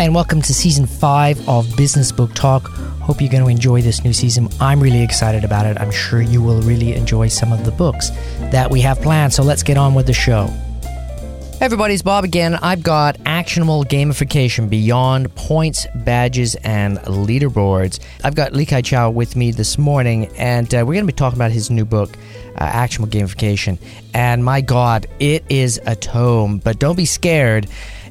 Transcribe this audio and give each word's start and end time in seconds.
Hi, 0.00 0.04
and 0.04 0.14
welcome 0.14 0.40
to 0.40 0.54
season 0.54 0.86
five 0.86 1.46
of 1.46 1.76
Business 1.76 2.10
Book 2.10 2.32
Talk. 2.32 2.68
Hope 3.02 3.20
you're 3.20 3.30
going 3.30 3.44
to 3.44 3.50
enjoy 3.50 3.82
this 3.82 4.02
new 4.02 4.14
season. 4.14 4.48
I'm 4.58 4.80
really 4.80 5.02
excited 5.02 5.44
about 5.44 5.66
it. 5.66 5.78
I'm 5.78 5.90
sure 5.90 6.22
you 6.22 6.40
will 6.42 6.62
really 6.62 6.94
enjoy 6.94 7.28
some 7.28 7.52
of 7.52 7.66
the 7.66 7.70
books 7.70 8.08
that 8.50 8.70
we 8.70 8.80
have 8.80 8.98
planned. 9.02 9.34
So 9.34 9.42
let's 9.42 9.62
get 9.62 9.76
on 9.76 9.92
with 9.92 10.06
the 10.06 10.14
show. 10.14 10.46
Hey 10.46 11.66
everybody, 11.66 11.92
it's 11.92 12.02
Bob 12.02 12.24
again. 12.24 12.54
I've 12.54 12.82
got 12.82 13.18
actionable 13.26 13.84
gamification 13.84 14.70
beyond 14.70 15.34
points, 15.34 15.86
badges, 15.94 16.54
and 16.54 16.96
leaderboards. 17.00 18.00
I've 18.24 18.34
got 18.34 18.54
Yu-kai 18.54 18.80
Chou 18.80 19.10
with 19.10 19.36
me 19.36 19.50
this 19.50 19.76
morning, 19.76 20.28
and 20.38 20.74
uh, 20.74 20.78
we're 20.78 20.94
going 20.94 21.06
to 21.06 21.12
be 21.12 21.14
talking 21.14 21.36
about 21.36 21.50
his 21.50 21.70
new 21.70 21.84
book, 21.84 22.16
uh, 22.54 22.64
Actionable 22.64 23.12
Gamification. 23.12 23.78
And 24.14 24.42
my 24.42 24.62
God, 24.62 25.08
it 25.18 25.44
is 25.50 25.78
a 25.84 25.94
tome, 25.94 26.56
but 26.56 26.78
don't 26.78 26.96
be 26.96 27.04
scared. 27.04 27.66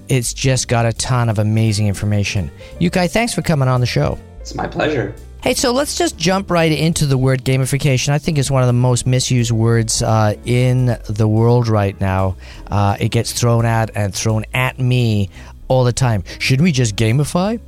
It's 0.10 0.34
just 0.34 0.68
got 0.68 0.86
a 0.86 0.94
ton 0.94 1.30
of 1.30 1.40
amazing 1.40 1.88
information. 1.88 2.52
Yukai, 2.80 3.10
thanks 3.10 3.34
for 3.34 3.42
coming 3.42 3.68
on 3.68 3.80
the 3.80 3.88
show. 3.88 4.18
It's 4.42 4.56
my 4.56 4.68
pleasure. 4.68 5.16
Hey, 5.42 5.54
so 5.54 5.72
let's 5.72 5.98
just 5.98 6.18
jump 6.18 6.52
right 6.52 6.72
into 6.72 7.06
the 7.06 7.18
word 7.18 7.46
gamification. 7.46 8.10
I 8.10 8.18
think 8.18 8.38
it's 8.38 8.52
one 8.52 8.62
of 8.62 8.68
the 8.68 8.74
most 8.74 9.08
misused 9.08 9.52
words 9.52 10.02
uh, 10.02 10.34
in 10.44 10.98
the 11.08 11.28
world 11.30 11.70
right 11.70 12.00
now. 12.02 12.36
Uh, 12.68 12.98
it 13.00 13.10
gets 13.10 13.32
thrown 13.32 13.66
at 13.66 13.92
and 13.96 14.14
thrown 14.14 14.44
at 14.54 14.80
me 14.80 15.30
all 15.70 15.86
the 15.86 15.94
time. 15.94 16.26
Shouldn't 16.40 16.64
we 16.64 16.74
just 16.74 16.98
gamify? 16.98 17.60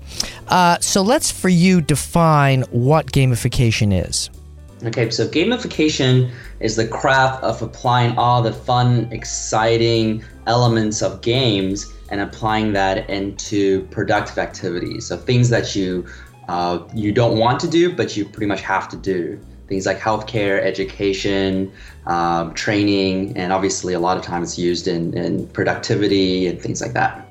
Uh, 0.49 0.79
so 0.79 1.01
let's, 1.01 1.31
for 1.31 1.47
you, 1.47 1.79
define 1.79 2.63
what 2.71 3.11
gamification 3.13 4.05
is. 4.05 4.29
Okay, 4.83 5.11
so 5.11 5.27
gamification 5.27 6.31
is 6.59 6.75
the 6.75 6.87
craft 6.87 7.43
of 7.43 7.61
applying 7.61 8.17
all 8.17 8.41
the 8.41 8.51
fun, 8.51 9.07
exciting 9.11 10.23
elements 10.47 11.03
of 11.03 11.21
games 11.21 11.93
and 12.09 12.19
applying 12.19 12.73
that 12.73 13.07
into 13.09 13.83
productive 13.85 14.39
activities. 14.39 15.05
So 15.05 15.17
things 15.17 15.49
that 15.49 15.75
you 15.75 16.05
uh, 16.47 16.79
you 16.95 17.11
don't 17.11 17.37
want 17.37 17.59
to 17.59 17.67
do, 17.69 17.95
but 17.95 18.17
you 18.17 18.25
pretty 18.25 18.47
much 18.47 18.61
have 18.61 18.89
to 18.89 18.97
do. 18.97 19.39
Things 19.67 19.85
like 19.85 19.99
healthcare, 19.99 20.59
education, 20.59 21.71
um, 22.07 22.53
training, 22.55 23.37
and 23.37 23.53
obviously 23.53 23.93
a 23.93 23.99
lot 23.99 24.17
of 24.17 24.23
times 24.23 24.49
it's 24.49 24.59
used 24.59 24.87
in, 24.87 25.15
in 25.15 25.47
productivity 25.47 26.47
and 26.47 26.59
things 26.59 26.81
like 26.81 26.93
that. 26.93 27.30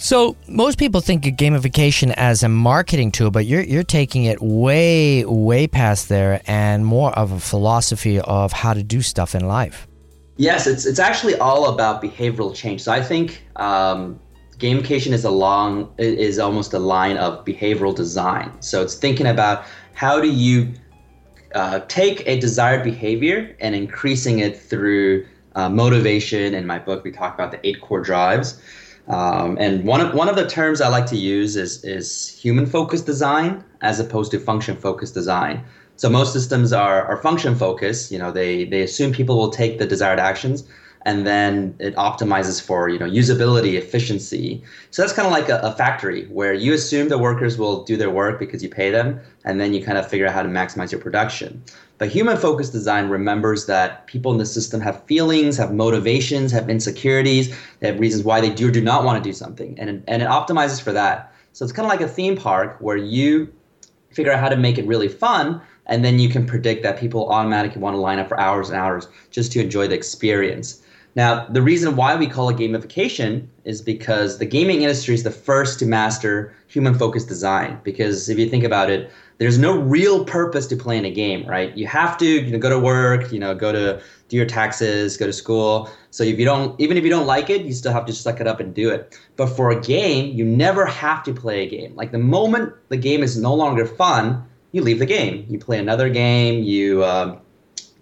So 0.00 0.34
most 0.48 0.78
people 0.78 1.02
think 1.02 1.26
of 1.26 1.34
gamification 1.34 2.14
as 2.16 2.42
a 2.42 2.48
marketing 2.48 3.12
tool, 3.12 3.30
but 3.30 3.44
you're 3.44 3.60
you're 3.60 3.82
taking 3.82 4.24
it 4.24 4.40
way 4.40 5.26
way 5.26 5.66
past 5.66 6.08
there 6.08 6.40
and 6.46 6.86
more 6.86 7.12
of 7.18 7.32
a 7.32 7.38
philosophy 7.38 8.18
of 8.18 8.50
how 8.50 8.72
to 8.72 8.82
do 8.82 9.02
stuff 9.02 9.34
in 9.34 9.46
life. 9.46 9.86
Yes, 10.38 10.66
it's 10.66 10.86
it's 10.86 10.98
actually 10.98 11.36
all 11.36 11.68
about 11.68 12.02
behavioral 12.02 12.54
change. 12.54 12.80
So 12.80 12.92
I 12.92 13.02
think 13.02 13.44
um, 13.56 14.18
gamification 14.56 15.12
is 15.12 15.26
a 15.26 15.30
long 15.30 15.92
is 15.98 16.38
almost 16.38 16.72
a 16.72 16.78
line 16.78 17.18
of 17.18 17.44
behavioral 17.44 17.94
design. 17.94 18.50
So 18.62 18.80
it's 18.82 18.94
thinking 18.94 19.26
about 19.26 19.66
how 19.92 20.18
do 20.18 20.30
you 20.32 20.72
uh, 21.54 21.80
take 21.88 22.26
a 22.26 22.40
desired 22.40 22.84
behavior 22.84 23.54
and 23.60 23.74
increasing 23.74 24.38
it 24.38 24.58
through 24.58 25.26
uh, 25.56 25.68
motivation. 25.68 26.54
In 26.54 26.66
my 26.66 26.78
book, 26.78 27.04
we 27.04 27.10
talk 27.12 27.34
about 27.34 27.50
the 27.50 27.60
eight 27.68 27.82
core 27.82 28.00
drives. 28.00 28.62
Um, 29.10 29.58
and 29.58 29.84
one 29.84 30.00
of 30.00 30.14
one 30.14 30.28
of 30.28 30.36
the 30.36 30.46
terms 30.46 30.80
I 30.80 30.88
like 30.88 31.06
to 31.06 31.16
use 31.16 31.56
is 31.56 31.84
is 31.84 32.28
human 32.28 32.64
focused 32.64 33.06
design 33.06 33.64
as 33.80 33.98
opposed 33.98 34.30
to 34.30 34.38
function 34.38 34.76
focused 34.76 35.14
design. 35.14 35.64
So 35.96 36.08
most 36.08 36.32
systems 36.32 36.72
are, 36.72 37.04
are 37.04 37.16
function 37.16 37.56
focused. 37.56 38.12
You 38.12 38.20
know, 38.20 38.30
they 38.30 38.64
they 38.64 38.82
assume 38.82 39.12
people 39.12 39.36
will 39.36 39.50
take 39.50 39.78
the 39.78 39.86
desired 39.86 40.20
actions, 40.20 40.64
and 41.02 41.26
then 41.26 41.74
it 41.78 41.94
optimizes 41.96 42.60
for 42.60 42.88
you 42.88 42.98
know 42.98 43.08
usability 43.08 43.74
efficiency. 43.74 44.62
So 44.90 45.02
that's 45.02 45.12
kind 45.12 45.26
of 45.26 45.32
like 45.32 45.48
a, 45.48 45.58
a, 45.60 45.72
factory 45.72 46.26
where 46.26 46.52
you 46.52 46.74
assume 46.74 47.08
the 47.08 47.18
workers 47.18 47.56
will 47.56 47.84
do 47.84 47.96
their 47.96 48.10
work 48.10 48.38
because 48.38 48.62
you 48.62 48.68
pay 48.68 48.90
them 48.90 49.20
and 49.44 49.60
then 49.60 49.72
you 49.72 49.82
kind 49.82 49.96
of 49.96 50.08
figure 50.08 50.26
out 50.26 50.34
how 50.34 50.42
to 50.42 50.48
maximize 50.48 50.92
your 50.92 51.00
production. 51.00 51.62
But 51.98 52.08
human 52.08 52.36
focused 52.36 52.72
design 52.72 53.08
remembers 53.08 53.66
that 53.66 54.06
people 54.06 54.32
in 54.32 54.38
the 54.38 54.46
system 54.46 54.80
have 54.80 55.04
feelings 55.04 55.56
have 55.56 55.72
motivations 55.72 56.52
have 56.52 56.68
insecurities 56.68 57.54
they 57.80 57.88
have 57.88 57.98
reasons 57.98 58.24
why 58.24 58.40
they 58.40 58.50
do 58.50 58.68
or 58.68 58.70
do 58.70 58.82
not 58.82 59.04
want 59.04 59.22
to 59.22 59.28
do 59.28 59.32
something 59.32 59.78
and, 59.78 60.02
and 60.06 60.22
it 60.22 60.28
optimizes 60.28 60.80
for 60.80 60.92
that. 60.92 61.32
So 61.52 61.64
it's 61.64 61.72
kind 61.72 61.86
of 61.86 61.90
like 61.90 62.00
a 62.00 62.08
theme 62.08 62.36
park 62.36 62.76
where 62.80 62.96
you 62.96 63.52
figure 64.12 64.32
out 64.32 64.40
how 64.40 64.48
to 64.48 64.56
make 64.56 64.78
it 64.78 64.86
really 64.86 65.08
fun 65.08 65.60
and 65.86 66.04
then 66.04 66.18
you 66.18 66.28
can 66.28 66.46
predict 66.46 66.82
that 66.82 66.98
people 66.98 67.28
automatically 67.30 67.80
want 67.80 67.94
to 67.94 68.00
line 68.00 68.18
up 68.18 68.28
for 68.28 68.38
hours 68.38 68.70
and 68.70 68.78
hours 68.78 69.08
just 69.30 69.52
to 69.52 69.60
enjoy 69.60 69.86
the 69.86 69.94
experience 69.94 70.79
now, 71.16 71.46
the 71.46 71.60
reason 71.60 71.96
why 71.96 72.14
we 72.14 72.26
call 72.28 72.48
it 72.50 72.56
gamification 72.56 73.48
is 73.64 73.82
because 73.82 74.38
the 74.38 74.46
gaming 74.46 74.82
industry 74.82 75.14
is 75.14 75.24
the 75.24 75.30
first 75.30 75.78
to 75.80 75.86
master 75.86 76.54
human 76.68 76.94
focused 76.94 77.28
design. 77.28 77.80
Because 77.82 78.28
if 78.28 78.38
you 78.38 78.48
think 78.48 78.62
about 78.62 78.90
it, 78.90 79.10
there's 79.38 79.58
no 79.58 79.76
real 79.76 80.24
purpose 80.24 80.66
to 80.68 80.76
playing 80.76 81.04
a 81.04 81.10
game, 81.10 81.44
right? 81.46 81.76
You 81.76 81.86
have 81.88 82.16
to 82.18 82.26
you 82.26 82.52
know, 82.52 82.58
go 82.58 82.70
to 82.70 82.78
work, 82.78 83.32
you 83.32 83.40
know, 83.40 83.54
go 83.54 83.72
to 83.72 84.00
do 84.28 84.36
your 84.36 84.46
taxes, 84.46 85.16
go 85.16 85.26
to 85.26 85.32
school. 85.32 85.90
So 86.10 86.22
if 86.22 86.38
you 86.38 86.44
don't, 86.44 86.78
even 86.80 86.96
if 86.96 87.02
you 87.02 87.10
don't 87.10 87.26
like 87.26 87.50
it, 87.50 87.62
you 87.62 87.72
still 87.72 87.92
have 87.92 88.06
to 88.06 88.12
suck 88.12 88.40
it 88.40 88.46
up 88.46 88.60
and 88.60 88.72
do 88.72 88.90
it. 88.90 89.18
But 89.36 89.46
for 89.46 89.70
a 89.70 89.80
game, 89.80 90.36
you 90.36 90.44
never 90.44 90.86
have 90.86 91.24
to 91.24 91.32
play 91.32 91.66
a 91.66 91.68
game. 91.68 91.96
Like 91.96 92.12
the 92.12 92.18
moment 92.18 92.74
the 92.88 92.96
game 92.96 93.22
is 93.22 93.36
no 93.36 93.52
longer 93.54 93.84
fun, 93.84 94.44
you 94.72 94.82
leave 94.82 95.00
the 95.00 95.06
game. 95.06 95.46
You 95.48 95.58
play 95.58 95.78
another 95.78 96.08
game. 96.08 96.62
You 96.62 97.04
um, 97.04 97.40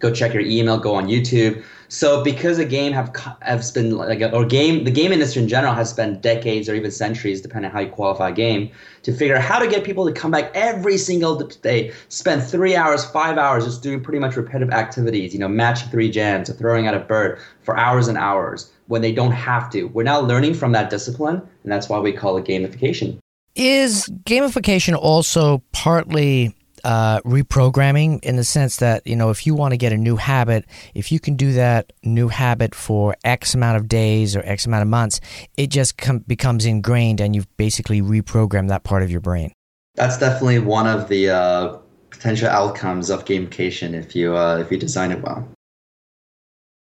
go 0.00 0.12
check 0.12 0.34
your 0.34 0.42
email, 0.42 0.78
go 0.78 0.94
on 0.94 1.06
YouTube. 1.06 1.64
So 1.88 2.22
because 2.22 2.59
a 2.59 2.66
game 2.66 2.93
have 2.93 3.15
has 3.41 3.72
been 3.72 3.97
like 3.97 4.21
or 4.32 4.44
game 4.44 4.84
the 4.84 4.91
game 4.91 5.10
industry 5.10 5.43
in 5.43 5.49
general 5.49 5.72
has 5.72 5.88
spent 5.91 6.21
decades 6.21 6.69
or 6.69 6.75
even 6.75 6.91
centuries, 6.91 7.41
depending 7.41 7.71
on 7.71 7.75
how 7.75 7.81
you 7.81 7.88
qualify 7.88 8.28
a 8.28 8.32
game, 8.32 8.71
to 9.04 9.12
figure 9.12 9.37
out 9.37 9.43
how 9.43 9.59
to 9.59 9.66
get 9.66 9.84
people 9.84 10.06
to 10.06 10.12
come 10.12 10.31
back 10.31 10.50
every 10.54 10.99
single 10.99 11.38
day, 11.38 11.93
spend 12.09 12.43
three 12.43 12.76
hours, 12.76 13.06
five 13.06 13.38
hours 13.38 13.65
just 13.65 13.82
doing 13.82 14.03
pretty 14.03 14.19
much 14.19 14.37
repetitive 14.37 14.71
activities, 14.71 15.32
you 15.32 15.41
know, 15.41 15.49
matching 15.49 15.88
three 15.88 16.10
gems 16.10 16.50
or 16.50 16.53
throwing 16.53 16.87
out 16.87 16.94
a 16.94 17.00
bird 17.00 17.38
for 17.62 17.76
hours 17.76 18.06
and 18.06 18.19
hours 18.19 18.70
when 18.88 19.00
they 19.00 19.12
don't 19.12 19.32
have 19.32 19.70
to. 19.70 19.84
We're 19.84 20.03
now 20.03 20.20
learning 20.20 20.55
from 20.55 20.72
that 20.72 20.91
discipline, 20.91 21.37
and 21.62 21.72
that's 21.72 21.88
why 21.88 21.99
we 21.99 22.12
call 22.12 22.37
it 22.37 22.44
gamification. 22.44 23.19
Is 23.55 24.09
gamification 24.25 24.94
also 24.94 25.62
partly 25.72 26.55
uh, 26.84 27.20
reprogramming 27.20 28.22
in 28.24 28.36
the 28.36 28.44
sense 28.44 28.76
that 28.76 29.06
you 29.06 29.16
know 29.16 29.30
if 29.30 29.46
you 29.46 29.54
want 29.54 29.72
to 29.72 29.76
get 29.76 29.92
a 29.92 29.96
new 29.96 30.16
habit 30.16 30.64
if 30.94 31.10
you 31.12 31.20
can 31.20 31.36
do 31.36 31.52
that 31.52 31.92
new 32.02 32.28
habit 32.28 32.74
for 32.74 33.16
x 33.24 33.54
amount 33.54 33.76
of 33.76 33.88
days 33.88 34.36
or 34.36 34.42
x 34.44 34.66
amount 34.66 34.82
of 34.82 34.88
months 34.88 35.20
it 35.56 35.68
just 35.68 35.96
com- 35.98 36.20
becomes 36.20 36.64
ingrained 36.64 37.20
and 37.20 37.34
you've 37.34 37.56
basically 37.56 38.00
reprogrammed 38.00 38.68
that 38.68 38.84
part 38.84 39.02
of 39.02 39.10
your 39.10 39.20
brain. 39.20 39.52
That's 39.94 40.18
definitely 40.18 40.60
one 40.60 40.86
of 40.86 41.08
the 41.08 41.30
uh, 41.30 41.78
potential 42.10 42.48
outcomes 42.48 43.10
of 43.10 43.24
gamification 43.24 43.94
if 43.94 44.14
you 44.14 44.36
uh, 44.36 44.58
if 44.58 44.70
you 44.70 44.78
design 44.78 45.12
it 45.12 45.22
well 45.22 45.48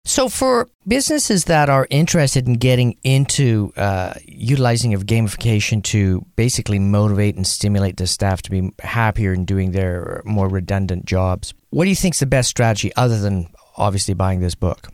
so, 0.10 0.28
for 0.28 0.68
businesses 0.88 1.46
that 1.46 1.70
are 1.70 1.86
interested 1.92 2.48
in 2.48 2.56
getting 2.56 2.98
into 3.04 3.72
uh, 3.78 4.16
utilizing 4.26 4.96
of 4.96 5.06
gamification 5.06 5.84
to 5.84 6.26
basically 6.36 6.80
motivate 6.80 7.36
and 7.36 7.46
stimulate 7.46 7.98
the 7.98 8.08
staff 8.08 8.42
to 8.42 8.50
be 8.50 8.72
happier 8.80 9.34
in 9.34 9.46
doing 9.46 9.72
their 9.72 10.24
more 10.26 10.50
redundant 10.50 11.06
jobs, 11.06 11.54
what 11.70 11.84
do 11.84 11.92
you 11.92 11.96
think 11.96 12.16
is 12.16 12.20
the 12.20 12.26
best 12.26 12.50
strategy 12.50 12.92
other 12.96 13.20
than 13.20 13.50
obviously 13.78 14.16
buying 14.16 14.40
this 14.40 14.56
book? 14.56 14.88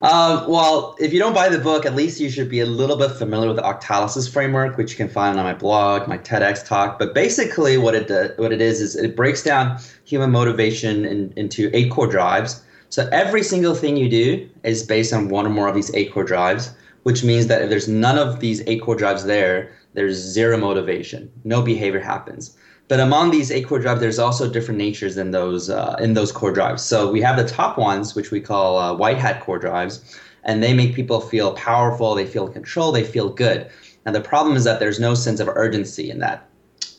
Uh, 0.00 0.46
well, 0.48 0.94
if 1.00 1.12
you 1.12 1.18
don't 1.18 1.34
buy 1.34 1.48
the 1.48 1.58
book, 1.58 1.84
at 1.84 1.96
least 1.96 2.20
you 2.20 2.30
should 2.30 2.48
be 2.48 2.60
a 2.60 2.66
little 2.66 2.96
bit 2.96 3.10
familiar 3.10 3.48
with 3.48 3.56
the 3.56 3.62
Octalysis 3.62 4.32
framework, 4.32 4.76
which 4.76 4.92
you 4.92 4.96
can 4.96 5.08
find 5.08 5.40
on 5.40 5.44
my 5.44 5.54
blog, 5.54 6.06
my 6.06 6.18
TEDx 6.18 6.64
talk. 6.64 7.00
But 7.00 7.14
basically, 7.14 7.78
what 7.78 7.96
it 7.96 8.08
uh, 8.08 8.28
what 8.36 8.52
it 8.52 8.60
is 8.60 8.80
is 8.80 8.94
it 8.94 9.16
breaks 9.16 9.42
down 9.42 9.80
human 10.04 10.30
motivation 10.30 11.04
in, 11.04 11.32
into 11.36 11.68
eight 11.72 11.90
core 11.90 12.06
drives 12.06 12.62
so 12.92 13.08
every 13.10 13.42
single 13.42 13.74
thing 13.74 13.96
you 13.96 14.06
do 14.06 14.50
is 14.64 14.82
based 14.82 15.14
on 15.14 15.30
one 15.30 15.46
or 15.46 15.48
more 15.48 15.66
of 15.66 15.74
these 15.74 15.90
eight 15.94 16.12
core 16.12 16.24
drives, 16.24 16.74
which 17.04 17.24
means 17.24 17.46
that 17.46 17.62
if 17.62 17.70
there's 17.70 17.88
none 17.88 18.18
of 18.18 18.40
these 18.40 18.60
eight 18.66 18.82
core 18.82 18.96
drives 18.96 19.24
there, 19.24 19.72
there's 19.94 20.18
zero 20.18 20.58
motivation. 20.58 21.32
No 21.44 21.62
behavior 21.62 22.00
happens. 22.00 22.54
But 22.88 23.00
among 23.00 23.30
these 23.30 23.50
eight 23.50 23.66
core 23.66 23.78
drives, 23.78 24.02
there's 24.02 24.18
also 24.18 24.46
different 24.46 24.76
natures 24.76 25.16
in 25.16 25.30
those 25.30 25.70
uh, 25.70 25.96
in 26.00 26.12
those 26.12 26.32
core 26.32 26.52
drives. 26.52 26.82
So 26.82 27.10
we 27.10 27.22
have 27.22 27.38
the 27.38 27.48
top 27.48 27.78
ones, 27.78 28.14
which 28.14 28.30
we 28.30 28.42
call 28.42 28.78
uh, 28.78 28.94
white 28.94 29.16
hat 29.16 29.40
core 29.40 29.58
drives, 29.58 30.20
and 30.44 30.62
they 30.62 30.74
make 30.74 30.94
people 30.94 31.22
feel 31.22 31.54
powerful, 31.54 32.14
they 32.14 32.26
feel 32.26 32.46
control, 32.46 32.92
they 32.92 33.04
feel 33.04 33.30
good. 33.30 33.70
And 34.04 34.14
the 34.14 34.20
problem 34.20 34.54
is 34.54 34.64
that 34.64 34.80
there's 34.80 35.00
no 35.00 35.14
sense 35.14 35.40
of 35.40 35.48
urgency 35.48 36.10
in 36.10 36.18
that. 36.18 36.46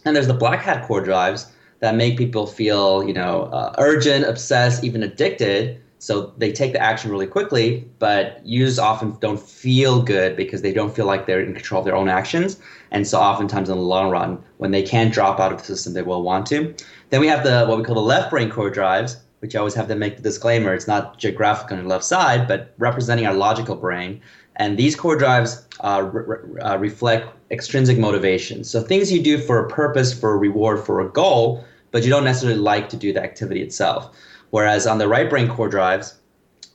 And 0.06 0.16
there's 0.16 0.26
the 0.26 0.34
black 0.34 0.62
hat 0.62 0.88
core 0.88 1.02
drives 1.02 1.52
that 1.82 1.94
make 1.94 2.18
people 2.18 2.48
feel, 2.48 3.08
you 3.08 3.14
know, 3.14 3.44
uh, 3.54 3.76
urgent, 3.78 4.26
obsessed, 4.26 4.84
even 4.84 5.04
addicted, 5.04 5.83
so 6.04 6.34
they 6.38 6.52
take 6.52 6.74
the 6.74 6.82
action 6.82 7.10
really 7.10 7.28
quickly, 7.28 7.88
but 7.98 8.46
users 8.46 8.78
often 8.78 9.16
don't 9.22 9.40
feel 9.40 10.02
good 10.02 10.36
because 10.36 10.62
they 10.62 10.74
don't 10.74 10.94
feel 10.94 11.06
like 11.06 11.28
they're 11.28 11.40
in 11.40 11.54
control 11.54 11.80
of 11.80 11.86
their 11.86 11.96
own 11.96 12.10
actions. 12.10 12.60
And 12.92 13.08
so 13.08 13.22
oftentimes 13.22 13.70
in 13.70 13.78
the 13.78 13.82
long 13.82 14.10
run, 14.10 14.44
when 14.58 14.72
they 14.72 14.82
can't 14.84 15.14
drop 15.14 15.40
out 15.40 15.54
of 15.54 15.60
the 15.60 15.64
system, 15.64 15.94
they 15.94 16.02
will 16.02 16.22
want 16.22 16.46
to. 16.48 16.76
Then 17.10 17.22
we 17.22 17.28
have 17.28 17.46
the 17.46 17.66
what 17.68 17.78
we 17.78 17.86
call 17.86 17.96
the 17.96 18.02
left 18.02 18.32
brain 18.32 18.50
core 18.50 18.70
drives, 18.70 19.16
which 19.40 19.56
I 19.56 19.60
always 19.60 19.76
have 19.76 19.88
to 19.88 19.96
make 19.96 20.18
the 20.18 20.22
disclaimer, 20.22 20.74
it's 20.74 20.90
not 20.90 21.20
geographic 21.20 21.72
on 21.72 21.82
the 21.82 21.88
left 21.88 22.04
side, 22.04 22.50
but 22.50 22.74
representing 22.80 23.26
our 23.26 23.34
logical 23.34 23.78
brain. 23.78 24.20
And 24.58 24.78
these 24.78 24.98
core 24.98 25.16
drives 25.16 25.66
uh, 25.80 26.10
re- 26.12 26.62
uh, 26.64 26.78
reflect 26.80 27.30
extrinsic 27.50 27.98
motivation. 27.98 28.66
So 28.66 28.82
things 28.82 29.10
you 29.10 29.24
do 29.24 29.38
for 29.38 29.66
a 29.66 29.70
purpose, 29.70 30.14
for 30.14 30.34
a 30.34 30.38
reward, 30.38 30.82
for 30.86 31.00
a 31.00 31.08
goal, 31.08 31.64
but 31.92 32.04
you 32.04 32.10
don't 32.10 32.26
necessarily 32.26 32.60
like 32.60 32.90
to 32.90 32.98
do 32.98 33.14
the 33.14 33.24
activity 33.24 33.62
itself. 33.62 34.14
Whereas 34.54 34.86
on 34.86 35.00
the 35.00 35.08
right 35.08 35.28
brain 35.28 35.48
core 35.48 35.68
drives, 35.68 36.14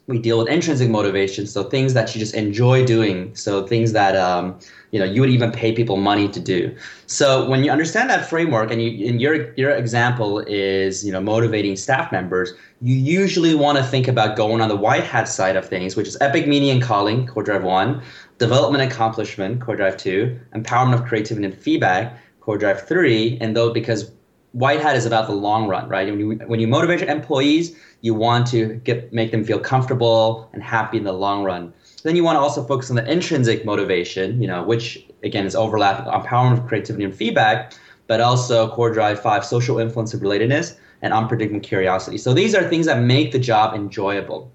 we 0.09 0.19
deal 0.19 0.37
with 0.37 0.49
intrinsic 0.49 0.91
motivation, 0.91 1.47
so 1.47 1.63
things 1.63 1.95
that 1.95 2.13
you 2.13 2.19
just 2.19 2.35
enjoy 2.35 2.85
doing, 2.85 3.33
so 3.37 3.65
things 3.69 3.93
that 3.93 4.17
um, 4.17 4.59
you 4.91 4.99
know 4.99 5.05
you 5.05 5.21
would 5.21 5.31
even 5.31 5.53
pay 5.53 5.71
people 5.71 5.97
money 5.97 6.27
to 6.27 6.41
do. 6.41 6.75
So 7.07 7.49
when 7.49 7.63
you 7.63 7.71
understand 7.71 8.11
that 8.11 8.29
framework, 8.29 8.73
and 8.73 8.83
you 8.83 9.07
and 9.07 9.21
your 9.21 9.55
your 9.55 9.71
example 9.71 10.41
is 10.41 11.07
you 11.07 11.13
know 11.13 11.21
motivating 11.21 11.77
staff 11.77 12.11
members, 12.11 12.53
you 12.83 12.97
usually 12.97 13.55
want 13.55 13.79
to 13.79 13.85
think 13.85 14.09
about 14.09 14.37
going 14.37 14.61
on 14.61 14.69
the 14.69 14.81
white 14.89 15.05
hat 15.05 15.29
side 15.29 15.55
of 15.55 15.69
things, 15.69 15.95
which 15.95 16.09
is 16.09 16.17
epic 16.21 16.49
meaning 16.49 16.71
and 16.71 16.83
calling, 16.83 17.29
core 17.29 17.45
drive 17.45 17.63
one, 17.63 18.03
development 18.39 18.83
accomplishment, 18.93 19.61
core 19.61 19.77
drive 19.77 19.97
two, 19.97 20.37
empowerment 20.53 20.95
of 20.95 21.05
creativity 21.05 21.47
and 21.47 21.57
feedback, 21.57 22.19
core 22.41 22.59
drive 22.59 22.89
three, 22.89 23.39
and 23.41 23.55
though 23.55 23.73
because 23.73 24.11
white 24.53 24.81
hat 24.81 24.97
is 24.97 25.07
about 25.07 25.27
the 25.27 25.35
long 25.35 25.69
run, 25.69 25.89
right? 25.89 26.09
When 26.09 26.21
you 26.21 26.33
when 26.47 26.61
you 26.61 26.69
motivate 26.69 27.01
your 27.01 27.09
employees, 27.09 27.77
you 28.01 28.15
want 28.15 28.47
to 28.49 28.75
get 28.85 29.13
make 29.13 29.31
them 29.31 29.45
feel 29.45 29.59
comfortable 29.59 30.49
and 30.53 30.63
happy 30.63 30.97
in 30.97 31.05
the 31.05 31.13
long 31.13 31.45
run. 31.45 31.73
Then 32.03 32.17
you 32.17 32.25
want 32.25 32.37
to 32.37 32.41
also 32.41 32.65
focus 32.65 32.91
on 32.91 32.97
the 32.97 33.11
intrinsic 33.11 33.65
motivation, 33.65 34.41
you 34.41 34.49
know, 34.49 34.63
which 34.63 35.05
again 35.23 35.47
is 35.47 35.55
overlapping 35.55 36.07
empowerment 36.11 36.67
creativity 36.69 37.05
and 37.05 37.15
feedback, 37.15 37.75
but 38.07 38.21
also 38.21 38.69
core 38.71 38.93
drive 38.93 39.21
five, 39.21 39.45
social 39.45 39.79
influence 39.79 40.15
relatedness, 40.15 40.77
and 41.03 41.13
unpredictable 41.13 41.61
curiosity. 41.61 42.19
So 42.19 42.33
these 42.33 42.55
are 42.55 42.69
things 42.69 42.87
that 42.87 43.01
make 43.01 43.33
the 43.33 43.39
job 43.39 43.75
enjoyable. 43.75 44.53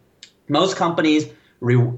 Most 0.50 0.76
companies, 0.76 1.30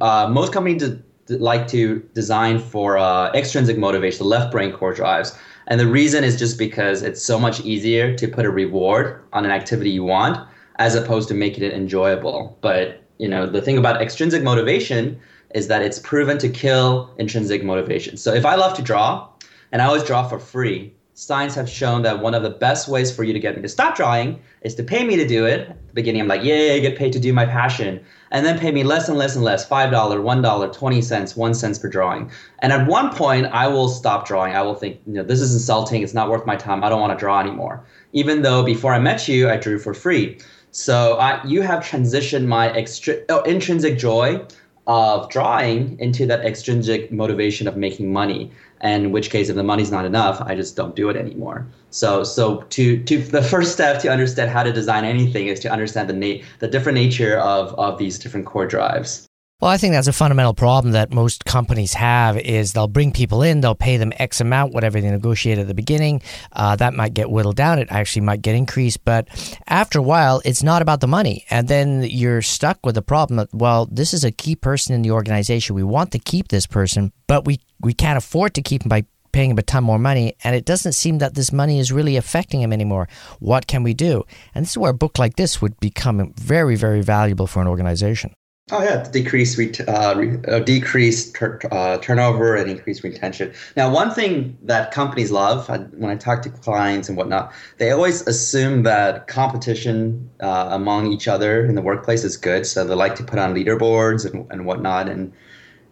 uh, 0.01 0.27
most 0.30 0.53
companies 0.53 0.83
like 1.30 1.68
to 1.68 2.00
design 2.13 2.59
for 2.59 2.97
uh, 2.97 3.31
extrinsic 3.33 3.77
motivation, 3.77 4.19
the 4.19 4.25
left 4.25 4.51
brain 4.51 4.71
core 4.71 4.94
drives. 4.94 5.38
And 5.67 5.79
the 5.79 5.88
reason 5.88 6.23
is 6.23 6.38
just 6.38 6.57
because 6.57 7.01
it's 7.01 7.21
so 7.21 7.39
much 7.39 7.62
easier 7.62 8.15
to 8.15 8.27
put 8.27 8.45
a 8.45 8.50
reward 8.50 9.21
on 9.33 9.45
an 9.45 9.51
activity 9.51 9.89
you 9.89 10.03
want 10.03 10.47
as 10.77 10.95
opposed 10.95 11.27
to 11.29 11.33
making 11.33 11.63
it 11.63 11.73
enjoyable. 11.73 12.57
But 12.62 13.01
you 13.17 13.27
know, 13.27 13.45
the 13.45 13.62
thing 13.62 13.77
about 13.77 14.01
extrinsic 14.01 14.44
motivation 14.44 15.19
is 15.53 15.67
that 15.69 15.81
it's 15.81 16.00
proven 16.00 16.38
to 16.39 16.50
kill 16.50 17.13
intrinsic 17.17 17.63
motivation. 17.63 18.17
So 18.17 18.33
if 18.33 18.45
I 18.45 18.56
love 18.56 18.75
to 18.75 18.81
draw 18.81 19.29
and 19.71 19.81
I 19.81 19.85
always 19.85 20.03
draw 20.03 20.27
for 20.27 20.38
free, 20.38 20.94
science 21.13 21.56
have 21.56 21.69
shown 21.69 22.01
that 22.01 22.19
one 22.19 22.35
of 22.35 22.44
the 22.44 22.50
best 22.50 22.89
ways 22.89 23.15
for 23.15 23.23
you 23.23 23.31
to 23.31 23.39
get 23.39 23.56
me 23.56 23.61
to 23.61 23.69
stop 23.69 23.95
drawing 23.95 24.41
is 24.61 24.75
to 24.75 24.83
pay 24.83 25.06
me 25.06 25.15
to 25.15 25.25
do 25.25 25.45
it. 25.45 25.69
At 25.69 25.88
the 25.88 25.94
beginning, 25.94 26.21
I'm 26.21 26.27
like, 26.27 26.44
yay, 26.44 26.75
I 26.75 26.79
get 26.79 26.97
paid 26.97 27.13
to 27.13 27.19
do 27.19 27.31
my 27.31 27.45
passion. 27.45 28.06
And 28.35 28.45
then 28.45 28.59
pay 28.59 28.69
me 28.69 28.83
less 28.83 29.07
and 29.07 29.17
less 29.17 29.33
and 29.37 29.45
less 29.45 29.65
$5, 29.65 29.91
$1, 29.91 30.73
20 30.73 31.01
cents, 31.01 31.37
1 31.37 31.53
cent 31.53 31.81
per 31.81 31.87
drawing. 31.87 32.29
And 32.59 32.73
at 32.73 32.85
one 32.85 33.15
point, 33.15 33.45
I 33.45 33.69
will 33.69 33.87
stop 33.87 34.27
drawing. 34.27 34.53
I 34.53 34.61
will 34.61 34.75
think, 34.75 34.99
you 35.07 35.13
know, 35.13 35.23
this 35.23 35.39
is 35.39 35.53
insulting. 35.53 36.01
It's 36.01 36.13
not 36.13 36.29
worth 36.29 36.45
my 36.45 36.57
time. 36.57 36.83
I 36.83 36.89
don't 36.89 36.99
want 36.99 37.17
to 37.17 37.17
draw 37.17 37.39
anymore. 37.39 37.85
Even 38.11 38.41
though 38.41 38.61
before 38.61 38.93
I 38.93 38.99
met 38.99 39.29
you, 39.29 39.49
I 39.49 39.55
drew 39.55 39.79
for 39.79 39.93
free. 39.93 40.37
So 40.71 41.17
you 41.45 41.61
have 41.61 41.79
transitioned 41.79 42.45
my 42.45 42.67
extri- 42.67 43.23
oh, 43.29 43.41
intrinsic 43.43 43.97
joy 43.97 44.45
of 44.87 45.29
drawing 45.29 45.99
into 45.99 46.25
that 46.27 46.45
extrinsic 46.45 47.11
motivation 47.11 47.67
of 47.67 47.75
making 47.75 48.13
money. 48.13 48.51
And 48.81 49.05
in 49.05 49.11
which 49.11 49.29
case, 49.29 49.49
if 49.49 49.55
the 49.55 49.63
money's 49.63 49.91
not 49.91 50.05
enough, 50.05 50.41
I 50.41 50.53
just 50.55 50.75
don't 50.75 50.95
do 50.95 51.09
it 51.09 51.15
anymore. 51.15 51.67
So, 51.89 52.23
so 52.23 52.61
to 52.61 53.03
to 53.03 53.17
the 53.17 53.41
first 53.41 53.71
step 53.73 54.01
to 54.01 54.09
understand 54.09 54.51
how 54.51 54.63
to 54.63 54.71
design 54.71 55.05
anything 55.05 55.47
is 55.47 55.59
to 55.61 55.71
understand 55.71 56.09
the 56.09 56.13
na- 56.13 56.43
the 56.59 56.67
different 56.67 56.97
nature 56.97 57.37
of 57.37 57.73
of 57.75 57.97
these 57.97 58.19
different 58.19 58.45
core 58.45 58.67
drives. 58.67 59.27
Well, 59.62 59.72
I 59.72 59.78
think 59.78 59.94
that's 59.94 60.07
a 60.07 60.13
fundamental 60.13 60.54
problem 60.54 60.92
that 60.92 61.13
most 61.13 61.46
companies 61.46 61.94
have 61.94 62.38
is 62.38 62.74
they'll 62.74 62.90
bring 62.90 63.13
people 63.13 63.42
in, 63.42 63.62
they'll 63.62 63.74
pay 63.74 63.96
them 63.96 64.12
X 64.18 64.42
amount, 64.42 64.74
whatever 64.74 65.00
they 65.00 65.10
negotiate 65.10 65.57
at 65.57 65.68
the 65.68 65.74
beginning. 65.74 66.22
Uh, 66.52 66.75
that 66.75 66.94
might 66.94 67.13
get 67.13 67.31
whittled 67.31 67.56
down. 67.56 67.80
It 67.80 67.88
actually 67.90 68.24
might 68.24 68.42
get 68.42 68.56
increased. 68.56 69.06
But 69.06 69.30
after 69.66 69.98
a 69.98 70.02
while, 70.02 70.42
it's 70.44 70.62
not 70.62 70.81
about 70.81 71.00
the 71.00 71.07
money. 71.07 71.46
And 71.50 71.69
then 71.69 72.04
you're 72.04 72.42
stuck 72.42 72.86
with 72.86 72.96
the 72.96 73.02
problem 73.02 73.38
that, 73.38 73.48
well, 73.54 73.86
this 73.86 74.13
is 74.13 74.25
a 74.25 74.31
key 74.31 74.57
person 74.57 74.94
in 74.94 75.04
the 75.04 75.12
organization. 75.12 75.74
We 75.74 75.84
want 75.84 76.12
to 76.12 76.19
keep 76.19 76.50
this 76.50 76.68
person, 76.68 77.13
but 77.25 77.46
we, 77.46 77.62
we 77.80 77.94
can't 77.94 78.18
afford 78.18 78.56
to 78.56 78.62
keep 78.62 78.84
him 78.84 78.90
by 78.90 79.06
paying 79.31 79.52
him 79.52 79.57
a 79.57 79.63
ton 79.63 79.84
more 79.84 80.00
money, 80.00 80.34
and 80.46 80.56
it 80.56 80.63
doesn't 80.63 80.94
seem 80.94 81.18
that 81.18 81.34
this 81.34 81.52
money 81.52 81.78
is 81.80 81.92
really 81.92 82.16
affecting 82.16 82.62
him 82.62 82.72
anymore. 82.72 83.07
What 83.40 83.68
can 83.68 83.84
we 83.84 83.94
do? 83.94 84.24
And 84.54 84.63
this 84.63 84.72
is 84.72 84.78
where 84.78 84.92
a 84.92 84.94
book 84.94 85.18
like 85.18 85.36
this 85.36 85.62
would 85.62 85.78
become 85.80 86.34
very, 86.38 86.78
very 86.78 87.02
valuable 87.02 87.46
for 87.48 87.62
an 87.62 87.68
organization. 87.68 88.34
Oh 88.71 88.81
yeah, 88.81 89.07
decrease 89.12 89.59
uh, 89.88 90.15
re- 90.17 90.39
uh, 90.47 90.57
decrease 90.57 91.31
tur- 91.31 91.59
uh, 91.71 92.00
turnover 92.00 92.56
and 92.56 92.67
increase 92.67 93.03
retention. 93.03 93.53
Now, 93.77 93.94
one 93.94 94.09
thing 94.09 94.57
that 94.63 94.89
companies 94.89 95.29
love 95.29 95.69
I, 95.69 95.77
when 95.77 96.09
I 96.09 96.15
talk 96.15 96.41
to 96.41 96.50
clients 96.50 97.07
and 97.07 97.15
whatnot, 97.15 97.53
they 97.77 97.91
always 97.91 98.25
assume 98.25 98.81
that 98.81 99.27
competition 99.27 100.27
uh, 100.39 100.69
among 100.71 101.12
each 101.12 101.27
other 101.27 101.63
in 101.63 101.75
the 101.75 101.81
workplace 101.83 102.23
is 102.23 102.38
good. 102.38 102.65
So 102.65 102.83
they 102.83 102.95
like 102.95 103.13
to 103.17 103.23
put 103.23 103.38
on 103.38 103.53
leaderboards 103.53 104.25
and, 104.25 104.51
and 104.51 104.65
whatnot, 104.65 105.09
and 105.09 105.31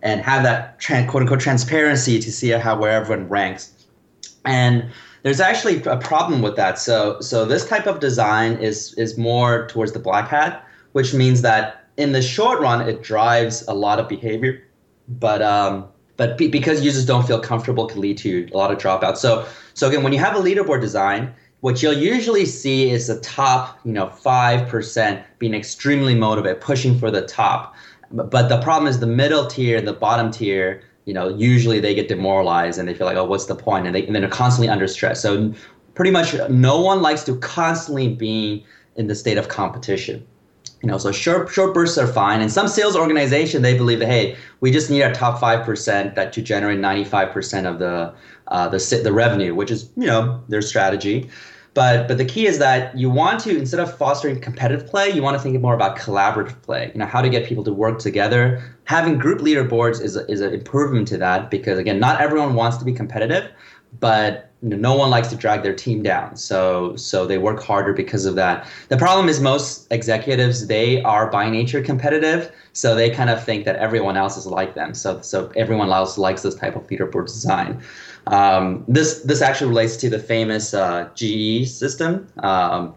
and 0.01 0.21
have 0.21 0.41
that 0.41 0.79
tra- 0.79 1.05
quote 1.05 1.21
unquote 1.21 1.41
transparency 1.41 2.19
to 2.19 2.31
see 2.31 2.49
how 2.49 2.79
where 2.79 2.89
everyone 2.99 3.29
ranks. 3.29 3.71
And 4.45 4.89
there's 5.21 5.39
actually 5.39 5.83
a 5.83 5.97
problem 5.97 6.41
with 6.41 6.55
that. 6.55 6.79
So 6.79 7.21
so 7.21 7.45
this 7.45 7.69
type 7.69 7.85
of 7.85 7.99
design 7.99 8.53
is 8.53 8.95
is 8.95 9.15
more 9.15 9.67
towards 9.67 9.91
the 9.91 9.99
black 9.99 10.27
hat, 10.27 10.65
which 10.93 11.13
means 11.13 11.43
that 11.43 11.82
in 11.97 12.11
the 12.11 12.21
short 12.21 12.59
run, 12.59 12.87
it 12.87 13.03
drives 13.03 13.65
a 13.67 13.73
lot 13.73 13.99
of 13.99 14.09
behavior, 14.09 14.63
but 15.07 15.41
um, 15.41 15.87
but 16.17 16.37
be, 16.37 16.47
because 16.47 16.83
users 16.83 17.05
don't 17.05 17.25
feel 17.25 17.39
comfortable, 17.39 17.87
can 17.87 18.01
lead 18.01 18.17
to 18.19 18.47
a 18.53 18.57
lot 18.57 18.71
of 18.71 18.77
dropouts. 18.77 19.17
So 19.17 19.45
so 19.73 19.87
again, 19.87 20.03
when 20.03 20.13
you 20.13 20.19
have 20.19 20.35
a 20.35 20.39
leaderboard 20.39 20.81
design, 20.81 21.33
what 21.61 21.81
you'll 21.81 21.93
usually 21.93 22.45
see 22.45 22.89
is 22.89 23.07
the 23.07 23.19
top, 23.19 23.79
you 23.85 23.93
know, 23.93 24.09
five 24.09 24.67
percent 24.67 25.23
being 25.39 25.53
extremely 25.53 26.15
motivated, 26.15 26.61
pushing 26.61 26.97
for 26.97 27.11
the 27.11 27.21
top. 27.21 27.75
But, 28.11 28.47
the 28.47 28.61
problem 28.61 28.87
is 28.87 28.99
the 28.99 29.07
middle 29.07 29.47
tier, 29.47 29.77
and 29.77 29.87
the 29.87 29.93
bottom 29.93 30.29
tier. 30.29 30.83
You 31.05 31.13
know, 31.13 31.29
usually 31.29 31.79
they 31.79 31.95
get 31.95 32.07
demoralized 32.07 32.79
and 32.79 32.87
they 32.87 32.93
feel 32.93 33.07
like, 33.07 33.17
oh, 33.17 33.25
what's 33.25 33.45
the 33.45 33.55
point? 33.55 33.87
And, 33.87 33.95
they, 33.95 34.05
and 34.05 34.15
they're 34.15 34.29
constantly 34.29 34.69
under 34.69 34.87
stress. 34.87 35.21
So 35.21 35.53
pretty 35.95 36.11
much 36.11 36.35
no 36.49 36.79
one 36.79 37.01
likes 37.01 37.23
to 37.23 37.35
constantly 37.39 38.07
be 38.07 38.65
in 38.95 39.07
the 39.07 39.15
state 39.15 39.37
of 39.37 39.49
competition 39.49 40.25
you 40.83 40.87
know, 40.87 40.97
so 40.97 41.13
short 41.13 41.49
short 41.49 41.73
bursts 41.73 41.97
are 41.97 42.07
fine. 42.07 42.41
And 42.41 42.51
some 42.51 42.67
sales 42.67 42.95
organization 42.95 43.61
they 43.61 43.75
believe 43.75 43.99
that 43.99 44.07
hey, 44.07 44.35
we 44.59 44.69
just 44.69 44.89
need 44.89 45.01
our 45.01 45.13
top 45.13 45.39
five 45.39 45.65
percent 45.65 46.15
that 46.15 46.33
to 46.33 46.41
generate 46.41 46.77
ninety 46.77 47.05
five 47.05 47.31
percent 47.31 47.65
of 47.65 47.79
the 47.79 48.13
uh, 48.49 48.67
the 48.67 49.01
the 49.01 49.13
revenue, 49.13 49.55
which 49.55 49.71
is 49.71 49.89
you 49.95 50.05
know 50.05 50.43
their 50.49 50.61
strategy. 50.61 51.29
But 51.73 52.09
but 52.09 52.17
the 52.17 52.25
key 52.25 52.47
is 52.47 52.59
that 52.59 52.95
you 52.97 53.09
want 53.09 53.39
to 53.41 53.57
instead 53.57 53.79
of 53.79 53.97
fostering 53.97 54.41
competitive 54.41 54.85
play, 54.85 55.09
you 55.09 55.23
want 55.23 55.37
to 55.37 55.41
think 55.41 55.59
more 55.61 55.73
about 55.73 55.97
collaborative 55.97 56.61
play. 56.63 56.91
You 56.93 56.99
know 56.99 57.05
how 57.05 57.21
to 57.21 57.29
get 57.29 57.47
people 57.47 57.63
to 57.63 57.73
work 57.73 57.99
together. 57.99 58.61
Having 58.83 59.19
group 59.19 59.39
leaderboards 59.39 60.01
is 60.01 60.17
a, 60.17 60.29
is 60.29 60.41
an 60.41 60.53
improvement 60.53 61.07
to 61.07 61.17
that 61.17 61.49
because 61.49 61.79
again, 61.79 61.97
not 61.97 62.19
everyone 62.19 62.55
wants 62.55 62.75
to 62.77 62.85
be 62.85 62.91
competitive, 62.91 63.49
but 63.99 64.49
you 64.61 64.69
know, 64.69 64.77
no 64.77 64.95
one 64.95 65.09
likes 65.09 65.27
to 65.27 65.35
drag 65.35 65.61
their 65.61 65.75
team 65.75 66.01
down. 66.03 66.37
So 66.37 66.95
so 66.95 67.25
they 67.25 67.37
work 67.37 67.61
harder 67.61 67.93
because 67.93 68.25
of 68.25 68.35
that. 68.35 68.67
The 68.89 68.97
problem 68.97 69.27
is 69.27 69.41
most 69.41 69.91
executives 69.91 70.67
they 70.67 71.01
are 71.03 71.29
by 71.29 71.49
nature 71.49 71.81
competitive, 71.81 72.51
so 72.71 72.95
they 72.95 73.09
kind 73.09 73.29
of 73.29 73.43
think 73.43 73.65
that 73.65 73.75
everyone 73.75 74.15
else 74.15 74.37
is 74.37 74.45
like 74.45 74.73
them. 74.73 74.93
So 74.93 75.21
so 75.21 75.51
everyone 75.55 75.89
else 75.89 76.17
likes 76.17 76.43
this 76.43 76.55
type 76.55 76.75
of 76.75 76.87
leaderboard 76.87 77.25
design. 77.25 77.81
Um, 78.27 78.85
this 78.87 79.21
this 79.23 79.41
actually 79.41 79.67
relates 79.69 79.97
to 79.97 80.09
the 80.09 80.19
famous 80.19 80.73
uh, 80.73 81.09
GE 81.13 81.67
system. 81.67 82.27
Um, 82.39 82.95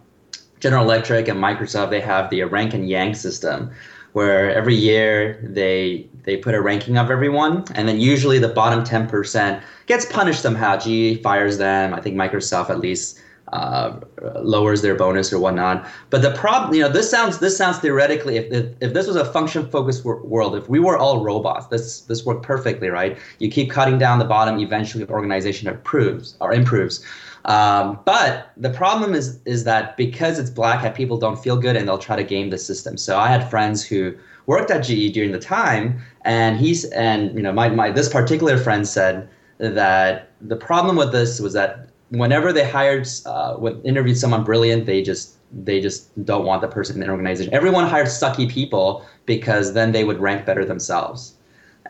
General 0.61 0.85
Electric 0.85 1.29
and 1.29 1.39
Microsoft 1.39 1.91
they 1.91 2.01
have 2.01 2.31
the 2.31 2.43
rank 2.45 2.75
and 2.75 2.89
yank 2.89 3.17
system, 3.17 3.71
where 4.13 4.55
every 4.55 4.75
year 4.75 5.39
they 5.43 6.09
they 6.27 6.37
put 6.37 6.55
a 6.55 6.61
ranking 6.61 6.99
of 6.99 7.11
everyone, 7.11 7.65
and 7.75 7.89
then 7.89 7.99
usually 7.99 8.39
the 8.39 8.49
bottom 8.49 8.85
ten 8.85 9.09
percent 9.09 9.63
gets 9.87 10.05
punished 10.05 10.43
somehow. 10.43 10.77
GE 10.77 11.23
fires 11.23 11.57
them. 11.57 11.95
I 11.95 12.01
think 12.03 12.17
Microsoft 12.17 12.69
at 12.69 12.81
least 12.81 13.19
uh, 13.53 14.01
lowers 14.43 14.83
their 14.83 14.97
bonus 14.97 15.33
or 15.33 15.39
whatnot. 15.39 15.87
But 16.11 16.23
the 16.23 16.33
problem, 16.33 16.75
you 16.75 16.83
know, 16.83 16.89
this 16.89 17.09
sounds 17.09 17.39
this 17.39 17.57
sounds 17.57 17.79
theoretically, 17.79 18.37
if, 18.37 18.53
if, 18.53 18.67
if 18.81 18.93
this 18.93 19.07
was 19.07 19.17
a 19.17 19.25
function 19.25 19.71
focused 19.71 20.05
world, 20.05 20.57
if 20.57 20.69
we 20.69 20.81
were 20.81 20.99
all 20.99 21.23
robots, 21.25 21.69
this 21.69 22.01
this 22.03 22.27
worked 22.27 22.45
perfectly, 22.45 22.89
right? 22.89 23.17
You 23.39 23.49
keep 23.49 23.71
cutting 23.71 23.99
down 23.99 24.19
the 24.19 24.25
bottom, 24.25 24.59
eventually 24.59 25.05
the 25.05 25.13
organization 25.13 25.69
improves 25.69 26.37
or 26.41 26.53
improves. 26.53 27.05
Um, 27.45 28.01
but 28.05 28.51
the 28.57 28.71
problem 28.71 29.15
is 29.15 29.39
is 29.45 29.63
that 29.63 29.97
because 29.97 30.41
it's 30.41 30.51
black 30.51 30.81
hat, 30.81 30.97
people 30.97 31.17
don't 31.17 31.39
feel 31.39 31.57
good 31.57 31.77
and 31.77 31.87
they'll 31.87 31.99
try 31.99 32.17
to 32.17 32.25
game 32.25 32.51
the 32.51 32.59
system. 32.59 32.97
So 32.97 33.17
I 33.17 33.29
had 33.29 33.49
friends 33.49 33.85
who 33.85 34.17
worked 34.47 34.71
at 34.71 34.81
GE 34.81 35.13
during 35.13 35.33
the 35.33 35.39
time, 35.39 36.01
and 36.25 36.57
he's 36.57 36.85
and 36.87 37.35
you 37.37 37.43
know 37.43 37.53
my, 37.53 37.69
my 37.69 37.91
this 37.91 38.09
particular 38.09 38.57
friend 38.57 38.87
said 38.87 39.29
that 39.59 40.31
the 40.41 40.57
problem 40.57 40.97
with 40.97 41.13
this 41.13 41.41
was 41.41 41.53
that 41.55 41.89
whenever 42.11 42.53
they 42.53 42.69
hired 42.69 43.07
uh, 43.27 43.55
when 43.55 43.81
interviewed 43.83 44.17
someone 44.17 44.45
brilliant, 44.45 44.87
they 44.87 45.03
just 45.03 45.35
they 45.65 45.81
just 45.81 46.25
don't 46.25 46.45
want 46.45 46.61
the 46.61 46.69
person 46.69 46.97
in 46.97 47.01
the 47.01 47.09
organization. 47.09 47.53
Everyone 47.53 47.87
hired 47.87 48.09
sucky 48.09 48.51
people 48.51 49.05
because 49.27 49.75
then 49.75 49.93
they 49.93 50.05
would 50.05 50.19
rank 50.21 50.47
better 50.47 50.65
themselves. 50.65 51.35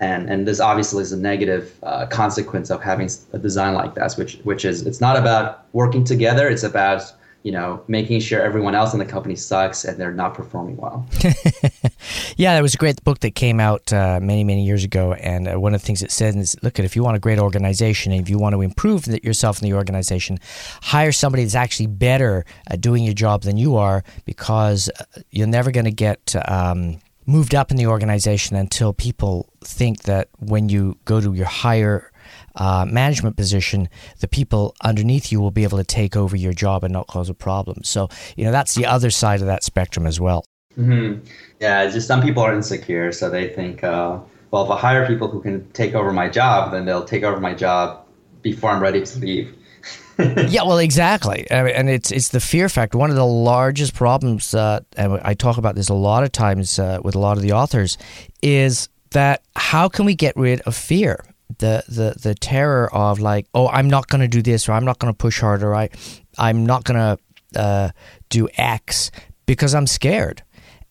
and 0.00 0.28
and 0.30 0.46
this 0.46 0.60
obviously 0.60 1.02
is 1.02 1.12
a 1.12 1.16
negative 1.16 1.78
uh, 1.82 2.06
consequence 2.06 2.70
of 2.70 2.82
having 2.82 3.08
a 3.32 3.38
design 3.38 3.74
like 3.74 3.94
that, 3.94 4.12
which 4.14 4.38
which 4.44 4.64
is 4.64 4.86
it's 4.86 5.00
not 5.00 5.16
about 5.16 5.64
working 5.72 6.04
together. 6.04 6.48
It's 6.48 6.64
about 6.64 7.02
you 7.46 7.52
know 7.52 7.80
making 7.86 8.18
sure 8.18 8.42
everyone 8.42 8.74
else 8.74 8.92
in 8.92 8.98
the 8.98 9.04
company 9.04 9.36
sucks 9.36 9.84
and 9.84 9.96
they're 9.98 10.12
not 10.12 10.34
performing 10.34 10.76
well. 10.76 11.06
yeah, 12.36 12.54
there 12.54 12.62
was 12.62 12.74
a 12.74 12.76
great 12.76 13.04
book 13.04 13.20
that 13.20 13.36
came 13.36 13.60
out 13.60 13.92
uh, 13.92 14.18
many 14.20 14.42
many 14.42 14.66
years 14.66 14.82
ago, 14.82 15.12
and 15.12 15.46
uh, 15.46 15.60
one 15.60 15.72
of 15.72 15.80
the 15.80 15.86
things 15.86 16.02
it 16.02 16.10
said 16.10 16.34
is, 16.34 16.56
look 16.64 16.80
at 16.80 16.84
if 16.84 16.96
you 16.96 17.04
want 17.04 17.16
a 17.16 17.20
great 17.20 17.38
organization 17.38 18.10
and 18.10 18.20
if 18.20 18.28
you 18.28 18.36
want 18.36 18.52
to 18.56 18.62
improve 18.62 19.06
yourself 19.22 19.62
in 19.62 19.68
the 19.68 19.76
organization, 19.76 20.40
hire 20.82 21.12
somebody 21.12 21.44
that's 21.44 21.54
actually 21.54 21.86
better 21.86 22.44
at 22.66 22.80
doing 22.80 23.04
your 23.04 23.14
job 23.14 23.42
than 23.42 23.56
you 23.56 23.76
are, 23.76 24.02
because 24.24 24.90
uh, 24.98 25.04
you're 25.30 25.46
never 25.46 25.70
going 25.70 25.86
to 25.86 25.92
get. 25.92 26.34
Um, 26.48 26.98
moved 27.28 27.56
up 27.56 27.72
in 27.72 27.76
the 27.76 27.88
organization 27.88 28.54
until 28.54 28.92
people 28.92 29.48
think 29.60 30.04
that 30.04 30.28
when 30.38 30.68
you 30.68 30.96
go 31.06 31.20
to 31.20 31.34
your 31.34 31.44
higher 31.44 32.12
uh, 32.56 32.86
management 32.88 33.36
position, 33.36 33.88
the 34.20 34.28
people 34.28 34.74
underneath 34.82 35.30
you 35.30 35.40
will 35.40 35.50
be 35.50 35.64
able 35.64 35.78
to 35.78 35.84
take 35.84 36.16
over 36.16 36.36
your 36.36 36.52
job 36.52 36.84
and 36.84 36.92
not 36.92 37.06
cause 37.06 37.28
a 37.28 37.34
problem. 37.34 37.84
So, 37.84 38.08
you 38.36 38.44
know, 38.44 38.52
that's 38.52 38.74
the 38.74 38.86
other 38.86 39.10
side 39.10 39.40
of 39.40 39.46
that 39.46 39.62
spectrum 39.62 40.06
as 40.06 40.20
well. 40.20 40.44
Mm-hmm. 40.78 41.24
Yeah, 41.60 41.86
just 41.88 42.06
some 42.06 42.22
people 42.22 42.42
are 42.42 42.54
insecure, 42.54 43.12
so 43.12 43.30
they 43.30 43.48
think, 43.48 43.82
uh, 43.82 44.18
well, 44.50 44.64
if 44.64 44.70
I 44.70 44.78
hire 44.78 45.06
people 45.06 45.28
who 45.28 45.40
can 45.40 45.70
take 45.72 45.94
over 45.94 46.12
my 46.12 46.28
job, 46.28 46.72
then 46.72 46.84
they'll 46.84 47.04
take 47.04 47.22
over 47.22 47.40
my 47.40 47.54
job 47.54 48.06
before 48.42 48.70
I'm 48.70 48.82
ready 48.82 49.02
to 49.04 49.18
leave. 49.18 49.56
yeah, 50.18 50.62
well, 50.62 50.78
exactly, 50.78 51.46
and 51.50 51.90
it's 51.90 52.10
it's 52.10 52.30
the 52.30 52.40
fear 52.40 52.70
factor. 52.70 52.96
One 52.96 53.10
of 53.10 53.16
the 53.16 53.26
largest 53.26 53.94
problems, 53.94 54.54
uh, 54.54 54.80
and 54.96 55.20
I 55.22 55.34
talk 55.34 55.58
about 55.58 55.74
this 55.74 55.90
a 55.90 55.94
lot 55.94 56.24
of 56.24 56.32
times 56.32 56.78
uh, 56.78 57.00
with 57.04 57.14
a 57.14 57.18
lot 57.18 57.36
of 57.36 57.42
the 57.42 57.52
authors, 57.52 57.98
is 58.42 58.88
that 59.10 59.42
how 59.56 59.88
can 59.88 60.06
we 60.06 60.14
get 60.14 60.34
rid 60.34 60.62
of 60.62 60.74
fear? 60.74 61.22
The 61.58 61.84
the 61.88 62.14
the 62.20 62.34
terror 62.34 62.92
of 62.92 63.20
like, 63.20 63.46
oh, 63.54 63.68
I'm 63.68 63.88
not 63.88 64.08
going 64.08 64.20
to 64.20 64.28
do 64.28 64.42
this, 64.42 64.68
or 64.68 64.72
I'm 64.72 64.84
not 64.84 64.98
going 64.98 65.12
to 65.12 65.16
push 65.16 65.40
harder, 65.40 65.74
I, 65.74 65.90
I'm 66.38 66.66
not 66.66 66.84
going 66.84 66.98
to 66.98 67.60
uh, 67.60 67.90
do 68.28 68.48
X 68.56 69.10
because 69.46 69.74
I'm 69.74 69.86
scared, 69.86 70.42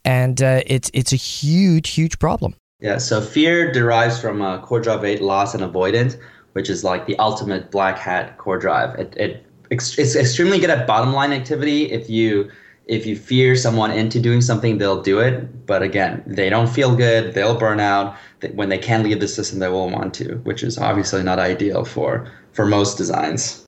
and 0.03 0.41
uh, 0.41 0.61
it's 0.65 0.89
it's 0.93 1.13
a 1.13 1.17
huge 1.17 1.89
huge 1.89 2.17
problem. 2.19 2.55
Yeah, 2.79 2.97
so 2.97 3.21
fear 3.21 3.71
derives 3.71 4.19
from 4.19 4.41
uh, 4.41 4.61
core 4.61 4.79
drive 4.79 5.03
eight 5.03 5.21
loss 5.21 5.53
and 5.53 5.63
avoidance 5.63 6.17
which 6.55 6.69
is 6.69 6.85
like 6.85 7.05
the 7.05 7.17
ultimate 7.19 7.69
black 7.69 7.99
hat 7.99 8.37
core 8.37 8.57
drive. 8.57 8.97
It, 8.97 9.13
it 9.17 9.45
it's 9.69 10.15
extremely 10.15 10.57
good 10.57 10.69
at 10.69 10.87
bottom 10.87 11.11
line 11.11 11.33
activity. 11.33 11.91
If 11.91 12.09
you 12.09 12.49
if 12.87 13.05
you 13.05 13.15
fear 13.15 13.55
someone 13.55 13.91
into 13.91 14.19
doing 14.19 14.41
something, 14.41 14.77
they'll 14.77 15.01
do 15.01 15.19
it. 15.19 15.65
But 15.65 15.81
again, 15.81 16.23
they 16.25 16.49
don't 16.49 16.69
feel 16.69 16.95
good. 16.95 17.33
They'll 17.33 17.57
burn 17.57 17.79
out. 17.79 18.15
When 18.53 18.69
they 18.69 18.77
can 18.77 19.03
leave 19.03 19.19
the 19.19 19.27
system, 19.27 19.59
they 19.59 19.69
will 19.69 19.89
want 19.89 20.13
to, 20.15 20.35
which 20.43 20.61
is 20.61 20.77
obviously 20.77 21.23
not 21.23 21.39
ideal 21.39 21.83
for 21.85 22.31
for 22.53 22.65
most 22.65 22.97
designs. 22.97 23.63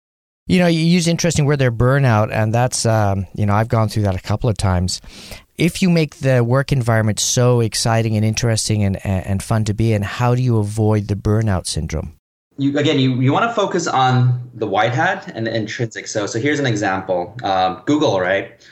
You 0.45 0.59
know, 0.59 0.67
you 0.67 0.79
use 0.79 1.07
interesting 1.07 1.45
word 1.45 1.59
there, 1.59 1.71
burnout, 1.71 2.31
and 2.31 2.53
that's 2.53 2.85
um, 2.85 3.25
you 3.33 3.45
know 3.45 3.53
I've 3.53 3.69
gone 3.69 3.89
through 3.89 4.03
that 4.03 4.15
a 4.15 4.21
couple 4.21 4.49
of 4.49 4.57
times. 4.57 5.01
If 5.57 5.81
you 5.81 5.89
make 5.89 6.17
the 6.17 6.43
work 6.43 6.71
environment 6.71 7.19
so 7.19 7.61
exciting 7.61 8.15
and 8.15 8.23
interesting 8.23 8.83
and, 8.83 9.03
and 9.03 9.41
fun 9.41 9.65
to 9.65 9.73
be 9.73 9.91
in, 9.91 10.03
how 10.03 10.35
do 10.35 10.41
you 10.43 10.57
avoid 10.57 11.07
the 11.07 11.15
burnout 11.15 11.65
syndrome? 11.65 12.17
you 12.57 12.77
again 12.77 12.99
you, 12.99 13.21
you 13.21 13.31
want 13.31 13.47
to 13.47 13.53
focus 13.53 13.87
on 13.87 14.49
the 14.53 14.67
white 14.67 14.93
hat 14.93 15.31
and 15.35 15.45
the 15.45 15.55
intrinsic 15.55 16.07
so 16.07 16.25
so 16.25 16.39
here's 16.39 16.59
an 16.59 16.65
example 16.65 17.35
um, 17.43 17.81
google 17.85 18.19
right 18.19 18.67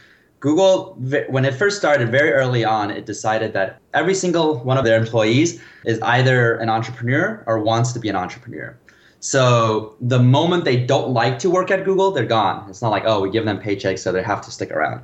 google 0.45 0.95
when 1.35 1.43
it 1.49 1.53
first 1.61 1.75
started 1.77 2.07
very 2.17 2.31
early 2.41 2.63
on 2.63 2.91
it 2.91 3.05
decided 3.05 3.51
that 3.53 3.79
every 3.93 4.13
single 4.23 4.59
one 4.69 4.77
of 4.77 4.85
their 4.85 4.97
employees 5.03 5.59
is 5.85 5.99
either 6.15 6.57
an 6.63 6.69
entrepreneur 6.69 7.43
or 7.47 7.59
wants 7.59 7.91
to 7.93 7.99
be 7.99 8.09
an 8.09 8.15
entrepreneur 8.15 8.77
so 9.19 9.95
the 10.13 10.19
moment 10.19 10.63
they 10.63 10.79
don't 10.93 11.09
like 11.21 11.39
to 11.39 11.49
work 11.49 11.71
at 11.71 11.83
google 11.83 12.11
they're 12.11 12.33
gone 12.39 12.69
it's 12.69 12.83
not 12.83 12.91
like 12.97 13.05
oh 13.05 13.19
we 13.21 13.29
give 13.37 13.45
them 13.45 13.59
paychecks 13.59 13.99
so 13.99 14.11
they 14.11 14.21
have 14.21 14.41
to 14.41 14.51
stick 14.51 14.71
around 14.71 15.01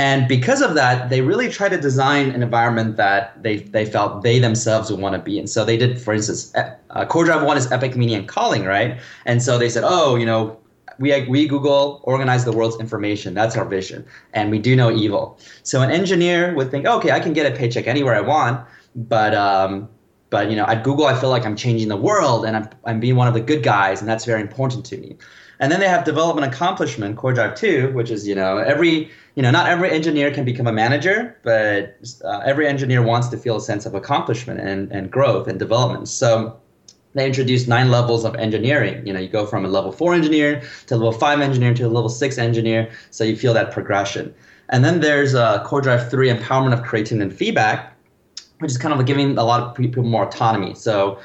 and 0.00 0.26
because 0.28 0.62
of 0.62 0.74
that, 0.76 1.10
they 1.10 1.20
really 1.20 1.50
try 1.50 1.68
to 1.68 1.76
design 1.76 2.30
an 2.30 2.42
environment 2.42 2.96
that 2.96 3.42
they, 3.42 3.56
they 3.58 3.84
felt 3.84 4.22
they 4.22 4.38
themselves 4.38 4.90
would 4.90 4.98
want 4.98 5.14
to 5.14 5.20
be 5.20 5.38
in. 5.38 5.46
So 5.46 5.62
they 5.62 5.76
did, 5.76 6.00
for 6.00 6.14
instance, 6.14 6.54
uh, 6.54 7.04
Core 7.06 7.24
Drive 7.24 7.42
1 7.42 7.56
is 7.58 7.70
Epic 7.70 7.96
Meaning 7.96 8.14
and 8.14 8.28
Calling, 8.28 8.64
right? 8.64 8.98
And 9.26 9.42
so 9.42 9.58
they 9.58 9.68
said, 9.68 9.84
oh, 9.84 10.16
you 10.16 10.24
know, 10.24 10.58
we, 11.00 11.26
we 11.26 11.48
Google 11.48 12.00
organize 12.04 12.44
the 12.44 12.52
world's 12.52 12.78
information. 12.78 13.32
That's 13.34 13.56
our 13.56 13.64
vision. 13.64 14.04
And 14.34 14.50
we 14.50 14.58
do 14.58 14.76
no 14.76 14.92
evil. 14.92 15.38
So 15.62 15.80
an 15.80 15.90
engineer 15.90 16.54
would 16.54 16.70
think, 16.70 16.86
okay, 16.86 17.10
I 17.10 17.20
can 17.20 17.32
get 17.32 17.50
a 17.50 17.56
paycheck 17.56 17.86
anywhere 17.86 18.14
I 18.14 18.20
want, 18.20 18.64
but 18.94 19.34
um, 19.34 19.88
but 20.28 20.50
you 20.50 20.56
know, 20.56 20.66
at 20.66 20.84
Google, 20.84 21.06
I 21.06 21.18
feel 21.18 21.30
like 21.30 21.44
I'm 21.44 21.56
changing 21.56 21.88
the 21.88 21.96
world 21.96 22.44
and 22.44 22.56
I'm, 22.56 22.68
I'm 22.84 23.00
being 23.00 23.16
one 23.16 23.26
of 23.26 23.34
the 23.34 23.40
good 23.40 23.62
guys, 23.62 24.00
and 24.00 24.08
that's 24.08 24.24
very 24.24 24.40
important 24.40 24.84
to 24.86 24.98
me. 24.98 25.16
And 25.58 25.72
then 25.72 25.80
they 25.80 25.88
have 25.88 26.04
development 26.04 26.52
accomplishment, 26.52 27.16
Core 27.16 27.32
Drive 27.32 27.54
2, 27.54 27.92
which 27.92 28.10
is, 28.10 28.26
you 28.28 28.34
know, 28.34 28.58
every, 28.58 29.10
you 29.34 29.42
know, 29.42 29.50
not 29.50 29.68
every 29.68 29.90
engineer 29.90 30.30
can 30.30 30.44
become 30.44 30.66
a 30.66 30.72
manager, 30.72 31.36
but 31.42 31.98
uh, 32.24 32.38
every 32.44 32.66
engineer 32.66 33.02
wants 33.02 33.28
to 33.28 33.36
feel 33.36 33.56
a 33.56 33.60
sense 33.60 33.86
of 33.86 33.94
accomplishment 33.94 34.60
and, 34.60 34.90
and 34.92 35.10
growth 35.10 35.48
and 35.48 35.58
development. 35.58 36.08
So 36.08 36.59
they 37.14 37.26
introduced 37.26 37.66
nine 37.66 37.90
levels 37.90 38.24
of 38.24 38.34
engineering. 38.36 39.06
You 39.06 39.12
know, 39.12 39.20
you 39.20 39.28
go 39.28 39.46
from 39.46 39.64
a 39.64 39.68
level 39.68 39.92
four 39.92 40.14
engineer 40.14 40.62
to 40.86 40.94
a 40.94 40.96
level 40.96 41.12
five 41.12 41.40
engineer 41.40 41.74
to 41.74 41.84
a 41.84 41.88
level 41.88 42.08
six 42.08 42.38
engineer. 42.38 42.90
So 43.10 43.24
you 43.24 43.36
feel 43.36 43.54
that 43.54 43.72
progression. 43.72 44.34
And 44.68 44.84
then 44.84 45.00
there's 45.00 45.34
uh, 45.34 45.64
Core 45.64 45.80
Drive 45.80 46.08
3, 46.08 46.30
empowerment 46.30 46.72
of 46.72 46.82
creating 46.82 47.20
and 47.20 47.34
feedback, 47.34 47.96
which 48.60 48.70
is 48.70 48.78
kind 48.78 48.98
of 48.98 49.04
giving 49.04 49.36
a 49.36 49.44
lot 49.44 49.60
of 49.60 49.74
people 49.74 50.04
more 50.04 50.26
autonomy. 50.26 50.74
So 50.74 51.18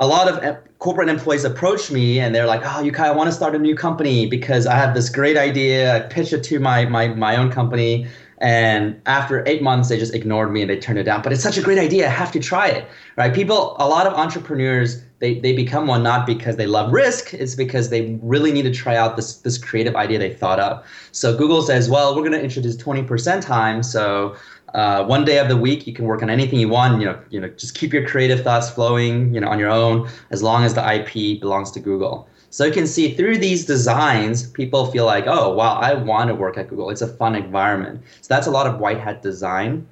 a 0.00 0.06
lot 0.06 0.28
of 0.28 0.58
corporate 0.78 1.08
employees 1.08 1.44
approach 1.44 1.90
me 1.90 2.20
and 2.20 2.34
they're 2.34 2.46
like, 2.46 2.62
"Oh, 2.64 2.80
you 2.80 2.92
I 2.98 3.10
want 3.10 3.28
to 3.28 3.32
start 3.32 3.54
a 3.54 3.58
new 3.58 3.74
company 3.74 4.26
because 4.26 4.66
I 4.66 4.74
have 4.76 4.94
this 4.94 5.08
great 5.08 5.36
idea. 5.36 5.96
I 5.96 6.00
pitch 6.00 6.32
it 6.32 6.42
to 6.44 6.58
my 6.60 6.86
my 6.86 7.08
my 7.08 7.36
own 7.36 7.50
company." 7.50 8.06
And 8.40 9.00
after 9.06 9.42
eight 9.48 9.62
months, 9.62 9.88
they 9.88 9.98
just 9.98 10.14
ignored 10.14 10.52
me 10.52 10.62
and 10.62 10.70
they 10.70 10.78
turned 10.78 10.98
it 10.98 11.04
down. 11.04 11.22
But 11.22 11.32
it's 11.32 11.42
such 11.42 11.58
a 11.58 11.62
great 11.62 11.78
idea. 11.78 12.06
I 12.06 12.10
have 12.10 12.30
to 12.32 12.38
try 12.38 12.68
it, 12.68 12.86
right? 13.16 13.34
People, 13.34 13.76
a 13.80 13.88
lot 13.88 14.06
of 14.06 14.14
entrepreneurs, 14.14 15.02
they, 15.20 15.40
they 15.40 15.52
become 15.52 15.86
one 15.86 16.02
not 16.02 16.26
because 16.26 16.56
they 16.56 16.66
love 16.66 16.92
risk. 16.92 17.34
It's 17.34 17.54
because 17.54 17.90
they 17.90 18.18
really 18.22 18.52
need 18.52 18.62
to 18.62 18.70
try 18.70 18.96
out 18.96 19.16
this 19.16 19.36
this 19.38 19.58
creative 19.58 19.96
idea 19.96 20.18
they 20.18 20.32
thought 20.32 20.60
up. 20.60 20.84
So 21.12 21.36
Google 21.36 21.62
says, 21.62 21.90
well, 21.90 22.14
we're 22.14 22.22
going 22.22 22.32
to 22.32 22.42
introduce 22.42 22.76
20% 22.76 23.42
time. 23.42 23.82
So 23.82 24.36
uh, 24.74 25.04
one 25.04 25.24
day 25.24 25.38
of 25.38 25.48
the 25.48 25.56
week 25.56 25.86
you 25.86 25.92
can 25.92 26.04
work 26.04 26.22
on 26.22 26.28
anything 26.28 26.58
you 26.58 26.68
want 26.68 27.00
you 27.00 27.06
know 27.06 27.18
you 27.30 27.40
know 27.40 27.48
just 27.50 27.74
keep 27.74 27.92
your 27.92 28.06
creative 28.06 28.42
thoughts 28.42 28.68
flowing 28.68 29.32
you 29.34 29.40
know 29.40 29.48
on 29.48 29.58
your 29.58 29.70
own 29.70 30.08
as 30.30 30.42
long 30.42 30.62
as 30.62 30.74
the 30.74 30.92
ip 30.92 31.40
belongs 31.40 31.70
to 31.70 31.80
google 31.80 32.28
so 32.50 32.64
you 32.64 32.72
can 32.72 32.86
see 32.86 33.14
through 33.14 33.38
these 33.38 33.64
designs 33.64 34.46
people 34.50 34.90
feel 34.90 35.06
like 35.06 35.26
oh 35.26 35.50
wow 35.54 35.74
i 35.76 35.94
want 35.94 36.28
to 36.28 36.34
work 36.34 36.58
at 36.58 36.68
google 36.68 36.90
it's 36.90 37.00
a 37.00 37.08
fun 37.08 37.34
environment 37.34 38.02
so 38.20 38.26
that's 38.28 38.46
a 38.46 38.50
lot 38.50 38.66
of 38.66 38.78
white 38.78 39.00
hat 39.00 39.22
design 39.22 39.86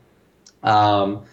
um, 0.63 1.25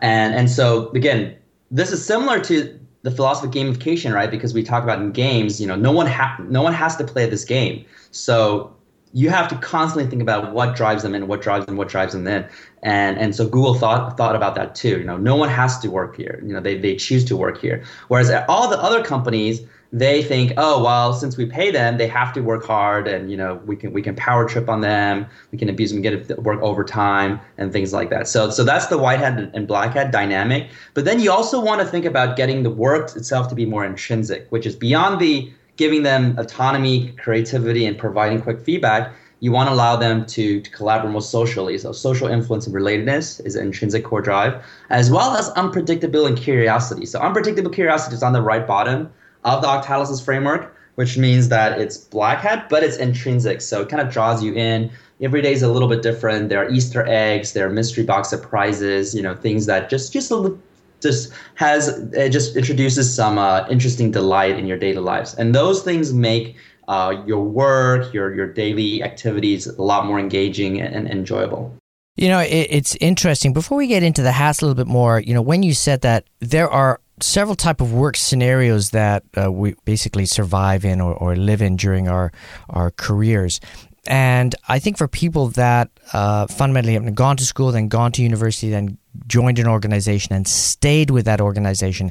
and 0.00 0.34
and 0.34 0.48
so 0.48 0.88
again 0.90 1.36
this 1.72 1.90
is 1.90 2.04
similar 2.04 2.38
to 2.38 2.78
the 3.02 3.10
philosophy 3.10 3.60
of 3.60 3.66
gamification 3.66 4.14
right 4.14 4.30
because 4.30 4.54
we 4.54 4.62
talk 4.62 4.82
about 4.82 5.00
in 5.00 5.12
games 5.12 5.60
you 5.60 5.66
know 5.66 5.76
no 5.76 5.92
one 5.92 6.06
ha- 6.06 6.36
no 6.48 6.62
one 6.62 6.72
has 6.72 6.96
to 6.96 7.04
play 7.04 7.28
this 7.28 7.44
game 7.44 7.84
so 8.10 8.74
you 9.12 9.28
have 9.30 9.48
to 9.48 9.56
constantly 9.56 10.08
think 10.08 10.22
about 10.22 10.52
what 10.52 10.74
drives 10.74 11.02
them 11.02 11.14
in, 11.14 11.26
what 11.26 11.42
drives 11.42 11.66
them, 11.66 11.76
what 11.76 11.88
drives 11.88 12.14
them 12.14 12.26
in. 12.26 12.46
And 12.82 13.18
and 13.18 13.34
so 13.34 13.46
Google 13.46 13.74
thought 13.74 14.16
thought 14.16 14.34
about 14.34 14.54
that 14.54 14.74
too. 14.74 14.98
You 14.98 15.04
know, 15.04 15.16
no 15.16 15.36
one 15.36 15.48
has 15.48 15.78
to 15.80 15.90
work 15.90 16.16
here. 16.16 16.42
You 16.44 16.54
know, 16.54 16.60
they, 16.60 16.78
they 16.78 16.96
choose 16.96 17.24
to 17.26 17.36
work 17.36 17.60
here. 17.60 17.84
Whereas 18.08 18.30
all 18.48 18.68
the 18.68 18.78
other 18.78 19.04
companies, 19.04 19.60
they 19.92 20.22
think, 20.22 20.54
oh 20.56 20.82
well, 20.82 21.12
since 21.12 21.36
we 21.36 21.44
pay 21.44 21.70
them, 21.70 21.98
they 21.98 22.08
have 22.08 22.32
to 22.32 22.40
work 22.40 22.64
hard, 22.64 23.06
and 23.06 23.30
you 23.30 23.36
know, 23.36 23.60
we 23.66 23.76
can 23.76 23.92
we 23.92 24.00
can 24.00 24.16
power 24.16 24.48
trip 24.48 24.68
on 24.68 24.80
them, 24.80 25.26
we 25.50 25.58
can 25.58 25.68
abuse 25.68 25.92
them, 25.92 26.00
get 26.00 26.14
it 26.14 26.42
work 26.42 26.60
overtime, 26.62 27.38
and 27.58 27.72
things 27.72 27.92
like 27.92 28.08
that. 28.10 28.26
So 28.26 28.50
so 28.50 28.64
that's 28.64 28.86
the 28.86 28.98
white 28.98 29.18
hat 29.18 29.38
and 29.54 29.68
black 29.68 29.92
hat 29.94 30.10
dynamic. 30.10 30.70
But 30.94 31.04
then 31.04 31.20
you 31.20 31.30
also 31.30 31.60
want 31.60 31.80
to 31.82 31.86
think 31.86 32.06
about 32.06 32.36
getting 32.36 32.62
the 32.62 32.70
work 32.70 33.14
itself 33.14 33.48
to 33.48 33.54
be 33.54 33.66
more 33.66 33.84
intrinsic, 33.84 34.46
which 34.50 34.66
is 34.66 34.74
beyond 34.74 35.20
the 35.20 35.52
giving 35.76 36.02
them 36.02 36.38
autonomy, 36.38 37.12
creativity, 37.12 37.86
and 37.86 37.96
providing 37.98 38.40
quick 38.40 38.60
feedback, 38.60 39.12
you 39.40 39.50
want 39.50 39.68
to 39.68 39.74
allow 39.74 39.96
them 39.96 40.24
to, 40.26 40.60
to 40.60 40.70
collaborate 40.70 41.10
more 41.10 41.20
socially. 41.20 41.76
So 41.76 41.92
social 41.92 42.28
influence 42.28 42.66
and 42.66 42.74
relatedness 42.74 43.44
is 43.44 43.56
an 43.56 43.66
intrinsic 43.66 44.04
core 44.04 44.20
drive, 44.20 44.64
as 44.90 45.10
well 45.10 45.36
as 45.36 45.48
unpredictable 45.50 46.26
and 46.26 46.36
curiosity. 46.36 47.06
So 47.06 47.18
unpredictable 47.18 47.70
curiosity 47.70 48.14
is 48.14 48.22
on 48.22 48.32
the 48.32 48.42
right 48.42 48.66
bottom 48.66 49.10
of 49.44 49.62
the 49.62 49.68
Octalysis 49.68 50.24
framework, 50.24 50.74
which 50.96 51.16
means 51.16 51.48
that 51.48 51.80
it's 51.80 51.96
black 51.96 52.40
hat, 52.40 52.68
but 52.68 52.82
it's 52.82 52.96
intrinsic. 52.96 53.60
So 53.60 53.82
it 53.82 53.88
kind 53.88 54.00
of 54.00 54.12
draws 54.12 54.42
you 54.42 54.54
in. 54.54 54.90
Every 55.20 55.40
day 55.40 55.52
is 55.52 55.62
a 55.62 55.68
little 55.68 55.88
bit 55.88 56.02
different. 56.02 56.48
There 56.48 56.64
are 56.64 56.70
Easter 56.70 57.06
eggs, 57.06 57.52
there 57.52 57.66
are 57.66 57.70
mystery 57.70 58.04
box 58.04 58.28
surprises, 58.28 59.14
you 59.14 59.22
know, 59.22 59.34
things 59.34 59.66
that 59.66 59.88
just 59.88 60.12
just 60.12 60.30
a 60.30 60.56
just 61.00 61.32
has 61.56 61.88
it 62.12 62.30
just 62.30 62.56
introduces 62.56 63.12
some 63.12 63.38
uh, 63.38 63.66
interesting 63.68 64.10
delight 64.10 64.58
in 64.58 64.66
your 64.66 64.78
daily 64.78 65.00
lives, 65.00 65.34
and 65.34 65.54
those 65.54 65.82
things 65.82 66.12
make 66.12 66.56
uh, 66.88 67.22
your 67.26 67.42
work, 67.42 68.12
your 68.12 68.34
your 68.34 68.46
daily 68.46 69.02
activities 69.02 69.66
a 69.66 69.82
lot 69.82 70.06
more 70.06 70.18
engaging 70.18 70.80
and, 70.80 70.94
and 70.94 71.08
enjoyable. 71.08 71.74
You 72.16 72.28
know, 72.28 72.40
it, 72.40 72.68
it's 72.70 72.94
interesting. 72.96 73.52
Before 73.52 73.78
we 73.78 73.86
get 73.86 74.02
into 74.02 74.22
the 74.22 74.32
hats 74.32 74.60
a 74.60 74.66
little 74.66 74.76
bit 74.76 74.90
more, 74.90 75.20
you 75.20 75.34
know, 75.34 75.42
when 75.42 75.62
you 75.62 75.74
said 75.74 76.02
that 76.02 76.24
there 76.40 76.68
are 76.70 77.00
several 77.20 77.56
type 77.56 77.80
of 77.80 77.92
work 77.92 78.16
scenarios 78.16 78.90
that 78.90 79.22
uh, 79.40 79.50
we 79.50 79.74
basically 79.84 80.26
survive 80.26 80.84
in 80.84 81.00
or, 81.00 81.14
or 81.14 81.36
live 81.36 81.62
in 81.62 81.76
during 81.76 82.08
our 82.08 82.32
our 82.68 82.90
careers. 82.90 83.60
And 84.06 84.54
I 84.68 84.80
think 84.80 84.98
for 84.98 85.06
people 85.06 85.48
that 85.48 85.88
uh, 86.12 86.48
fundamentally 86.48 86.94
have 86.94 87.14
gone 87.14 87.36
to 87.36 87.44
school, 87.44 87.70
then 87.70 87.86
gone 87.86 88.10
to 88.12 88.22
university, 88.22 88.68
then 88.68 88.98
joined 89.28 89.60
an 89.60 89.68
organization 89.68 90.34
and 90.34 90.46
stayed 90.48 91.10
with 91.10 91.26
that 91.26 91.40
organization, 91.40 92.10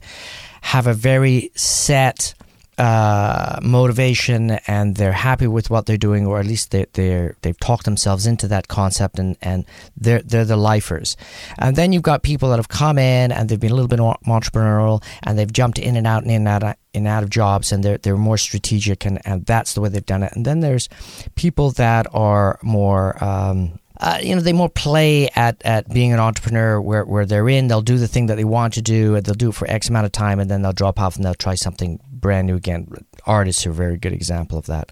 have 0.61 0.87
a 0.87 0.93
very 0.93 1.51
set 1.55 2.33
uh, 2.81 3.59
motivation 3.61 4.51
and 4.65 4.95
they're 4.95 5.11
happy 5.11 5.45
with 5.45 5.69
what 5.69 5.85
they're 5.85 5.97
doing, 5.97 6.25
or 6.25 6.39
at 6.39 6.47
least 6.47 6.71
they, 6.71 6.87
they're 6.93 7.35
they've 7.43 7.59
talked 7.59 7.85
themselves 7.85 8.25
into 8.25 8.47
that 8.47 8.67
concept, 8.67 9.19
and, 9.19 9.37
and 9.39 9.65
they're 9.95 10.23
they're 10.23 10.45
the 10.45 10.57
lifers. 10.57 11.15
And 11.59 11.75
then 11.75 11.93
you've 11.93 12.01
got 12.01 12.23
people 12.23 12.49
that 12.49 12.57
have 12.57 12.69
come 12.69 12.97
in 12.97 13.31
and 13.31 13.47
they've 13.47 13.59
been 13.59 13.71
a 13.71 13.75
little 13.75 13.87
bit 13.87 13.99
more 13.99 14.17
entrepreneurial, 14.25 15.03
and 15.21 15.37
they've 15.37 15.53
jumped 15.53 15.77
in 15.77 15.95
and 15.95 16.07
out 16.07 16.23
and 16.23 16.31
in 16.31 16.47
and 16.47 16.47
out 16.47 16.63
in 16.93 17.05
and 17.05 17.07
out 17.07 17.21
of 17.21 17.29
jobs, 17.29 17.71
and 17.71 17.83
they're 17.83 17.99
they're 17.99 18.17
more 18.17 18.37
strategic, 18.37 19.05
and, 19.05 19.21
and 19.25 19.45
that's 19.45 19.75
the 19.75 19.81
way 19.81 19.89
they've 19.89 20.03
done 20.03 20.23
it. 20.23 20.33
And 20.35 20.43
then 20.43 20.61
there's 20.61 20.89
people 21.35 21.69
that 21.71 22.07
are 22.13 22.57
more 22.63 23.23
um, 23.23 23.79
uh, 24.01 24.17
you 24.21 24.35
know, 24.35 24.41
they 24.41 24.53
more 24.53 24.69
play 24.69 25.29
at, 25.35 25.61
at 25.63 25.87
being 25.93 26.11
an 26.11 26.19
entrepreneur 26.19 26.81
where, 26.81 27.05
where 27.05 27.25
they're 27.25 27.47
in, 27.47 27.67
they'll 27.67 27.81
do 27.81 27.97
the 27.97 28.07
thing 28.07 28.25
that 28.25 28.35
they 28.35 28.43
want 28.43 28.73
to 28.73 28.81
do, 28.81 29.15
and 29.15 29.25
they'll 29.25 29.35
do 29.35 29.49
it 29.49 29.55
for 29.55 29.69
X 29.69 29.89
amount 29.89 30.05
of 30.05 30.11
time, 30.11 30.39
and 30.39 30.49
then 30.49 30.63
they'll 30.63 30.73
drop 30.73 30.99
off 30.99 31.15
and 31.15 31.23
they'll 31.23 31.35
try 31.35 31.55
something 31.55 31.99
brand 32.11 32.47
new 32.47 32.55
again. 32.55 32.87
Artists 33.25 33.65
are 33.65 33.69
a 33.69 33.73
very 33.73 33.97
good 33.97 34.13
example 34.13 34.57
of 34.57 34.65
that. 34.65 34.91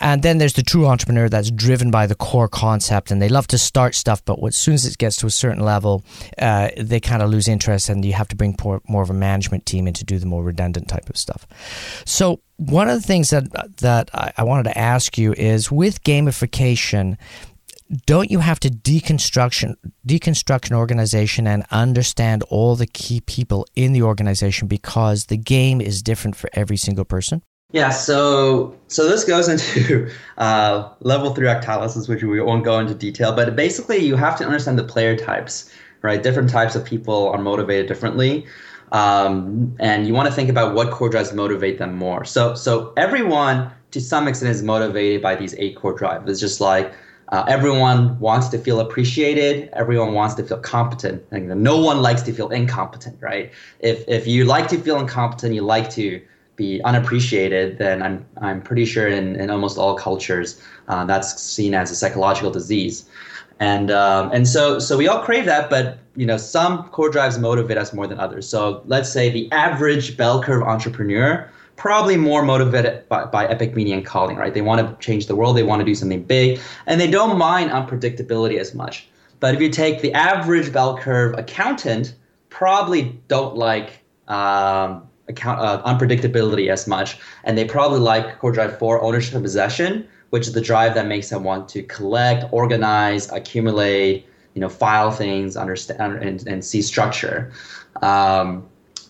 And 0.00 0.22
then 0.22 0.38
there's 0.38 0.54
the 0.54 0.62
true 0.62 0.86
entrepreneur 0.86 1.28
that's 1.28 1.52
driven 1.52 1.92
by 1.92 2.06
the 2.08 2.16
core 2.16 2.48
concept, 2.48 3.12
and 3.12 3.22
they 3.22 3.28
love 3.28 3.46
to 3.48 3.58
start 3.58 3.94
stuff, 3.94 4.24
but 4.24 4.42
as 4.44 4.56
soon 4.56 4.74
as 4.74 4.84
it 4.84 4.98
gets 4.98 5.16
to 5.18 5.26
a 5.26 5.30
certain 5.30 5.62
level, 5.62 6.04
uh, 6.38 6.70
they 6.76 6.98
kind 6.98 7.22
of 7.22 7.30
lose 7.30 7.46
interest, 7.46 7.88
and 7.88 8.04
you 8.04 8.12
have 8.12 8.28
to 8.28 8.36
bring 8.36 8.56
more, 8.60 9.02
of 9.02 9.10
a 9.10 9.14
management 9.14 9.64
team 9.64 9.86
in 9.86 9.94
to 9.94 10.04
do 10.04 10.18
the 10.18 10.26
more 10.26 10.42
redundant 10.42 10.88
type 10.88 11.08
of 11.08 11.16
stuff. 11.16 11.46
So 12.04 12.40
one 12.56 12.88
of 12.88 13.00
the 13.00 13.06
things 13.06 13.30
that 13.30 13.76
that 13.78 14.10
I 14.12 14.42
wanted 14.42 14.64
to 14.64 14.76
ask 14.76 15.16
you 15.16 15.32
is 15.34 15.70
with 15.70 16.02
gamification, 16.02 17.16
don't 18.06 18.30
you 18.30 18.38
have 18.38 18.58
to 18.60 18.70
deconstruction 18.70 19.74
deconstruct 20.06 20.70
an 20.70 20.76
organization 20.76 21.46
and 21.46 21.64
understand 21.70 22.42
all 22.44 22.76
the 22.76 22.86
key 22.86 23.20
people 23.20 23.66
in 23.76 23.92
the 23.92 24.02
organization 24.02 24.68
because 24.68 25.26
the 25.26 25.36
game 25.36 25.80
is 25.80 26.02
different 26.02 26.36
for 26.36 26.48
every 26.54 26.76
single 26.76 27.04
person? 27.04 27.42
Yeah, 27.72 27.90
so 27.90 28.74
so 28.88 29.08
this 29.08 29.24
goes 29.24 29.48
into 29.54 30.10
uh, 30.38 30.88
level 31.00 31.34
three 31.34 31.48
octalysis, 31.48 32.08
which 32.08 32.22
we 32.22 32.40
won't 32.40 32.64
go 32.64 32.78
into 32.78 32.94
detail, 32.94 33.34
but 33.34 33.56
basically 33.56 33.98
you 33.98 34.16
have 34.16 34.36
to 34.38 34.44
understand 34.44 34.78
the 34.78 34.84
player 34.84 35.16
types, 35.16 35.70
right? 36.02 36.22
Different 36.22 36.50
types 36.50 36.74
of 36.74 36.84
people 36.84 37.28
are 37.30 37.38
motivated 37.38 37.86
differently. 37.86 38.46
Um, 38.92 39.74
and 39.80 40.06
you 40.06 40.14
want 40.14 40.28
to 40.28 40.34
think 40.34 40.48
about 40.48 40.74
what 40.74 40.92
core 40.92 41.08
drives 41.08 41.32
motivate 41.32 41.78
them 41.78 41.96
more. 41.96 42.24
So 42.24 42.54
so 42.54 42.92
everyone 42.96 43.70
to 43.90 44.00
some 44.00 44.28
extent 44.28 44.50
is 44.50 44.62
motivated 44.62 45.20
by 45.20 45.34
these 45.34 45.54
eight 45.58 45.76
core 45.76 45.94
drives. 45.94 46.30
It's 46.30 46.40
just 46.40 46.60
like 46.60 46.94
uh, 47.34 47.44
everyone 47.48 48.16
wants 48.20 48.46
to 48.46 48.58
feel 48.58 48.78
appreciated. 48.78 49.68
Everyone 49.72 50.14
wants 50.14 50.36
to 50.36 50.44
feel 50.44 50.58
competent. 50.58 51.20
No 51.32 51.80
one 51.80 52.00
likes 52.00 52.22
to 52.22 52.32
feel 52.32 52.48
incompetent, 52.50 53.16
right? 53.20 53.50
If 53.80 54.04
if 54.06 54.24
you 54.28 54.44
like 54.44 54.68
to 54.68 54.78
feel 54.78 55.00
incompetent, 55.00 55.52
you 55.52 55.62
like 55.62 55.90
to 55.98 56.22
be 56.54 56.80
unappreciated, 56.84 57.78
then 57.78 58.04
I'm 58.04 58.24
I'm 58.40 58.62
pretty 58.62 58.84
sure 58.84 59.08
in, 59.08 59.34
in 59.34 59.50
almost 59.50 59.78
all 59.78 59.96
cultures 59.96 60.62
uh, 60.86 61.04
that's 61.06 61.42
seen 61.42 61.74
as 61.74 61.90
a 61.90 61.96
psychological 61.96 62.52
disease. 62.52 63.04
And 63.58 63.90
um, 63.90 64.30
and 64.32 64.46
so 64.46 64.78
so 64.78 64.96
we 64.96 65.08
all 65.08 65.24
crave 65.24 65.44
that, 65.46 65.68
but 65.68 65.98
you 66.14 66.26
know 66.26 66.36
some 66.36 66.84
core 66.90 67.10
drives 67.10 67.36
motivate 67.36 67.78
us 67.78 67.92
more 67.92 68.06
than 68.06 68.20
others. 68.20 68.48
So 68.48 68.80
let's 68.86 69.10
say 69.12 69.28
the 69.28 69.50
average 69.50 70.16
bell 70.16 70.40
curve 70.40 70.62
entrepreneur 70.62 71.50
probably 71.76 72.16
more 72.16 72.42
motivated 72.42 73.08
by, 73.08 73.24
by 73.24 73.46
epic 73.46 73.74
meaning 73.74 73.94
and 73.94 74.06
calling, 74.06 74.36
right? 74.36 74.54
They 74.54 74.62
want 74.62 74.80
to 74.80 75.04
change 75.04 75.26
the 75.26 75.36
world, 75.36 75.56
they 75.56 75.62
want 75.62 75.80
to 75.80 75.84
do 75.84 75.94
something 75.94 76.22
big, 76.22 76.60
and 76.86 77.00
they 77.00 77.10
don't 77.10 77.36
mind 77.38 77.70
unpredictability 77.70 78.58
as 78.58 78.74
much. 78.74 79.08
But 79.40 79.54
if 79.54 79.60
you 79.60 79.68
take 79.68 80.00
the 80.00 80.12
average 80.12 80.72
bell 80.72 80.96
curve 80.96 81.36
accountant, 81.38 82.14
probably 82.48 83.20
don't 83.28 83.56
like 83.56 84.00
um, 84.28 85.06
account 85.28 85.60
uh, 85.60 85.82
unpredictability 85.84 86.70
as 86.70 86.86
much, 86.86 87.18
and 87.44 87.58
they 87.58 87.64
probably 87.64 88.00
like 88.00 88.38
core 88.38 88.52
drive 88.52 88.78
four 88.78 89.02
ownership 89.02 89.34
and 89.34 89.42
possession, 89.42 90.06
which 90.30 90.46
is 90.46 90.52
the 90.52 90.60
drive 90.60 90.94
that 90.94 91.06
makes 91.06 91.28
them 91.30 91.44
want 91.44 91.68
to 91.70 91.82
collect, 91.82 92.44
organize, 92.52 93.30
accumulate, 93.32 94.26
you 94.54 94.60
know, 94.60 94.68
file 94.68 95.10
things, 95.10 95.56
understand, 95.56 96.22
and, 96.22 96.46
and 96.46 96.64
see 96.64 96.80
structure. 96.80 97.52
Um, 98.02 98.66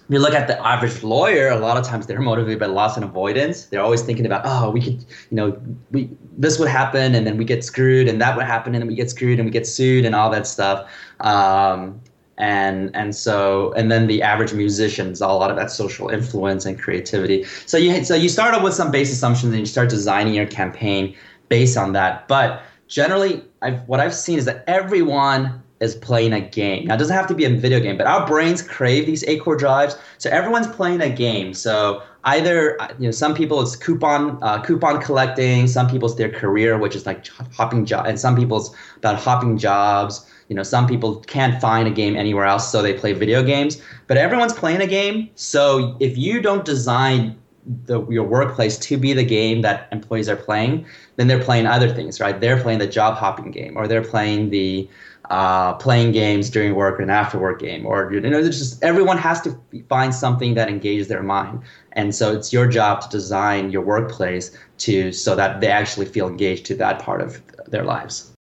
you 0.09 0.19
look 0.19 0.35
at 0.35 0.49
the 0.49 0.67
average 0.67 1.03
lawyer, 1.03 1.49
a 1.49 1.59
lot 1.59 1.77
of 1.77 1.85
times 1.85 2.07
they're 2.07 2.21
motivated 2.21 2.61
by 2.61 2.67
loss 2.67 2.97
and 2.97 3.05
avoidance. 3.05 3.67
They're 3.67 3.81
always 3.81 4.03
thinking 4.03 4.27
about, 4.27 4.43
oh, 4.45 4.71
we 4.71 4.81
could, 4.81 5.01
you 5.31 5.37
know, 5.37 5.59
we 5.93 6.11
this 6.37 6.59
would 6.59 6.69
happen 6.69 7.15
and 7.15 7.27
then 7.27 7.37
we 7.37 7.45
get 7.45 7.65
screwed, 7.65 8.09
and 8.09 8.21
that 8.21 8.37
would 8.37 8.45
happen 8.45 8.75
and 8.75 8.83
then 8.83 8.89
we 8.89 8.95
get 8.95 9.11
screwed 9.11 9.39
and 9.39 9.47
we 9.47 9.51
get 9.51 9.67
sued 9.67 10.05
and 10.05 10.15
all 10.15 10.31
that 10.31 10.47
stuff. 10.47 10.91
Um, 11.21 12.01
and 12.37 12.91
and 12.95 13.15
so 13.15 13.73
and 13.75 13.91
then 13.91 14.07
the 14.07 14.21
average 14.21 14.53
musicians, 14.53 15.21
a 15.21 15.29
lot 15.29 15.51
of 15.51 15.57
that 15.57 15.71
social 15.71 16.09
influence 16.09 16.67
and 16.67 16.79
creativity. 16.79 17.45
So 17.67 17.79
you 17.79 18.05
so 18.05 18.15
you 18.15 18.29
start 18.29 18.55
off 18.55 18.63
with 18.63 18.75
some 18.75 18.91
base 18.91 19.13
assumptions 19.13 19.53
and 19.53 19.61
you 19.61 19.67
start 19.67 19.89
designing 19.89 20.35
your 20.35 20.47
campaign 20.47 21.17
based 21.49 21.77
on 21.77 21.93
that. 21.93 22.29
But 22.29 22.63
generally, 22.89 23.43
I've, 23.63 23.81
what 23.89 24.01
I've 24.01 24.15
seen 24.15 24.39
is 24.39 24.45
that 24.45 24.65
everyone 24.67 25.63
is 25.85 25.95
playing 25.95 26.33
a 26.33 26.41
game. 26.41 26.87
Now, 26.87 26.95
it 26.95 26.99
doesn't 26.99 27.15
have 27.15 27.29
to 27.29 27.35
be 27.35 27.45
a 27.45 27.51
video 27.51 27.79
game, 27.79 27.97
but 27.97 28.07
our 28.07 28.27
brains 28.27 28.63
crave 28.63 29.07
these 29.07 29.23
eight 29.25 29.43
core 29.43 29.57
drives. 29.57 29.97
So 30.19 30.31
everyone's 30.31 30.67
playing 30.67 31.03
a 31.03 31.11
game. 31.11 31.55
So 31.55 32.03
either 32.25 32.77
you 32.99 33.07
know, 33.07 33.11
some 33.11 33.35
people 33.35 33.61
it's 33.63 33.77
coupon 33.77 34.39
uh, 34.43 34.63
coupon 34.63 35.01
collecting. 35.01 35.69
Some 35.69 35.89
people's 35.89 36.17
their 36.17 36.31
career, 36.31 36.79
which 36.79 36.97
is 36.97 37.07
like 37.07 37.27
hopping 37.53 37.85
job, 37.85 38.07
and 38.07 38.19
some 38.19 38.35
people's 38.35 38.75
about 38.97 39.17
hopping 39.21 39.59
jobs. 39.59 40.29
You 40.49 40.57
know, 40.57 40.63
some 40.63 40.87
people 40.87 41.21
can't 41.21 41.61
find 41.61 41.87
a 41.89 41.91
game 41.91 42.17
anywhere 42.17 42.45
else, 42.45 42.71
so 42.71 42.83
they 42.83 42.95
play 42.95 43.13
video 43.13 43.43
games. 43.43 43.81
But 44.09 44.17
everyone's 44.17 44.53
playing 44.53 44.83
a 44.83 44.87
game. 44.87 45.31
So 45.37 45.97
if 46.01 46.19
you 46.19 46.43
don't 46.43 46.65
design 46.65 47.39
the, 47.87 48.07
your 48.09 48.25
workplace 48.25 48.77
to 48.79 48.99
be 48.99 49.15
the 49.15 49.25
game 49.25 49.63
that 49.63 49.89
employees 49.91 50.29
are 50.29 50.37
playing, 50.37 50.87
then 51.17 51.29
they're 51.29 51.43
playing 51.43 51.67
other 51.67 51.91
things, 51.95 52.21
right? 52.21 52.39
They're 52.39 52.61
playing 52.61 52.79
the 52.79 52.87
job 52.87 53.17
hopping 53.17 53.51
game, 53.51 53.77
or 53.77 53.89
they're 53.89 54.05
playing 54.05 54.51
the 54.51 54.89
uh, 55.31 55.75
playing 55.75 56.13
games 56.13 56.51
during 56.51 56.75
work 56.75 57.01
and 57.01 57.11
after 57.11 57.39
work 57.39 57.61
game, 57.61 57.87
or 57.87 58.13
you 58.13 58.21
know, 58.21 58.43
just 58.43 58.83
everyone 58.83 59.19
has 59.19 59.41
to 59.43 59.59
find 59.89 60.15
something 60.15 60.55
that 60.55 60.69
engages 60.69 61.09
their 61.09 61.23
mind, 61.23 61.63
and 61.93 62.15
so 62.15 62.33
it's 62.33 62.53
your 62.53 62.67
job 62.67 63.01
to 63.03 63.09
design 63.09 63.71
your 63.71 63.83
workplace 63.83 64.57
to 64.79 65.13
so 65.13 65.35
that 65.35 65.61
they 65.61 65.69
actually 65.69 66.07
feel 66.07 66.29
engaged 66.29 66.67
to 66.67 66.75
that 66.75 67.01
part 67.01 67.21
of 67.21 67.41
their 67.67 67.85
lives. 67.85 68.34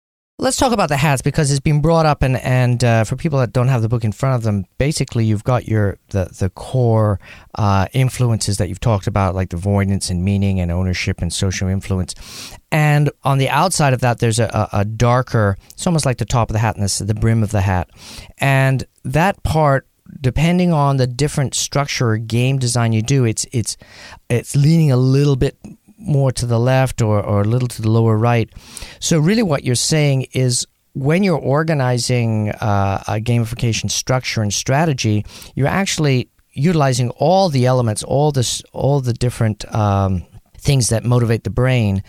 Let's 0.43 0.57
talk 0.57 0.73
about 0.73 0.89
the 0.89 0.97
hats 0.97 1.21
because 1.21 1.49
it's 1.51 1.61
been 1.61 1.79
brought 1.79 2.05
up, 2.05 2.21
and 2.21 2.35
and 2.35 2.83
uh, 2.83 3.05
for 3.05 3.15
people 3.15 3.39
that 3.39 3.53
don't 3.53 3.69
have 3.69 3.81
the 3.81 3.87
book 3.87 4.03
in 4.03 4.11
front 4.11 4.35
of 4.35 4.43
them, 4.43 4.65
basically 4.77 5.23
you've 5.23 5.45
got 5.45 5.69
your 5.69 5.99
the 6.09 6.25
the 6.37 6.49
core 6.49 7.21
uh, 7.55 7.87
influences 7.93 8.57
that 8.57 8.67
you've 8.67 8.81
talked 8.81 9.07
about, 9.07 9.35
like 9.35 9.51
the 9.51 9.55
avoidance 9.55 10.09
and 10.09 10.25
meaning 10.25 10.59
and 10.59 10.69
ownership 10.69 11.21
and 11.21 11.31
social 11.31 11.69
influence, 11.69 12.13
and 12.73 13.09
on 13.23 13.37
the 13.37 13.47
outside 13.47 13.93
of 13.93 14.01
that, 14.01 14.19
there's 14.19 14.37
a, 14.37 14.67
a 14.73 14.83
darker. 14.83 15.57
It's 15.69 15.87
almost 15.87 16.05
like 16.05 16.17
the 16.17 16.25
top 16.25 16.49
of 16.49 16.53
the 16.53 16.59
hat 16.59 16.75
and 16.75 16.83
this, 16.83 16.97
the 16.97 17.13
brim 17.13 17.41
of 17.41 17.51
the 17.51 17.61
hat, 17.61 17.89
and 18.37 18.83
that 19.05 19.41
part 19.43 19.87
depending 20.19 20.73
on 20.73 20.97
the 20.97 21.07
different 21.07 21.55
structure 21.55 22.09
or 22.09 22.17
game 22.17 22.59
design 22.59 22.91
you 22.91 23.01
do, 23.01 23.23
it's 23.23 23.45
it's 23.53 23.77
it's 24.29 24.57
leaning 24.57 24.91
a 24.91 24.97
little 24.97 25.37
bit 25.37 25.57
more 26.03 26.31
to 26.31 26.45
the 26.45 26.59
left 26.59 27.01
or, 27.01 27.21
or 27.21 27.41
a 27.41 27.45
little 27.45 27.67
to 27.67 27.81
the 27.81 27.89
lower 27.89 28.17
right. 28.17 28.49
So, 28.99 29.19
really, 29.19 29.43
what 29.43 29.63
you're 29.63 29.75
saying 29.75 30.27
is 30.33 30.67
when 30.93 31.23
you're 31.23 31.39
organizing 31.39 32.51
uh, 32.51 33.03
a 33.07 33.13
gamification 33.13 33.89
structure 33.89 34.41
and 34.41 34.53
strategy, 34.53 35.25
you're 35.55 35.67
actually 35.67 36.29
utilizing 36.51 37.09
all 37.11 37.49
the 37.49 37.65
elements, 37.65 38.03
all 38.03 38.31
this, 38.31 38.61
all 38.73 38.99
the 38.99 39.13
different 39.13 39.65
um, 39.73 40.23
things 40.57 40.89
that 40.89 41.03
motivate 41.03 41.43
the 41.43 41.49
brain, 41.49 42.03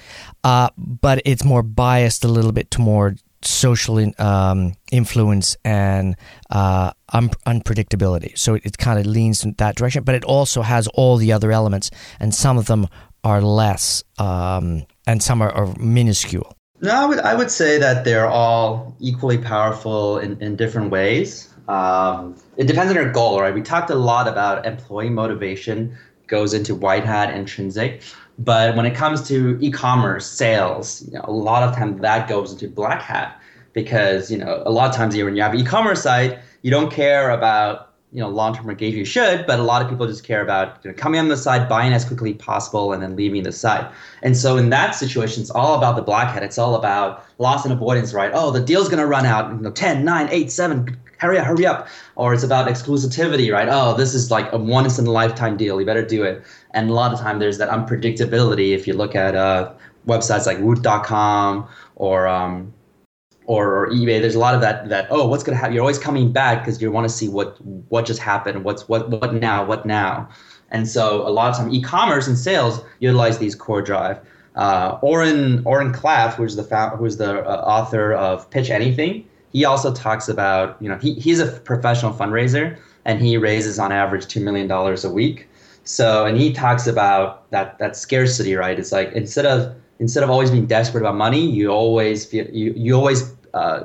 uh, 0.45 0.69
but 0.77 1.23
it's 1.25 1.45
more 1.45 1.63
biased 1.63 2.25
a 2.25 2.29
little 2.29 2.53
bit 2.53 2.71
to 2.73 2.81
more 2.81 3.17
social 3.43 3.99
in, 3.99 4.15
um, 4.19 4.75
influence 4.91 5.57
and 5.65 6.17
uh, 6.51 6.93
un- 7.13 7.31
unpredictability. 7.47 8.37
So 8.39 8.55
it, 8.55 8.65
it 8.65 8.79
kind 8.79 8.99
of 8.99 9.07
leans 9.07 9.45
in 9.45 9.55
that 9.59 9.77
direction, 9.77 10.05
but 10.05 10.15
it 10.15 10.25
also 10.25 10.63
has 10.63 10.87
all 10.89 11.17
the 11.17 11.33
other 11.33 11.53
elements, 11.53 11.91
and 12.21 12.35
some 12.35 12.59
of 12.59 12.67
them 12.67 12.87
are 13.25 13.41
less 13.41 14.05
um, 14.19 14.85
and 15.07 15.23
some 15.23 15.43
are, 15.43 15.51
are, 15.51 15.75
minuscule? 15.79 16.57
No, 16.81 16.91
I 16.91 17.07
would, 17.07 17.19
I 17.21 17.35
would 17.35 17.51
say 17.51 17.79
that 17.79 18.05
they're 18.05 18.29
all 18.29 18.95
equally 19.01 19.39
powerful 19.39 20.19
in, 20.19 20.41
in 20.43 20.57
different 20.57 20.91
ways. 20.91 21.53
Um, 21.69 22.37
it 22.57 22.67
depends 22.67 22.91
on 22.91 22.97
your 22.97 23.11
goal, 23.11 23.41
right? 23.41 23.55
We 23.55 23.63
talked 23.63 23.91
a 23.91 23.95
lot 23.95 24.29
about 24.29 24.67
employee 24.67 25.11
motivation 25.11 25.97
goes 26.27 26.55
into 26.55 26.75
white 26.75 27.05
hat 27.05 27.35
intrinsic, 27.35 28.03
but 28.39 28.77
when 28.77 28.87
it 28.87 28.95
comes 28.95 29.27
to 29.29 29.59
e-commerce 29.61 30.27
sales, 30.27 31.07
you 31.07 31.15
know, 31.15 31.25
a 31.25 31.33
lot 31.33 31.63
of 31.63 31.75
times 31.75 32.01
that 32.01 32.29
goes 32.29 32.53
into 32.53 32.69
black 32.69 33.03
hat. 33.03 33.41
because 33.75 34.31
you 34.31 34.39
know 34.39 34.63
a 34.65 34.71
lot 34.71 34.89
of 34.89 34.97
times 34.97 35.15
when 35.17 35.37
you 35.37 35.43
have 35.43 35.53
an 35.53 35.61
e-commerce 35.61 36.03
site, 36.03 36.39
you 36.63 36.71
don't 36.71 36.91
care 36.91 37.31
about 37.31 37.94
you 38.14 38.20
know 38.20 38.29
long-term 38.29 38.70
engagement. 38.70 39.00
You 39.00 39.05
should, 39.05 39.44
but 39.44 39.59
a 39.59 39.64
lot 39.64 39.83
of 39.83 39.90
people 39.90 40.07
just 40.07 40.22
care 40.22 40.40
about 40.40 40.79
you 40.85 40.90
know, 40.90 40.96
coming 40.96 41.18
on 41.18 41.29
the 41.29 41.37
site, 41.37 41.68
buying 41.68 41.92
as 41.92 42.05
quickly 42.05 42.33
possible, 42.33 42.92
and 42.92 43.03
then 43.03 43.16
leaving 43.16 43.42
the 43.42 43.50
site. 43.53 43.90
And 44.22 44.37
so 44.37 44.57
in 44.57 44.70
that 44.70 44.94
situation, 44.94 45.42
it's 45.42 45.50
all 45.50 45.77
about 45.77 45.96
the 45.96 46.03
black 46.03 46.33
hat. 46.33 46.44
It's 46.44 46.57
all 46.57 46.77
about 46.77 47.27
loss 47.38 47.64
and 47.64 47.74
avoidance, 47.74 48.14
right? 48.14 48.31
Oh, 48.33 48.53
the 48.53 48.61
deal's 48.61 48.88
gonna 48.88 49.07
run 49.07 49.27
out. 49.27 49.50
You 49.50 49.61
know, 49.61 49.72
10, 49.72 50.05
9, 50.05 50.29
8, 50.31 50.53
7, 50.53 50.96
hurry 51.18 51.38
up, 51.38 51.46
hurry 51.46 51.66
up. 51.66 51.88
Or 52.14 52.33
it's 52.33 52.44
about 52.44 52.68
exclusivity, 52.68 53.53
right? 53.53 53.68
Oh, 53.68 53.96
this 53.96 54.14
is 54.14 54.31
like 54.31 54.53
a 54.53 54.59
once 54.59 54.96
in 54.98 55.09
a 55.09 55.11
lifetime 55.11 55.57
deal. 55.57 55.81
You 55.81 55.87
better 55.87 56.07
do 56.07 56.22
it. 56.22 56.44
And 56.70 56.90
a 56.90 56.92
lot 56.92 57.12
of 57.12 57.18
time 57.18 57.40
there's 57.40 57.59
that 57.59 57.68
unpredictability. 57.68 58.74
If 58.74 58.87
you 58.87 58.94
look 58.94 59.16
at 59.16 59.35
uh, 59.35 59.72
websites 60.07 60.46
like 60.46 60.61
Woot.com 60.61 61.66
or 61.96 62.29
um, 62.29 62.72
or, 63.47 63.85
or, 63.85 63.91
eBay, 63.91 64.21
there's 64.21 64.35
a 64.35 64.39
lot 64.39 64.55
of 64.55 64.61
that. 64.63 64.89
That 64.89 65.07
oh, 65.11 65.27
what's 65.27 65.43
gonna 65.43 65.57
happen? 65.57 65.75
You're 65.75 65.83
always 65.83 65.99
coming 65.99 66.33
back 66.33 66.61
because 66.65 66.81
you 66.81 66.91
want 66.91 67.09
to 67.09 67.15
see 67.15 67.29
what 67.29 67.61
what 67.89 68.07
just 68.07 68.21
happened. 68.21 68.65
What's 68.65 68.89
what 68.89 69.11
what 69.11 69.35
now? 69.35 69.65
What 69.65 69.85
now? 69.85 70.29
And 70.71 70.89
so 70.89 71.27
a 71.27 71.31
lot 71.31 71.51
of 71.51 71.57
time, 71.57 71.73
e-commerce 71.73 72.27
and 72.27 72.39
sales 72.39 72.81
utilize 73.01 73.39
these 73.39 73.55
core 73.55 73.83
drive. 73.83 74.19
Uh, 74.57 74.99
Oren 75.03 75.63
Oren 75.65 75.93
Klaff, 75.93 76.35
who's 76.35 76.57
the 76.57 76.63
who's 76.97 77.17
the 77.17 77.41
uh, 77.41 77.63
author 77.67 78.13
of 78.13 78.49
Pitch 78.51 78.71
Anything, 78.71 79.29
he 79.53 79.65
also 79.65 79.93
talks 79.93 80.29
about 80.29 80.77
you 80.81 80.89
know 80.89 80.97
he, 80.97 81.15
he's 81.15 81.41
a 81.41 81.47
professional 81.47 82.13
fundraiser 82.13 82.79
and 83.05 83.21
he 83.21 83.37
raises 83.37 83.79
on 83.79 83.93
average 83.93 84.27
two 84.27 84.41
million 84.41 84.67
dollars 84.67 85.05
a 85.05 85.11
week. 85.11 85.49
So 85.85 86.25
and 86.25 86.37
he 86.37 86.53
talks 86.53 86.87
about 86.87 87.51
that 87.51 87.79
that 87.79 87.97
scarcity, 87.97 88.55
right? 88.55 88.79
It's 88.79 88.93
like 88.93 89.13
instead 89.13 89.47
of 89.47 89.75
instead 89.99 90.25
of 90.25 90.31
always 90.31 90.51
being 90.51 90.67
desperate 90.67 91.01
about 91.01 91.17
money, 91.17 91.45
you 91.47 91.71
always 91.71 92.25
feel 92.25 92.47
you 92.51 92.73
you 92.77 92.95
always 92.95 93.35
uh, 93.55 93.85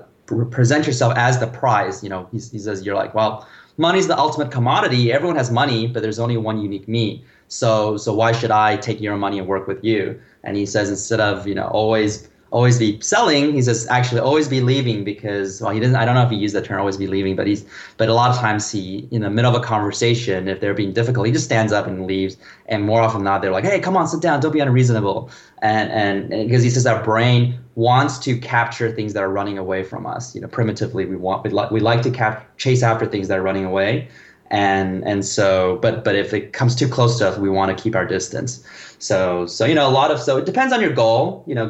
present 0.51 0.85
yourself 0.85 1.13
as 1.15 1.39
the 1.39 1.47
prize. 1.47 2.03
You 2.03 2.09
know, 2.09 2.27
he, 2.31 2.37
he 2.37 2.59
says 2.59 2.85
you're 2.85 2.95
like, 2.95 3.13
well, 3.13 3.47
money's 3.77 4.07
the 4.07 4.17
ultimate 4.17 4.51
commodity. 4.51 5.11
Everyone 5.11 5.37
has 5.37 5.51
money, 5.51 5.87
but 5.87 6.01
there's 6.01 6.19
only 6.19 6.37
one 6.37 6.61
unique 6.61 6.87
me. 6.87 7.23
So 7.47 7.97
so 7.97 8.13
why 8.13 8.31
should 8.31 8.51
I 8.51 8.77
take 8.77 9.01
your 9.01 9.17
money 9.17 9.39
and 9.39 9.47
work 9.47 9.67
with 9.67 9.83
you? 9.83 10.19
And 10.43 10.55
he 10.55 10.65
says 10.65 10.89
instead 10.89 11.19
of 11.19 11.47
you 11.47 11.55
know 11.55 11.67
always 11.67 12.29
always 12.51 12.79
be 12.79 12.99
selling. 13.01 13.53
He 13.53 13.61
says 13.61 13.87
actually 13.89 14.21
always 14.21 14.47
be 14.47 14.61
leaving 14.61 15.03
because 15.03 15.61
well 15.61 15.71
he 15.71 15.79
doesn't 15.79 15.95
I 15.95 16.05
don't 16.05 16.15
know 16.15 16.23
if 16.23 16.29
he 16.29 16.37
used 16.37 16.55
that 16.55 16.65
term 16.65 16.79
always 16.79 16.97
be 16.97 17.07
leaving, 17.07 17.35
but 17.35 17.47
he's 17.47 17.65
but 17.97 18.09
a 18.09 18.13
lot 18.13 18.31
of 18.31 18.37
times 18.37 18.71
he 18.71 19.07
in 19.11 19.21
the 19.21 19.29
middle 19.29 19.55
of 19.55 19.61
a 19.61 19.65
conversation 19.65 20.47
if 20.47 20.59
they're 20.59 20.73
being 20.73 20.93
difficult 20.93 21.25
he 21.25 21.31
just 21.31 21.45
stands 21.45 21.73
up 21.73 21.87
and 21.87 22.05
leaves. 22.05 22.37
And 22.67 22.85
more 22.85 23.01
often 23.01 23.19
than 23.19 23.25
not 23.25 23.41
they're 23.41 23.51
like 23.51 23.63
hey 23.63 23.79
come 23.79 23.97
on 23.97 24.07
sit 24.07 24.21
down 24.21 24.39
don't 24.39 24.51
be 24.51 24.59
unreasonable 24.59 25.31
and 25.61 25.91
and, 25.91 26.29
because 26.47 26.63
he 26.63 26.69
says 26.69 26.85
our 26.85 27.03
brain 27.03 27.59
wants 27.75 28.17
to 28.19 28.37
capture 28.37 28.91
things 28.91 29.13
that 29.13 29.23
are 29.23 29.29
running 29.29 29.57
away 29.57 29.83
from 29.83 30.05
us. 30.05 30.35
You 30.35 30.41
know 30.41 30.47
primitively 30.47 31.05
we 31.05 31.15
want 31.15 31.43
we 31.43 31.49
like 31.49 31.71
we 31.71 31.79
like 31.79 32.01
to 32.03 32.11
cap- 32.11 32.57
chase 32.57 32.83
after 32.83 33.05
things 33.05 33.27
that 33.27 33.37
are 33.37 33.43
running 33.43 33.65
away. 33.65 34.07
And 34.51 35.03
and 35.05 35.23
so 35.25 35.77
but 35.81 36.03
but 36.03 36.15
if 36.15 36.33
it 36.33 36.53
comes 36.53 36.75
too 36.75 36.87
close 36.87 37.19
to 37.19 37.29
us 37.29 37.37
we 37.37 37.49
want 37.49 37.75
to 37.75 37.81
keep 37.81 37.95
our 37.95 38.05
distance. 38.05 38.63
So 38.99 39.45
so 39.45 39.65
you 39.65 39.75
know 39.75 39.87
a 39.87 39.91
lot 39.91 40.11
of 40.11 40.19
so 40.19 40.37
it 40.37 40.45
depends 40.45 40.73
on 40.73 40.81
your 40.81 40.93
goal. 40.93 41.43
You 41.45 41.55
know 41.55 41.67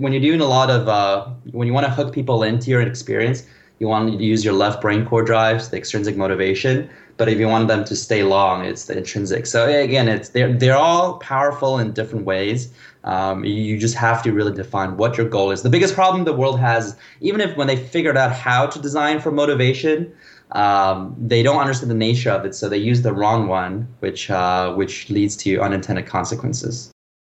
when 0.00 0.12
you're 0.12 0.22
doing 0.22 0.40
a 0.40 0.46
lot 0.46 0.70
of 0.70 0.88
uh, 0.88 1.26
when 1.52 1.66
you 1.66 1.74
want 1.74 1.86
to 1.86 1.92
hook 1.92 2.14
people 2.14 2.42
into 2.42 2.70
your 2.70 2.80
experience 2.80 3.46
you 3.78 3.88
want 3.88 4.10
to 4.10 4.24
use 4.24 4.42
your 4.42 4.54
left 4.54 4.80
brain 4.80 5.04
core 5.04 5.22
drives 5.22 5.68
the 5.68 5.76
extrinsic 5.76 6.16
motivation. 6.16 6.88
But 7.18 7.28
if 7.28 7.38
you 7.38 7.46
want 7.46 7.68
them 7.68 7.84
to 7.84 7.96
stay 7.96 8.22
long 8.22 8.64
it's 8.64 8.86
the 8.86 8.96
intrinsic. 8.96 9.46
So 9.46 9.68
again 9.68 10.08
it's 10.08 10.30
they're, 10.30 10.52
they're 10.52 10.76
all 10.76 11.18
powerful 11.18 11.78
in 11.78 11.92
different 11.92 12.24
ways 12.24 12.72
um, 13.06 13.44
you 13.44 13.78
just 13.78 13.94
have 13.94 14.22
to 14.22 14.32
really 14.32 14.52
define 14.52 14.96
what 14.96 15.16
your 15.16 15.28
goal 15.28 15.50
is 15.50 15.62
the 15.62 15.70
biggest 15.70 15.94
problem 15.94 16.24
the 16.24 16.32
world 16.32 16.60
has 16.60 16.96
even 17.20 17.40
if 17.40 17.56
when 17.56 17.66
they 17.66 17.76
figured 17.76 18.16
out 18.16 18.32
how 18.32 18.66
to 18.66 18.78
design 18.78 19.20
for 19.20 19.30
motivation 19.30 20.12
um, 20.52 21.14
they 21.18 21.42
don't 21.42 21.60
understand 21.60 21.90
the 21.90 21.96
nature 21.96 22.30
of 22.30 22.44
it, 22.44 22.54
so 22.54 22.68
they 22.68 22.78
use 22.78 23.02
the 23.02 23.12
wrong 23.12 23.48
one, 23.48 23.88
which 24.00 24.30
uh, 24.30 24.72
which 24.74 25.10
leads 25.10 25.36
to 25.38 25.60
unintended 25.60 26.06
consequences. 26.06 26.90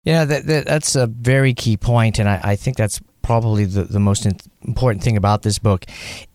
Yeah, 0.04 0.24
that, 0.24 0.46
that, 0.46 0.66
that's 0.66 0.94
a 0.94 1.06
very 1.06 1.52
key 1.52 1.76
point, 1.76 2.18
and 2.18 2.28
I, 2.28 2.40
I 2.42 2.56
think 2.56 2.76
that's 2.76 3.00
probably 3.22 3.64
the, 3.64 3.82
the 3.84 3.98
most 3.98 4.24
important 4.62 5.02
thing 5.02 5.16
about 5.16 5.42
this 5.42 5.58
book. 5.58 5.84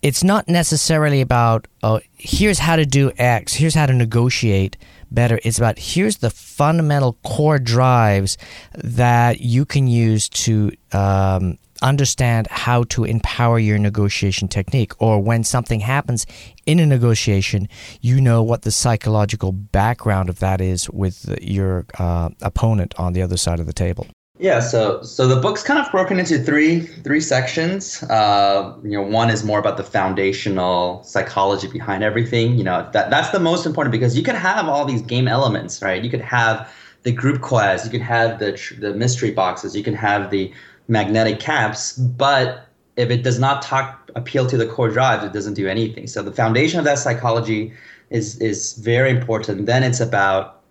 It's 0.02 0.26
not 0.26 0.50
necessarily 0.50 1.22
about, 1.22 1.68
oh, 1.82 2.02
here's 2.18 2.60
how 2.60 2.76
to 2.76 2.86
do 2.86 3.14
X, 3.18 3.54
here's 3.54 3.76
how 3.76 3.86
to 3.86 3.94
negotiate 3.94 4.76
better. 5.12 5.40
It's 5.44 5.58
about 5.58 5.78
here's 5.78 6.18
the 6.18 6.30
fundamental 6.30 7.14
core 7.24 7.60
drives 7.60 8.38
that 8.76 9.42
you 9.42 9.66
can 9.66 9.88
use 9.88 10.30
to 10.30 10.72
um, 10.92 11.58
understand 11.82 12.48
how 12.48 12.84
to 12.84 13.04
empower 13.04 13.60
your 13.60 13.78
negotiation 13.78 14.48
technique. 14.48 14.94
Or 15.02 15.20
when 15.20 15.44
something 15.44 15.80
happens 15.80 16.26
in 16.66 16.80
a 16.80 16.86
negotiation, 16.86 17.68
you 18.02 18.22
know 18.22 18.44
what 18.44 18.62
the 18.62 18.72
psychological 18.72 19.52
background 19.52 20.30
of 20.30 20.40
that 20.40 20.62
is 20.62 20.90
with 20.90 21.38
your 21.42 21.86
uh, 21.98 22.30
opponent 22.42 22.94
on 22.98 23.14
the 23.14 23.22
other 23.22 23.38
side 23.38 23.60
of 23.60 23.66
the 23.66 23.74
table. 23.74 24.08
Yeah, 24.42 24.60
so 24.60 25.04
so 25.04 25.28
the 25.28 25.40
book's 25.40 25.62
kind 25.62 25.80
of 25.80 25.92
broken 25.92 26.18
into 26.18 26.40
three 26.40 26.80
three 26.80 27.22
sections. 27.22 28.02
Uh, 28.02 28.76
you 28.82 28.90
know, 28.90 29.04
one 29.04 29.30
is 29.30 29.44
more 29.44 29.60
about 29.60 29.78
the 29.78 29.84
foundational 29.84 31.04
psychology 31.04 31.68
behind 31.68 32.04
everything. 32.04 32.58
You 32.58 32.64
know, 32.64 32.90
that 32.92 33.12
that's 33.12 33.30
the 33.30 33.40
most 33.40 33.68
important 33.68 33.92
because 33.92 34.18
you 34.18 34.24
can 34.24 34.36
have 34.36 34.68
all 34.68 34.84
these 34.84 35.04
game 35.04 35.28
elements, 35.28 35.84
right? 35.84 36.04
You 36.04 36.10
could 36.10 36.22
have 36.22 36.74
the 37.04 37.12
group 37.12 37.42
quest, 37.42 37.86
you 37.86 37.92
can 37.92 38.02
have 38.02 38.40
the 38.40 38.60
the 38.80 38.96
mystery 38.96 39.30
boxes, 39.30 39.76
you 39.76 39.84
can 39.84 39.94
have 39.94 40.32
the 40.32 40.52
magnetic 40.88 41.40
caps, 41.40 41.94
but 41.96 42.66
if 42.96 43.12
it 43.12 43.22
does 43.22 43.38
not 43.38 43.62
talk 43.62 44.10
appeal 44.16 44.48
to 44.48 44.58
the 44.58 44.66
core 44.66 44.90
drives, 44.90 45.24
it 45.24 45.34
doesn't 45.34 45.54
do 45.54 45.68
anything. 45.68 46.08
So 46.08 46.24
the 46.24 46.32
foundation 46.32 46.80
of 46.80 46.86
that 46.86 46.98
psychology 46.98 47.74
is 48.10 48.42
is 48.42 48.74
very 48.74 49.12
important. 49.12 49.68
Then 49.68 49.84
it's 49.84 50.00
about 50.00 50.62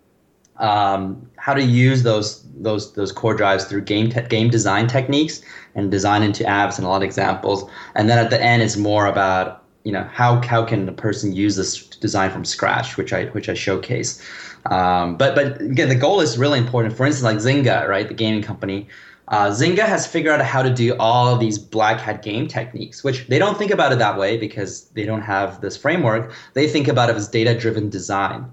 um, 0.61 1.31
how 1.37 1.55
to 1.55 1.63
use 1.63 2.03
those 2.03 2.45
those 2.63 2.93
those 2.95 3.13
core 3.13 3.35
drives 3.35 3.65
through 3.65 3.83
game 3.83 4.11
te- 4.11 4.23
game 4.23 4.51
design 4.51 4.87
techniques 4.87 5.43
and 5.75 5.91
design 5.91 6.23
into 6.23 6.45
apps 6.45 6.77
and 6.77 6.87
a 6.87 6.89
lot 6.89 6.99
of 6.99 7.03
examples. 7.03 7.69
And 7.95 8.09
then 8.09 8.19
at 8.19 8.31
the 8.31 8.41
end, 8.43 8.63
it's 8.63 8.77
more 8.77 9.07
about 9.07 9.65
you 9.85 9.93
know 9.93 10.05
how 10.13 10.41
how 10.43 10.65
can 10.65 10.89
a 10.89 10.93
person 10.93 11.33
use 11.33 11.57
this 11.57 11.87
design 11.87 12.31
from 12.31 12.45
scratch, 12.45 12.97
which 12.97 13.13
I 13.13 13.27
which 13.27 13.49
I 13.49 13.55
showcase. 13.55 14.23
Um, 14.67 15.17
but 15.17 15.35
but 15.35 15.61
again, 15.61 15.89
the 15.89 15.95
goal 15.95 16.21
is 16.21 16.39
really 16.39 16.59
important. 16.59 16.97
For 16.97 17.07
instance, 17.07 17.25
like 17.25 17.39
Zynga, 17.39 17.89
right, 17.89 18.07
the 18.07 18.15
gaming 18.15 18.43
company. 18.43 18.89
Uh, 19.29 19.49
Zynga 19.49 19.87
has 19.87 20.09
figured 20.09 20.41
out 20.41 20.45
how 20.45 20.61
to 20.61 20.75
do 20.75 20.97
all 20.99 21.33
of 21.33 21.39
these 21.39 21.57
black 21.57 22.01
hat 22.01 22.21
game 22.21 22.49
techniques, 22.49 23.05
which 23.05 23.29
they 23.29 23.39
don't 23.39 23.57
think 23.57 23.71
about 23.71 23.93
it 23.93 23.99
that 24.01 24.19
way 24.19 24.37
because 24.37 24.87
they 24.91 25.05
don't 25.05 25.23
have 25.23 25.61
this 25.61 25.77
framework. 25.77 26.33
They 26.55 26.67
think 26.67 26.89
about 26.89 27.11
it 27.11 27.17
as 27.17 27.29
data 27.29 27.57
driven 27.57 27.89
design. 27.91 28.51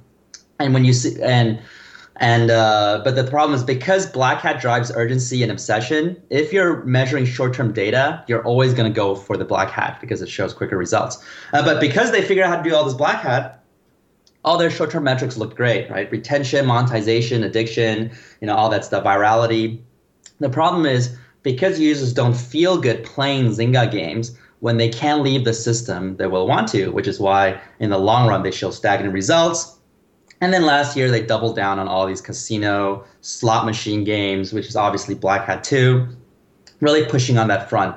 And 0.60 0.76
when 0.76 0.86
you 0.86 0.94
see, 0.94 1.20
and 1.22 1.60
and 2.20 2.50
uh, 2.50 3.02
but 3.04 3.16
the 3.16 3.24
problem 3.24 3.56
is 3.56 3.64
because 3.64 4.08
black 4.08 4.40
hat 4.40 4.60
drives 4.60 4.92
urgency 4.92 5.44
and 5.44 5.52
obsession. 5.52 6.22
If 6.30 6.52
you're 6.52 6.84
measuring 6.84 7.26
short-term 7.26 7.74
data, 7.74 8.24
you're 8.28 8.44
always 8.44 8.74
going 8.74 8.92
to 8.92 8.96
go 8.96 9.16
for 9.16 9.38
the 9.38 9.46
black 9.46 9.70
hat 9.70 10.00
because 10.02 10.22
it 10.22 10.30
shows 10.30 10.54
quicker 10.54 10.78
results. 10.78 11.24
Uh, 11.54 11.64
but 11.64 11.80
because 11.80 12.12
they 12.12 12.22
figured 12.22 12.46
out 12.46 12.50
how 12.50 12.62
to 12.62 12.70
do 12.70 12.76
all 12.76 12.84
this 12.84 12.96
black 12.96 13.22
hat, 13.22 13.64
all 14.44 14.58
their 14.58 14.72
short-term 14.72 15.04
metrics 15.04 15.38
look 15.38 15.56
great, 15.56 15.90
right? 15.90 16.12
Retention, 16.12 16.66
monetization, 16.66 17.44
addiction, 17.44 18.12
you 18.42 18.48
know, 18.48 18.56
all 18.56 18.70
that 18.70 18.84
stuff, 18.86 19.04
virality. 19.04 19.80
The 20.40 20.50
problem 20.50 20.86
is 20.86 21.16
because 21.44 21.80
users 21.80 22.14
don't 22.14 22.36
feel 22.36 22.80
good 22.80 23.04
playing 23.04 23.48
Zynga 23.48 23.92
games 23.92 24.38
when 24.60 24.78
they 24.78 24.90
can't 24.90 25.22
leave 25.22 25.44
the 25.46 25.54
system, 25.54 26.18
they 26.18 26.28
will 26.28 26.48
want 26.48 26.68
to, 26.70 26.90
which 26.90 27.08
is 27.08 27.20
why 27.20 27.62
in 27.80 27.90
the 27.90 27.98
long 28.00 28.28
run 28.28 28.44
they 28.44 28.52
show 28.52 28.72
stagnant 28.72 29.14
results. 29.14 29.77
And 30.42 30.54
then 30.54 30.66
last 30.66 30.96
year 30.96 31.10
they 31.10 31.26
doubled 31.26 31.56
down 31.56 31.80
on 31.80 31.88
all 31.88 32.06
these 32.06 32.22
casino 32.22 33.04
slot 33.22 33.66
machine 33.66 34.04
games, 34.04 34.54
which 34.54 34.68
is 34.68 34.76
obviously 34.76 35.16
Black 35.16 35.46
Hat 35.46 35.64
2, 35.64 36.08
really 36.80 37.06
pushing 37.06 37.38
on 37.38 37.48
that 37.48 37.70
front. 37.70 37.96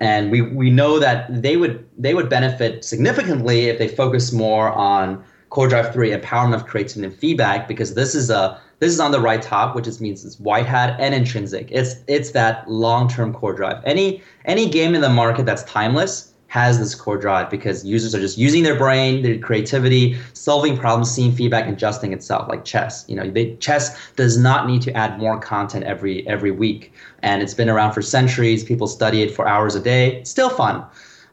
And 0.00 0.30
we, 0.30 0.42
we 0.42 0.70
know 0.70 0.98
that 0.98 1.42
they 1.42 1.56
would 1.56 1.84
they 1.98 2.14
would 2.14 2.28
benefit 2.28 2.84
significantly 2.84 3.66
if 3.66 3.78
they 3.78 3.88
focus 3.88 4.32
more 4.32 4.70
on 4.72 5.24
Core 5.50 5.66
Drive 5.66 5.92
3 5.92 6.10
empowerment 6.10 6.54
of 6.54 6.66
creativity 6.66 7.06
and 7.06 7.18
feedback 7.18 7.66
because 7.66 7.94
this 7.94 8.14
is 8.14 8.30
a 8.30 8.60
this 8.80 8.92
is 8.92 9.00
on 9.00 9.10
the 9.10 9.20
right 9.20 9.42
top, 9.42 9.74
which 9.74 9.86
just 9.86 10.00
means 10.00 10.24
it's 10.24 10.38
white 10.38 10.66
hat 10.66 10.96
and 11.00 11.14
intrinsic. 11.14 11.68
It's 11.72 11.96
it's 12.06 12.30
that 12.32 12.70
long-term 12.70 13.32
core 13.34 13.54
drive. 13.54 13.82
Any 13.84 14.22
any 14.44 14.68
game 14.68 14.94
in 14.94 15.00
the 15.00 15.08
market 15.08 15.46
that's 15.46 15.64
timeless 15.64 16.34
has 16.48 16.78
this 16.78 16.94
core 16.94 17.18
drive 17.18 17.50
because 17.50 17.84
users 17.84 18.14
are 18.14 18.20
just 18.20 18.38
using 18.38 18.62
their 18.62 18.74
brain, 18.74 19.22
their 19.22 19.38
creativity, 19.38 20.18
solving 20.32 20.76
problems, 20.76 21.10
seeing 21.10 21.30
feedback, 21.30 21.68
adjusting 21.68 22.12
itself 22.12 22.48
like 22.48 22.64
chess. 22.64 23.04
You 23.06 23.16
know, 23.16 23.30
they, 23.30 23.54
chess 23.56 24.10
does 24.16 24.36
not 24.38 24.66
need 24.66 24.82
to 24.82 24.92
add 24.94 25.18
more 25.18 25.38
content 25.38 25.84
every 25.84 26.26
every 26.26 26.50
week, 26.50 26.92
and 27.22 27.42
it's 27.42 27.54
been 27.54 27.68
around 27.68 27.92
for 27.92 28.02
centuries. 28.02 28.64
People 28.64 28.86
study 28.86 29.22
it 29.22 29.34
for 29.34 29.46
hours 29.46 29.74
a 29.74 29.80
day. 29.80 30.16
It's 30.16 30.30
still 30.30 30.50
fun, 30.50 30.84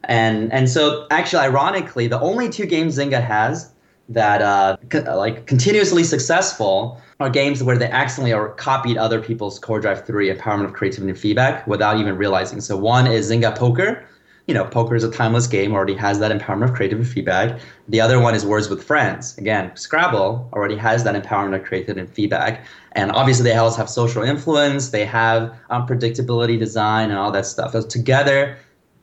and 0.04 0.51
and 0.51 0.69
so 0.69 1.08
actually, 1.12 1.43
ironically, 1.43 2.08
the 2.08 2.19
only 2.19 2.49
two 2.49 2.65
games 2.65 2.97
Zynga 2.97 3.23
has 3.23 3.71
that 4.10 4.41
uh, 4.41 4.78
co- 4.89 5.17
like 5.17 5.47
continuously 5.47 6.04
successful 6.04 7.01
are 7.21 7.30
games 7.30 7.63
where 7.63 7.78
they 7.78 7.88
accidentally 7.89 8.34
or 8.34 8.49
copied 8.49 8.97
other 8.97 9.21
people's 9.21 9.58
Core 9.60 9.80
Drive 9.80 10.06
3 10.06 10.34
empowerment 10.34 10.65
of 10.65 10.73
creativity 10.73 11.10
and 11.10 11.17
feedback 11.17 11.65
without 11.65 11.97
even 11.97 12.17
realizing. 12.17 12.60
So 12.60 12.75
one 12.75 13.08
is 13.08 13.32
Zynga 13.32 13.58
Poker. 13.58 14.06
You 14.48 14.54
know, 14.54 14.66
poker 14.66 14.96
is 14.96 15.04
a 15.04 15.12
timeless 15.12 15.48
game, 15.48 15.74
already 15.74 15.96
has 15.96 16.20
that 16.20 16.32
empowerment 16.32 16.66
of 16.66 16.74
creative 16.74 17.08
feedback. 17.08 17.60
The 17.88 18.00
other 18.00 18.20
one 18.20 18.36
is 18.36 18.46
Words 18.46 18.70
with 18.70 18.84
Friends. 18.84 19.36
Again, 19.38 19.76
Scrabble 19.76 20.48
already 20.54 20.76
has 20.76 21.04
that 21.04 21.22
empowerment 21.22 21.56
of 21.56 21.64
creative 21.64 22.10
feedback. 22.12 22.64
And 22.92 23.12
obviously, 23.12 23.44
they 23.44 23.56
also 23.56 23.78
have 23.78 23.90
social 23.90 24.22
influence, 24.22 24.90
they 24.90 25.06
have 25.06 25.56
unpredictability 25.72 26.60
design, 26.60 27.10
and 27.10 27.18
all 27.18 27.32
that 27.32 27.48
stuff. 27.48 27.72
So 27.72 27.82
together, 27.82 28.58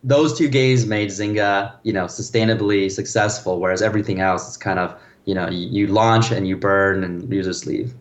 those 0.05 0.37
two 0.37 0.49
games 0.49 0.87
made 0.87 1.09
Zynga, 1.09 1.75
you 1.83 1.93
know, 1.93 2.05
sustainably 2.05 2.91
successful, 2.91 3.59
whereas 3.61 3.83
everything 3.83 4.21
else 4.21 4.49
is 4.49 4.57
kind 4.57 4.79
of, 4.79 4.97
you 5.25 5.35
know, 5.35 5.49
you, 5.49 5.89
launch 5.89 6.31
and 6.31 6.47
you 6.47 6.57
burn 6.57 7.03
and 7.03 7.31
just 7.31 7.67
leave. 7.67 7.95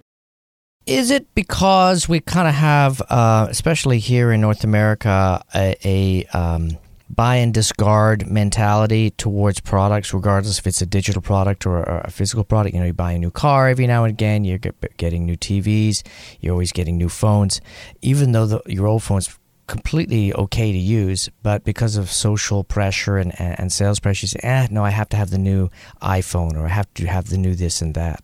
Is 0.88 1.12
it 1.12 1.28
because 1.36 2.10
we 2.10 2.20
kind 2.20 2.48
of 2.48 2.56
have, 2.56 3.02
uh, 3.10 3.48
especially 3.50 4.00
here 4.00 4.32
in 4.32 4.42
North 4.42 4.64
America, 4.64 5.44
a, 5.54 5.76
a 5.86 6.26
um, 6.38 6.78
buy 7.16 7.36
and 7.36 7.54
discard 7.54 8.30
mentality 8.30 9.12
towards 9.12 9.60
products, 9.60 10.14
regardless 10.14 10.60
if 10.60 10.68
it's 10.68 10.82
a 10.82 10.86
digital 10.86 11.22
product 11.22 11.66
or 11.66 11.84
a 11.84 12.12
physical 12.12 12.44
product? 12.44 12.74
You 12.74 12.80
know, 12.82 12.88
you 12.88 12.94
buy 12.94 13.12
a 13.14 13.20
new 13.20 13.32
car 13.32 13.68
every 13.68 13.88
now 13.88 14.04
and 14.04 14.12
again, 14.12 14.44
you're 14.44 14.60
getting 14.98 15.26
new 15.26 15.38
TVs, 15.38 16.04
you're 16.40 16.54
always 16.54 16.72
getting 16.72 16.98
new 16.98 17.10
phones, 17.10 17.62
even 18.02 18.32
though 18.32 18.46
the, 18.46 18.62
your 18.66 18.88
old 18.88 19.04
phone's 19.04 19.38
completely 19.68 20.34
okay 20.34 20.72
to 20.72 20.78
use, 20.78 21.30
but 21.44 21.64
because 21.64 21.96
of 21.96 22.12
social 22.12 22.64
pressure 22.64 23.18
and, 23.18 23.34
and, 23.40 23.72
sales 23.72 24.02
pressure, 24.02 24.26
you 24.26 24.28
say, 24.28 24.40
eh, 24.44 24.68
no, 24.70 24.84
I 24.84 24.90
have 24.90 25.08
to 25.10 25.18
have 25.18 25.30
the 25.30 25.38
new 25.38 25.70
iPhone 26.02 26.56
or 26.56 26.66
I 26.66 26.70
have 26.70 26.94
to 26.96 27.06
have 27.06 27.30
the 27.30 27.38
new 27.38 27.56
this 27.56 27.82
and 27.82 27.94
that. 27.96 28.22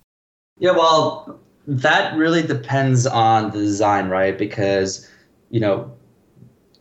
Yeah, 0.60 0.72
well, 0.72 1.40
that 1.68 2.18
really 2.18 2.42
depends 2.42 3.08
on 3.08 3.52
the 3.52 3.60
design, 3.60 4.10
right? 4.10 4.38
Because 4.38 5.08
you 5.50 5.60
know, 5.60 5.92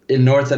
in 0.08 0.24
North 0.24 0.52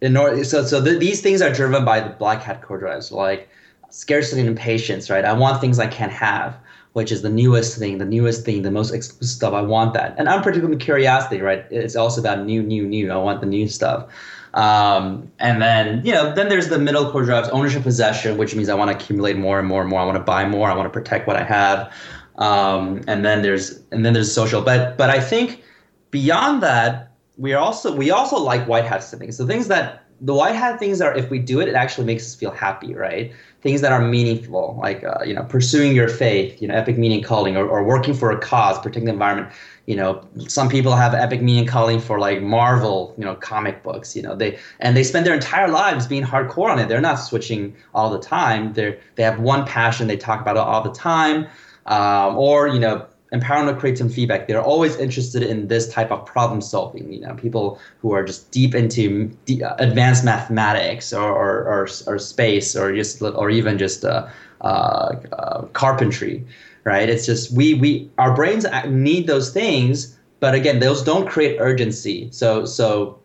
in 0.00 0.12
North, 0.12 0.46
so 0.46 0.64
so 0.64 0.80
the, 0.80 0.98
these 0.98 1.20
things 1.20 1.42
are 1.42 1.52
driven 1.52 1.84
by 1.84 2.00
the 2.00 2.10
black 2.10 2.42
hat 2.42 2.62
core 2.62 2.78
drives, 2.78 3.12
like 3.12 3.48
scarcity 3.90 4.40
and 4.40 4.48
impatience, 4.48 5.10
right? 5.10 5.24
I 5.24 5.32
want 5.32 5.60
things 5.60 5.78
I 5.78 5.86
can't 5.86 6.12
have, 6.12 6.56
which 6.94 7.12
is 7.12 7.22
the 7.22 7.28
newest 7.28 7.78
thing, 7.78 7.98
the 7.98 8.06
newest 8.06 8.44
thing, 8.44 8.62
the 8.62 8.70
most 8.70 8.92
exclusive 8.92 9.36
stuff. 9.36 9.54
I 9.54 9.62
want 9.62 9.94
that, 9.94 10.14
and 10.18 10.28
unpredictable 10.28 10.76
curiosity, 10.76 11.40
right? 11.40 11.64
It's 11.70 11.96
also 11.96 12.20
about 12.20 12.44
new, 12.46 12.62
new, 12.62 12.86
new. 12.86 13.10
I 13.10 13.16
want 13.16 13.40
the 13.40 13.46
new 13.46 13.68
stuff. 13.68 14.06
Um, 14.54 15.30
and 15.38 15.62
then 15.62 16.04
you 16.04 16.12
know, 16.12 16.34
then 16.34 16.48
there's 16.48 16.68
the 16.68 16.78
middle 16.78 17.10
core 17.12 17.24
drives, 17.24 17.48
ownership 17.50 17.82
possession, 17.82 18.38
which 18.38 18.54
means 18.54 18.68
I 18.68 18.74
want 18.74 18.90
to 18.90 18.96
accumulate 18.96 19.36
more 19.36 19.58
and 19.58 19.68
more 19.68 19.82
and 19.82 19.90
more. 19.90 20.00
I 20.00 20.04
want 20.04 20.16
to 20.16 20.24
buy 20.24 20.48
more. 20.48 20.70
I 20.70 20.74
want 20.74 20.86
to 20.86 20.90
protect 20.90 21.26
what 21.26 21.36
I 21.36 21.44
have. 21.44 21.92
Um, 22.36 23.02
and 23.06 23.24
then 23.24 23.42
there's 23.42 23.80
and 23.92 24.04
then 24.04 24.14
there's 24.14 24.32
social. 24.32 24.62
But 24.62 24.96
but 24.96 25.10
I 25.10 25.20
think 25.20 25.62
beyond 26.10 26.62
that, 26.62 27.09
we 27.40 27.54
are 27.54 27.58
also 27.58 27.96
we 27.96 28.10
also 28.10 28.36
like 28.36 28.68
white 28.68 28.84
hat 28.84 29.02
things. 29.02 29.38
The 29.38 29.46
things 29.46 29.68
that 29.68 30.04
the 30.20 30.34
white 30.34 30.54
hat 30.54 30.78
things 30.78 31.00
are 31.00 31.16
if 31.16 31.30
we 31.30 31.38
do 31.38 31.58
it, 31.60 31.68
it 31.68 31.74
actually 31.74 32.04
makes 32.04 32.24
us 32.24 32.34
feel 32.34 32.50
happy, 32.50 32.94
right? 32.94 33.32
Things 33.62 33.80
that 33.80 33.92
are 33.92 34.02
meaningful, 34.02 34.78
like 34.80 35.02
uh, 35.02 35.24
you 35.24 35.32
know, 35.32 35.44
pursuing 35.44 35.94
your 35.94 36.08
faith, 36.08 36.60
you 36.60 36.68
know, 36.68 36.74
epic 36.74 36.98
meaning 36.98 37.22
calling, 37.22 37.56
or, 37.56 37.66
or 37.66 37.82
working 37.82 38.12
for 38.12 38.30
a 38.30 38.38
cause, 38.38 38.78
protecting 38.78 39.06
the 39.06 39.12
environment. 39.12 39.50
You 39.86 39.96
know, 39.96 40.28
some 40.48 40.68
people 40.68 40.94
have 40.94 41.14
epic 41.14 41.40
meaning 41.40 41.66
calling 41.66 41.98
for 41.98 42.18
like 42.20 42.42
Marvel, 42.42 43.14
you 43.16 43.24
know, 43.24 43.34
comic 43.36 43.82
books. 43.82 44.14
You 44.14 44.22
know, 44.22 44.36
they 44.36 44.58
and 44.80 44.94
they 44.94 45.02
spend 45.02 45.24
their 45.24 45.34
entire 45.34 45.68
lives 45.68 46.06
being 46.06 46.22
hardcore 46.22 46.70
on 46.70 46.78
it. 46.78 46.88
They're 46.88 47.00
not 47.00 47.16
switching 47.16 47.74
all 47.94 48.10
the 48.10 48.20
time. 48.20 48.74
They're 48.74 48.98
they 49.14 49.22
have 49.22 49.40
one 49.40 49.64
passion. 49.64 50.08
They 50.08 50.18
talk 50.18 50.42
about 50.42 50.56
it 50.56 50.60
all 50.60 50.82
the 50.82 50.92
time 50.92 51.46
um, 51.86 52.36
or 52.36 52.68
you 52.68 52.78
know 52.78 53.06
empowerment 53.32 53.78
create 53.78 53.96
some 53.96 54.08
feedback. 54.08 54.48
They're 54.48 54.62
always 54.62 54.96
interested 54.96 55.42
in 55.42 55.68
this 55.68 55.88
type 55.92 56.10
of 56.10 56.26
problem 56.26 56.60
solving 56.60 57.12
you 57.12 57.20
know 57.20 57.34
people 57.34 57.78
who 58.00 58.12
are 58.12 58.24
just 58.24 58.50
deep 58.50 58.74
into 58.74 59.30
advanced 59.78 60.24
mathematics 60.24 61.12
or, 61.12 61.30
or, 61.30 61.64
or, 61.64 61.88
or, 62.06 62.18
space 62.18 62.74
or 62.76 62.94
just 62.94 63.22
or 63.22 63.50
even 63.50 63.78
just 63.78 64.04
uh, 64.04 64.26
uh, 64.62 65.14
uh, 65.32 65.62
carpentry 65.72 66.44
right? 66.84 67.08
It's 67.08 67.26
just 67.26 67.52
we 67.52 67.74
we 67.74 68.10
our 68.18 68.34
brains 68.34 68.66
need 68.86 69.26
those 69.26 69.52
things 69.52 70.18
but 70.40 70.54
again 70.54 70.80
those 70.80 71.02
don't 71.02 71.28
create 71.28 71.58
urgency. 71.60 72.28
So 72.32 72.64
so 72.64 73.18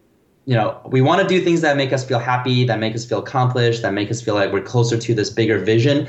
you 0.46 0.54
know 0.54 0.80
we 0.86 1.02
want 1.02 1.22
to 1.22 1.28
do 1.28 1.44
things 1.44 1.62
that 1.62 1.78
make 1.78 1.94
us 1.94 2.06
feel 2.06 2.20
happy 2.20 2.65
that 2.65 2.80
make 2.80 2.94
us 2.94 3.06
feel 3.06 3.20
accomplished 3.20 3.82
that 3.82 3.94
make 3.94 4.12
us 4.12 4.22
feel 4.22 4.36
like 4.36 4.52
we're 4.52 4.62
closer 4.62 4.98
to 4.98 5.13
this 5.15 5.30
bigger 5.30 5.58
vision. 5.58 6.08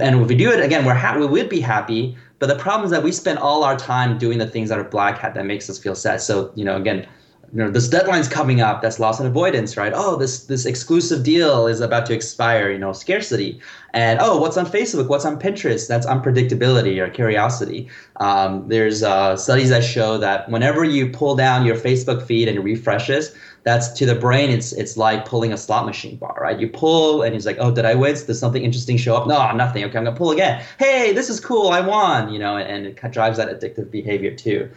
And 0.00 0.20
if 0.20 0.28
we 0.28 0.36
do 0.36 0.50
it 0.50 0.60
again, 0.60 0.84
we're 0.84 0.94
ha- 0.94 1.16
we 1.18 1.26
would 1.26 1.48
be 1.48 1.60
happy. 1.60 2.16
But 2.42 2.48
the 2.48 2.56
problem 2.56 2.84
is 2.84 2.90
that 2.90 3.04
we 3.04 3.12
spend 3.12 3.38
all 3.38 3.62
our 3.62 3.76
time 3.76 4.18
doing 4.18 4.36
the 4.36 4.48
things 4.48 4.68
that 4.70 4.76
are 4.76 4.82
black 4.82 5.16
hat 5.16 5.32
that 5.34 5.46
makes 5.46 5.70
us 5.70 5.78
feel 5.78 5.94
sad. 5.94 6.20
So 6.20 6.50
you 6.56 6.64
know, 6.64 6.76
again, 6.76 7.06
you 7.52 7.58
know, 7.58 7.70
this 7.70 7.88
deadline's 7.88 8.28
coming 8.28 8.62
up. 8.62 8.80
That's 8.80 8.98
loss 8.98 9.20
and 9.20 9.28
avoidance, 9.28 9.76
right? 9.76 9.92
Oh, 9.94 10.16
this 10.16 10.44
this 10.46 10.64
exclusive 10.64 11.22
deal 11.22 11.66
is 11.66 11.80
about 11.82 12.06
to 12.06 12.14
expire. 12.14 12.70
You 12.70 12.78
know, 12.78 12.92
scarcity. 12.92 13.60
And 13.92 14.20
oh, 14.22 14.38
what's 14.38 14.56
on 14.56 14.64
Facebook? 14.64 15.08
What's 15.08 15.26
on 15.26 15.38
Pinterest? 15.38 15.86
That's 15.86 16.06
unpredictability 16.06 16.98
or 16.98 17.10
curiosity. 17.10 17.88
Um, 18.16 18.66
there's 18.68 19.02
uh, 19.02 19.36
studies 19.36 19.68
that 19.68 19.84
show 19.84 20.16
that 20.16 20.48
whenever 20.48 20.82
you 20.82 21.10
pull 21.10 21.36
down 21.36 21.66
your 21.66 21.76
Facebook 21.76 22.22
feed 22.22 22.48
and 22.48 22.64
refreshes, 22.64 23.34
that's 23.64 23.88
to 23.92 24.06
the 24.06 24.14
brain 24.14 24.50
it's 24.50 24.72
it's 24.72 24.96
like 24.96 25.24
pulling 25.24 25.52
a 25.52 25.56
slot 25.56 25.86
machine 25.86 26.16
bar 26.16 26.36
right 26.40 26.58
you 26.58 26.68
pull 26.68 27.22
and 27.22 27.34
it's 27.34 27.46
like 27.46 27.56
oh 27.60 27.70
did 27.70 27.84
i 27.84 27.94
win 27.94 28.14
did 28.14 28.34
something 28.34 28.64
interesting 28.64 28.96
show 28.96 29.14
up 29.14 29.26
no 29.28 29.52
nothing 29.52 29.84
okay 29.84 29.98
i'm 29.98 30.04
gonna 30.04 30.16
pull 30.16 30.32
again 30.32 30.62
hey 30.78 31.12
this 31.12 31.30
is 31.30 31.38
cool 31.38 31.68
i 31.68 31.80
won 31.80 32.32
you 32.32 32.38
know 32.38 32.56
and, 32.56 32.68
and 32.68 32.86
it 32.86 33.12
drives 33.12 33.38
that 33.38 33.48
addictive 33.48 33.90
behavior 33.90 34.34
too 34.34 34.68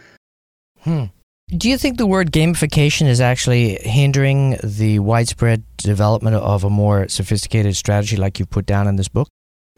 hmm 0.82 1.04
do 1.50 1.70
you 1.70 1.78
think 1.78 1.96
the 1.96 2.06
word 2.06 2.32
gamification 2.32 3.06
is 3.06 3.20
actually 3.20 3.76
hindering 3.82 4.58
the 4.64 4.98
widespread 4.98 5.62
development 5.76 6.36
of 6.36 6.64
a 6.64 6.70
more 6.70 7.08
sophisticated 7.08 7.76
strategy 7.76 8.16
like 8.16 8.38
you 8.38 8.46
put 8.46 8.66
down 8.66 8.88
in 8.88 8.96
this 8.96 9.08
book 9.08 9.28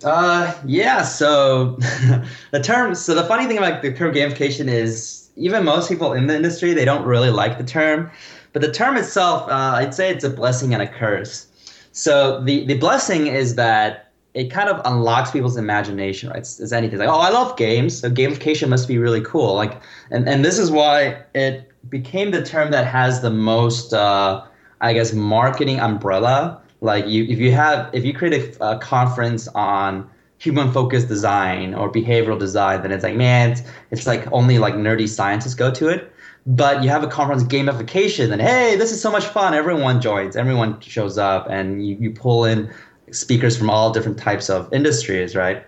uh 0.05 0.55
yeah 0.65 1.03
so 1.03 1.77
the 2.53 2.61
term 2.63 2.95
so 2.95 3.15
the 3.15 3.25
funny 3.25 3.47
thing 3.47 3.59
about 3.59 3.83
the 3.83 3.93
term 3.93 4.15
gamification 4.15 4.69
is 4.69 5.31
even 5.37 5.65
most 5.65 5.89
people 5.89 6.13
in 6.13 6.27
the 6.27 6.35
industry 6.35 6.73
they 6.73 6.85
don't 6.85 7.05
really 7.05 7.31
like 7.31 7.59
the 7.59 7.65
term 7.65 8.11
but 8.53 8.63
the 8.63 8.73
term 8.73 8.97
itself, 8.97 9.49
uh, 9.49 9.75
I'd 9.77 9.95
say 9.95 10.11
it's 10.11 10.25
a 10.25 10.31
blessing 10.31 10.73
and 10.73 10.83
a 10.83 10.87
curse. 10.87 11.47
So 11.93 12.43
the, 12.43 12.65
the 12.67 12.79
blessing 12.79 13.27
is 13.27 13.55
that 13.57 14.08
it 14.39 14.53
kind 14.53 14.69
of 14.69 14.81
unlocks 14.85 15.33
people's 15.33 15.57
imagination, 15.57 16.31
right? 16.31 16.39
It's 16.39 16.71
anything 16.71 17.01
like, 17.01 17.09
oh, 17.09 17.19
I 17.19 17.31
love 17.31 17.57
games, 17.57 17.99
so 17.99 18.09
gamification 18.09 18.69
must 18.69 18.87
be 18.87 18.97
really 18.97 19.21
cool. 19.21 19.57
Like, 19.57 19.83
and, 20.13 20.29
and 20.29 20.45
this 20.45 20.61
is 20.61 20.71
why 20.71 21.25
it 21.35 21.69
became 21.91 22.31
the 22.31 22.45
term 22.45 22.71
that 22.71 22.87
has 22.87 23.21
the 23.21 23.31
most, 23.31 23.93
uh, 23.93 24.45
I 24.81 24.93
guess, 24.93 25.13
marketing 25.13 25.81
umbrella. 25.81 26.63
Like, 26.81 27.09
you, 27.09 27.25
if 27.25 27.41
you 27.41 27.51
have, 27.51 27.93
if 27.93 28.05
you 28.05 28.15
create 28.15 28.57
a, 28.61 28.75
a 28.75 28.79
conference 28.79 29.49
on 29.57 30.09
human 30.39 30.71
focused 30.71 31.09
design 31.09 31.75
or 31.75 31.91
behavioral 31.91 32.39
design, 32.39 32.83
then 32.83 32.93
it's 32.93 33.03
like, 33.03 33.17
man, 33.17 33.51
it's, 33.51 33.63
it's 33.91 34.07
like 34.07 34.31
only 34.31 34.59
like 34.59 34.75
nerdy 34.75 35.09
scientists 35.09 35.57
go 35.57 35.73
to 35.73 35.89
it 35.89 36.13
but 36.47 36.83
you 36.83 36.89
have 36.89 37.03
a 37.03 37.07
conference 37.07 37.43
gamification 37.43 38.33
and 38.33 38.41
hey 38.41 38.75
this 38.77 38.91
is 38.91 39.03
so 39.03 39.11
much 39.11 39.27
fun 39.27 39.53
everyone 39.53 40.01
joins 40.01 40.35
everyone 40.35 40.81
shows 40.81 41.19
up 41.19 41.47
and 41.51 41.87
you, 41.87 41.95
you 42.01 42.11
pull 42.11 42.47
in 42.47 42.73
speakers 43.13 43.57
from 43.57 43.71
all 43.71 43.93
different 43.93 44.19
types 44.19 44.49
of 44.49 44.73
industries 44.73 45.35
right? 45.35 45.65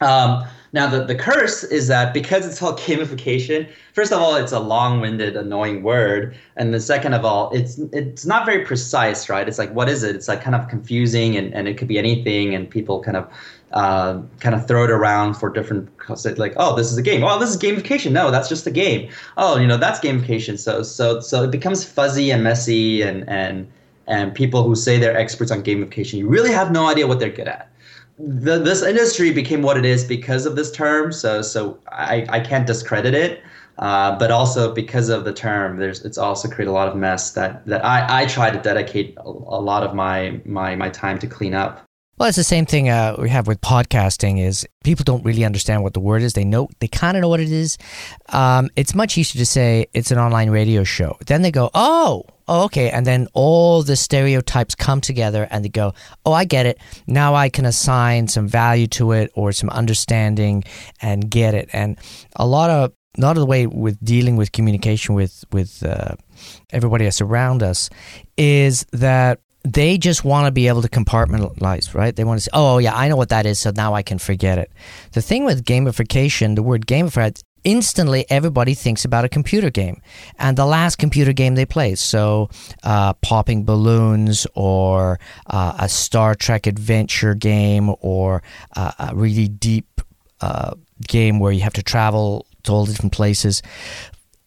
Um, 0.00 0.44
now 0.72 0.86
the, 0.86 1.04
the 1.04 1.14
curse 1.14 1.64
is 1.64 1.88
that 1.88 2.12
because 2.12 2.46
it's 2.46 2.58
called 2.58 2.78
gamification 2.80 3.68
first 3.94 4.12
of 4.12 4.20
all 4.20 4.34
it's 4.36 4.52
a 4.52 4.60
long-winded 4.60 5.36
annoying 5.36 5.82
word. 5.82 6.36
And 6.56 6.74
the 6.74 6.80
second 6.80 7.14
of 7.14 7.24
all 7.24 7.50
it's 7.52 7.78
it's 7.92 8.26
not 8.26 8.46
very 8.46 8.64
precise 8.64 9.28
right? 9.28 9.48
It's 9.48 9.58
like 9.58 9.72
what 9.72 9.88
is 9.88 10.02
it? 10.02 10.14
It's 10.14 10.28
like 10.28 10.42
kind 10.42 10.54
of 10.54 10.68
confusing 10.68 11.36
and, 11.36 11.52
and 11.54 11.68
it 11.68 11.78
could 11.78 11.88
be 11.88 11.98
anything 11.98 12.54
and 12.54 12.68
people 12.68 13.02
kind 13.02 13.16
of 13.16 13.32
uh, 13.72 14.22
kind 14.40 14.54
of 14.54 14.66
throw 14.66 14.84
it 14.84 14.90
around 14.90 15.34
for 15.34 15.50
different 15.50 15.88
like 16.38 16.54
oh 16.56 16.74
this 16.74 16.90
is 16.90 16.96
a 16.96 17.02
game. 17.02 17.22
Oh 17.22 17.38
this 17.38 17.50
is 17.50 17.58
gamification. 17.58 18.12
No 18.12 18.30
that's 18.30 18.48
just 18.48 18.66
a 18.66 18.70
game. 18.70 19.10
Oh 19.36 19.58
you 19.58 19.66
know 19.66 19.76
that's 19.76 20.00
gamification. 20.00 20.58
So 20.58 20.82
so 20.82 21.20
so 21.20 21.44
it 21.44 21.50
becomes 21.50 21.84
fuzzy 21.84 22.30
and 22.30 22.42
messy 22.42 23.02
and 23.02 23.28
and 23.28 23.70
and 24.08 24.34
people 24.34 24.62
who 24.64 24.74
say 24.74 24.98
they're 24.98 25.16
experts 25.16 25.50
on 25.50 25.62
gamification 25.62 26.14
you 26.14 26.28
really 26.28 26.52
have 26.52 26.72
no 26.72 26.88
idea 26.88 27.06
what 27.06 27.20
they're 27.20 27.30
good 27.30 27.48
at. 27.48 27.70
The, 28.18 28.58
this 28.58 28.82
industry 28.82 29.32
became 29.32 29.62
what 29.62 29.76
it 29.76 29.84
is 29.84 30.02
because 30.02 30.44
of 30.44 30.56
this 30.56 30.72
term 30.72 31.12
so 31.12 31.40
so 31.40 31.78
i, 31.92 32.26
I 32.28 32.40
can't 32.40 32.66
discredit 32.66 33.14
it 33.14 33.42
uh, 33.78 34.18
but 34.18 34.32
also 34.32 34.74
because 34.74 35.08
of 35.08 35.24
the 35.24 35.32
term 35.32 35.78
there's 35.78 36.04
it's 36.04 36.18
also 36.18 36.48
created 36.48 36.70
a 36.70 36.74
lot 36.74 36.88
of 36.88 36.96
mess 36.96 37.30
that 37.32 37.64
that 37.66 37.84
i, 37.84 38.22
I 38.22 38.26
try 38.26 38.50
to 38.50 38.58
dedicate 38.58 39.14
a, 39.18 39.28
a 39.28 39.62
lot 39.70 39.84
of 39.84 39.94
my 39.94 40.40
my 40.44 40.74
my 40.74 40.88
time 40.90 41.20
to 41.20 41.28
clean 41.28 41.54
up 41.54 41.87
well, 42.18 42.28
it's 42.28 42.36
the 42.36 42.44
same 42.44 42.66
thing 42.66 42.88
uh, 42.88 43.14
we 43.18 43.30
have 43.30 43.46
with 43.46 43.60
podcasting. 43.60 44.44
Is 44.44 44.66
people 44.82 45.04
don't 45.04 45.24
really 45.24 45.44
understand 45.44 45.82
what 45.82 45.94
the 45.94 46.00
word 46.00 46.22
is. 46.22 46.32
They 46.32 46.44
know 46.44 46.68
they 46.80 46.88
kind 46.88 47.16
of 47.16 47.20
know 47.20 47.28
what 47.28 47.40
it 47.40 47.52
is. 47.52 47.78
Um, 48.30 48.70
it's 48.74 48.94
much 48.94 49.16
easier 49.16 49.38
to 49.40 49.46
say 49.46 49.86
it's 49.94 50.10
an 50.10 50.18
online 50.18 50.50
radio 50.50 50.82
show. 50.82 51.16
Then 51.26 51.42
they 51.42 51.52
go, 51.52 51.70
oh, 51.74 52.24
oh, 52.48 52.64
okay, 52.64 52.90
and 52.90 53.06
then 53.06 53.28
all 53.34 53.82
the 53.84 53.94
stereotypes 53.94 54.74
come 54.74 55.00
together, 55.00 55.46
and 55.50 55.64
they 55.64 55.68
go, 55.68 55.94
oh, 56.26 56.32
I 56.32 56.44
get 56.44 56.66
it. 56.66 56.80
Now 57.06 57.36
I 57.36 57.48
can 57.50 57.64
assign 57.64 58.26
some 58.26 58.48
value 58.48 58.88
to 58.88 59.12
it 59.12 59.30
or 59.34 59.52
some 59.52 59.70
understanding 59.70 60.64
and 61.00 61.30
get 61.30 61.54
it. 61.54 61.68
And 61.72 61.98
a 62.34 62.46
lot 62.46 62.70
of 62.70 62.92
a 63.16 63.20
lot 63.20 63.36
of 63.36 63.40
the 63.40 63.46
way 63.46 63.66
with 63.66 64.02
dealing 64.04 64.36
with 64.36 64.50
communication 64.50 65.14
with 65.14 65.44
with 65.52 65.84
uh, 65.84 66.16
everybody 66.70 67.04
else 67.04 67.20
around 67.20 67.62
us 67.62 67.90
is 68.36 68.86
that 68.92 69.40
they 69.72 69.98
just 69.98 70.24
want 70.24 70.46
to 70.46 70.50
be 70.50 70.68
able 70.68 70.82
to 70.82 70.88
compartmentalize, 70.88 71.94
right? 71.94 72.14
They 72.14 72.24
want 72.24 72.38
to 72.38 72.44
say, 72.44 72.50
oh, 72.52 72.78
yeah, 72.78 72.94
I 72.94 73.08
know 73.08 73.16
what 73.16 73.28
that 73.28 73.44
is, 73.44 73.60
so 73.60 73.70
now 73.74 73.94
I 73.94 74.02
can 74.02 74.18
forget 74.18 74.58
it. 74.58 74.72
The 75.12 75.22
thing 75.22 75.44
with 75.44 75.64
gamification, 75.64 76.54
the 76.54 76.62
word 76.62 76.86
gamify, 76.86 77.38
instantly 77.64 78.24
everybody 78.30 78.72
thinks 78.72 79.04
about 79.04 79.24
a 79.24 79.28
computer 79.28 79.68
game 79.68 80.00
and 80.38 80.56
the 80.56 80.64
last 80.64 80.96
computer 80.96 81.32
game 81.32 81.54
they 81.54 81.66
played. 81.66 81.98
So, 81.98 82.48
uh, 82.82 83.12
popping 83.14 83.64
balloons 83.64 84.46
or 84.54 85.18
uh, 85.46 85.74
a 85.78 85.88
Star 85.88 86.34
Trek 86.34 86.66
adventure 86.66 87.34
game 87.34 87.94
or 88.00 88.42
uh, 88.74 88.92
a 88.98 89.14
really 89.14 89.48
deep 89.48 90.00
uh, 90.40 90.74
game 91.06 91.40
where 91.40 91.52
you 91.52 91.60
have 91.60 91.74
to 91.74 91.82
travel 91.82 92.46
to 92.62 92.72
all 92.72 92.86
different 92.86 93.12
places. 93.12 93.62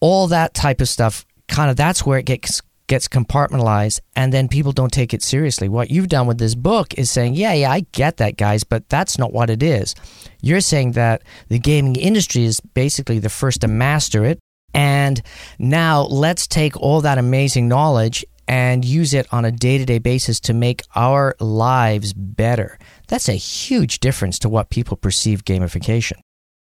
All 0.00 0.26
that 0.28 0.54
type 0.54 0.80
of 0.80 0.88
stuff, 0.88 1.24
kind 1.48 1.70
of 1.70 1.76
that's 1.76 2.04
where 2.04 2.18
it 2.18 2.26
gets 2.26 2.60
gets 2.86 3.08
compartmentalized 3.08 4.00
and 4.16 4.32
then 4.32 4.48
people 4.48 4.72
don't 4.72 4.92
take 4.92 5.14
it 5.14 5.22
seriously. 5.22 5.68
What 5.68 5.90
you've 5.90 6.08
done 6.08 6.26
with 6.26 6.38
this 6.38 6.54
book 6.54 6.94
is 6.94 7.10
saying, 7.10 7.34
yeah, 7.34 7.52
yeah, 7.52 7.70
I 7.70 7.86
get 7.92 8.18
that, 8.18 8.36
guys, 8.36 8.64
but 8.64 8.88
that's 8.88 9.18
not 9.18 9.32
what 9.32 9.50
it 9.50 9.62
is. 9.62 9.94
You're 10.40 10.60
saying 10.60 10.92
that 10.92 11.22
the 11.48 11.58
gaming 11.58 11.96
industry 11.96 12.44
is 12.44 12.60
basically 12.60 13.18
the 13.18 13.28
first 13.28 13.60
to 13.62 13.68
master 13.68 14.24
it. 14.24 14.38
And 14.74 15.20
now 15.58 16.02
let's 16.02 16.46
take 16.46 16.76
all 16.80 17.02
that 17.02 17.18
amazing 17.18 17.68
knowledge 17.68 18.24
and 18.48 18.84
use 18.84 19.14
it 19.14 19.26
on 19.32 19.44
a 19.44 19.52
day 19.52 19.78
to 19.78 19.84
day 19.84 19.98
basis 19.98 20.40
to 20.40 20.54
make 20.54 20.82
our 20.94 21.34
lives 21.40 22.12
better. 22.12 22.78
That's 23.08 23.28
a 23.28 23.34
huge 23.34 24.00
difference 24.00 24.38
to 24.40 24.48
what 24.48 24.70
people 24.70 24.96
perceive 24.96 25.44
gamification. 25.44 26.18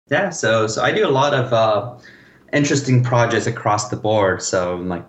Yeah, 0.10 0.30
so 0.30 0.68
so 0.68 0.84
I 0.84 0.92
do 0.92 1.08
a 1.08 1.10
lot 1.10 1.34
of 1.34 1.54
uh, 1.54 1.96
interesting 2.52 3.04
projects 3.04 3.48
across 3.48 3.90
the 3.90 3.96
board. 3.96 4.42
So 4.42 4.76
like 4.76 5.06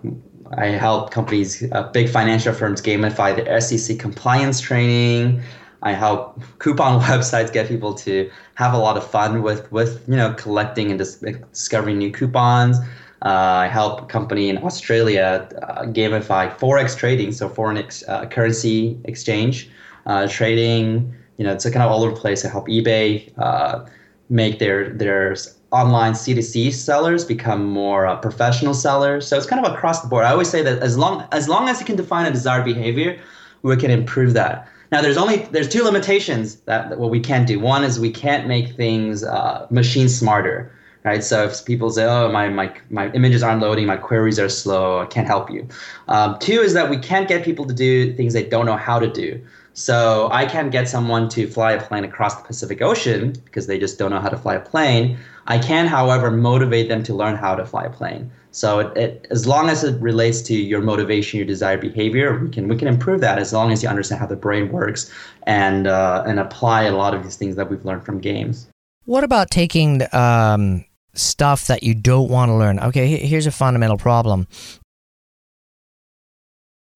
I 0.57 0.67
help 0.67 1.11
companies, 1.11 1.63
uh, 1.71 1.89
big 1.91 2.09
financial 2.09 2.53
firms, 2.53 2.81
gamify 2.81 3.35
the 3.35 3.59
SEC 3.61 3.97
compliance 3.99 4.61
training. 4.61 5.41
I 5.81 5.93
help 5.93 6.41
coupon 6.59 7.01
websites 7.09 7.51
get 7.51 7.67
people 7.67 7.93
to 7.95 8.29
have 8.55 8.73
a 8.73 8.77
lot 8.77 8.97
of 8.97 9.05
fun 9.05 9.41
with 9.41 9.71
with 9.71 10.03
you 10.07 10.15
know 10.15 10.33
collecting 10.33 10.89
and 10.89 10.99
dis- 10.99 11.23
discovering 11.51 11.97
new 11.97 12.11
coupons. 12.11 12.77
Uh, 13.23 13.65
I 13.65 13.67
help 13.67 14.01
a 14.01 14.05
company 14.05 14.49
in 14.49 14.57
Australia 14.63 15.47
uh, 15.63 15.83
gamify 15.85 16.55
forex 16.57 16.95
trading, 16.95 17.31
so 17.31 17.49
foreign 17.49 17.77
ex- 17.77 18.03
uh, 18.07 18.25
currency 18.27 18.99
exchange 19.05 19.69
uh, 20.05 20.27
trading. 20.27 21.13
You 21.37 21.45
know, 21.45 21.53
it's 21.53 21.65
kind 21.65 21.77
of 21.77 21.91
all 21.91 22.03
over 22.03 22.13
the 22.13 22.19
place. 22.19 22.45
I 22.45 22.49
help 22.49 22.67
eBay 22.67 23.31
uh, 23.37 23.85
make 24.29 24.59
their 24.59 24.89
their 24.89 25.35
online 25.75 26.13
C2C 26.13 26.73
sellers 26.73 27.25
become 27.25 27.65
more 27.65 28.05
uh, 28.05 28.15
professional 28.15 28.73
sellers. 28.73 29.27
So 29.27 29.37
it's 29.37 29.45
kind 29.45 29.63
of 29.63 29.71
across 29.73 30.01
the 30.01 30.07
board. 30.07 30.23
I 30.25 30.31
always 30.31 30.49
say 30.49 30.61
that 30.61 30.79
as 30.81 30.97
long 30.97 31.27
as 31.31 31.49
long 31.49 31.67
as 31.67 31.79
you 31.79 31.85
can 31.85 31.97
define 31.97 32.25
a 32.25 32.31
desired 32.31 32.63
behavior, 32.63 33.19
we 33.61 33.75
can 33.75 33.91
improve 33.91 34.33
that. 34.33 34.67
Now 34.91 35.01
there's 35.01 35.17
only 35.17 35.37
there's 35.51 35.67
two 35.67 35.83
limitations 35.83 36.55
that, 36.67 36.89
that 36.89 36.97
what 36.99 37.09
we 37.09 37.19
can't 37.19 37.47
do. 37.47 37.59
One 37.59 37.83
is 37.83 37.99
we 37.99 38.11
can't 38.11 38.47
make 38.47 38.75
things 38.75 39.23
uh, 39.23 39.67
machine 39.69 40.07
smarter, 40.07 40.71
right? 41.03 41.23
So 41.23 41.43
if 41.45 41.65
people 41.65 41.89
say, 41.89 42.05
"Oh, 42.05 42.31
my 42.31 42.47
my 42.49 42.73
my 42.89 43.11
images 43.11 43.43
aren't 43.43 43.61
loading, 43.61 43.85
my 43.85 43.97
queries 43.97 44.39
are 44.39 44.49
slow, 44.49 45.01
I 45.01 45.07
can't 45.07 45.27
help 45.27 45.51
you." 45.51 45.67
Um, 46.07 46.37
two 46.39 46.59
is 46.61 46.73
that 46.73 46.89
we 46.89 46.97
can't 46.97 47.27
get 47.27 47.43
people 47.43 47.65
to 47.65 47.73
do 47.73 48.13
things 48.13 48.33
they 48.33 48.47
don't 48.55 48.65
know 48.65 48.77
how 48.77 48.97
to 48.99 49.11
do. 49.11 49.41
So 49.75 50.29
I 50.31 50.45
can't 50.45 50.71
get 50.71 50.87
someone 50.87 51.27
to 51.29 51.47
fly 51.47 51.73
a 51.73 51.81
plane 51.81 52.05
across 52.05 52.35
the 52.35 52.43
Pacific 52.47 52.81
Ocean 52.81 53.33
because 53.43 53.67
they 53.67 53.77
just 53.77 53.99
don't 53.99 54.09
know 54.09 54.21
how 54.21 54.29
to 54.29 54.37
fly 54.37 54.55
a 54.55 54.61
plane. 54.61 55.17
I 55.47 55.59
can, 55.59 55.87
however, 55.87 56.31
motivate 56.31 56.89
them 56.89 57.03
to 57.03 57.13
learn 57.13 57.35
how 57.35 57.55
to 57.55 57.65
fly 57.65 57.83
a 57.83 57.89
plane. 57.89 58.31
So 58.51 58.79
it, 58.79 58.97
it, 58.97 59.27
as 59.31 59.45
long 59.45 59.69
as 59.69 59.83
it 59.83 59.99
relates 60.01 60.41
to 60.43 60.55
your 60.55 60.81
motivation, 60.81 61.37
your 61.37 61.45
desired 61.45 61.81
behavior, 61.81 62.39
we 62.39 62.49
can 62.49 62.67
we 62.67 62.77
can 62.77 62.87
improve 62.87 63.21
that 63.21 63.37
as 63.37 63.51
long 63.51 63.71
as 63.71 63.83
you 63.83 63.89
understand 63.89 64.21
how 64.21 64.27
the 64.27 64.37
brain 64.37 64.71
works 64.71 65.11
and 65.43 65.87
uh, 65.87 66.23
and 66.25 66.39
apply 66.39 66.83
a 66.83 66.95
lot 66.95 67.13
of 67.13 67.23
these 67.23 67.35
things 67.35 67.57
that 67.57 67.69
we've 67.69 67.83
learned 67.83 68.05
from 68.05 68.19
games. 68.19 68.67
What 69.03 69.23
about 69.23 69.51
taking 69.51 70.01
um, 70.13 70.85
stuff 71.13 71.67
that 71.67 71.83
you 71.83 71.93
don't 71.93 72.29
want 72.29 72.49
to 72.49 72.55
learn? 72.55 72.79
Okay, 72.79 73.17
here's 73.17 73.45
a 73.45 73.51
fundamental 73.51 73.97
problem. 73.97 74.47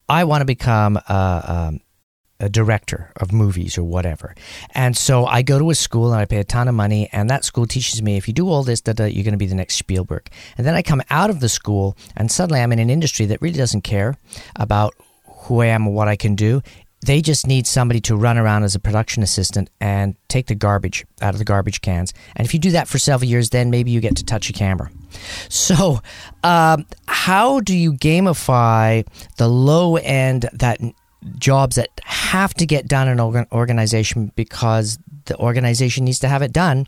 I 0.07 0.23
want 0.23 0.41
to 0.41 0.45
become 0.45 0.97
a, 0.97 1.43
um, 1.69 1.81
a 2.39 2.49
director 2.49 3.11
of 3.17 3.31
movies 3.31 3.77
or 3.77 3.83
whatever. 3.83 4.33
And 4.71 4.95
so 4.95 5.25
I 5.25 5.41
go 5.41 5.59
to 5.59 5.69
a 5.69 5.75
school 5.75 6.13
and 6.13 6.21
I 6.21 6.25
pay 6.25 6.37
a 6.37 6.43
ton 6.43 6.67
of 6.67 6.75
money, 6.75 7.09
and 7.11 7.29
that 7.29 7.43
school 7.43 7.65
teaches 7.65 8.01
me 8.01 8.17
if 8.17 8.27
you 8.27 8.33
do 8.33 8.49
all 8.49 8.63
this, 8.63 8.81
da, 8.81 8.93
da, 8.93 9.05
you're 9.05 9.23
going 9.23 9.33
to 9.33 9.37
be 9.37 9.45
the 9.45 9.55
next 9.55 9.75
Spielberg. 9.75 10.29
And 10.57 10.65
then 10.65 10.75
I 10.75 10.81
come 10.81 11.01
out 11.09 11.29
of 11.29 11.39
the 11.39 11.49
school, 11.49 11.97
and 12.15 12.31
suddenly 12.31 12.61
I'm 12.61 12.71
in 12.71 12.79
an 12.79 12.89
industry 12.89 13.25
that 13.27 13.41
really 13.41 13.57
doesn't 13.57 13.81
care 13.81 14.15
about 14.55 14.93
who 15.25 15.61
I 15.61 15.67
am 15.67 15.87
or 15.87 15.93
what 15.93 16.07
I 16.07 16.15
can 16.15 16.35
do. 16.35 16.61
They 17.05 17.21
just 17.21 17.47
need 17.47 17.65
somebody 17.65 18.01
to 18.01 18.15
run 18.15 18.37
around 18.37 18.63
as 18.63 18.75
a 18.75 18.79
production 18.79 19.23
assistant 19.23 19.69
and 19.79 20.15
take 20.27 20.47
the 20.47 20.55
garbage 20.55 21.05
out 21.21 21.33
of 21.33 21.39
the 21.39 21.45
garbage 21.45 21.79
cans. 21.79 22.13
And 22.35 22.45
if 22.45 22.53
you 22.53 22.59
do 22.59 22.71
that 22.71 22.89
for 22.89 22.99
several 22.99 23.29
years, 23.29 23.51
then 23.51 23.69
maybe 23.69 23.89
you 23.91 24.01
get 24.01 24.17
to 24.17 24.25
touch 24.25 24.49
a 24.49 24.53
camera. 24.53 24.91
So, 25.47 26.01
um, 26.43 26.85
how 27.07 27.61
do 27.61 27.75
you 27.75 27.93
gamify 27.93 29.07
the 29.37 29.47
low 29.47 29.95
end 29.95 30.49
that 30.53 30.79
jobs 31.37 31.75
that 31.75 31.89
have 32.03 32.53
to 32.55 32.65
get 32.65 32.87
done 32.87 33.07
in 33.07 33.19
an 33.19 33.45
organization 33.51 34.31
because 34.35 34.97
the 35.25 35.37
organization 35.37 36.05
needs 36.05 36.19
to 36.19 36.27
have 36.27 36.41
it 36.41 36.51
done 36.51 36.87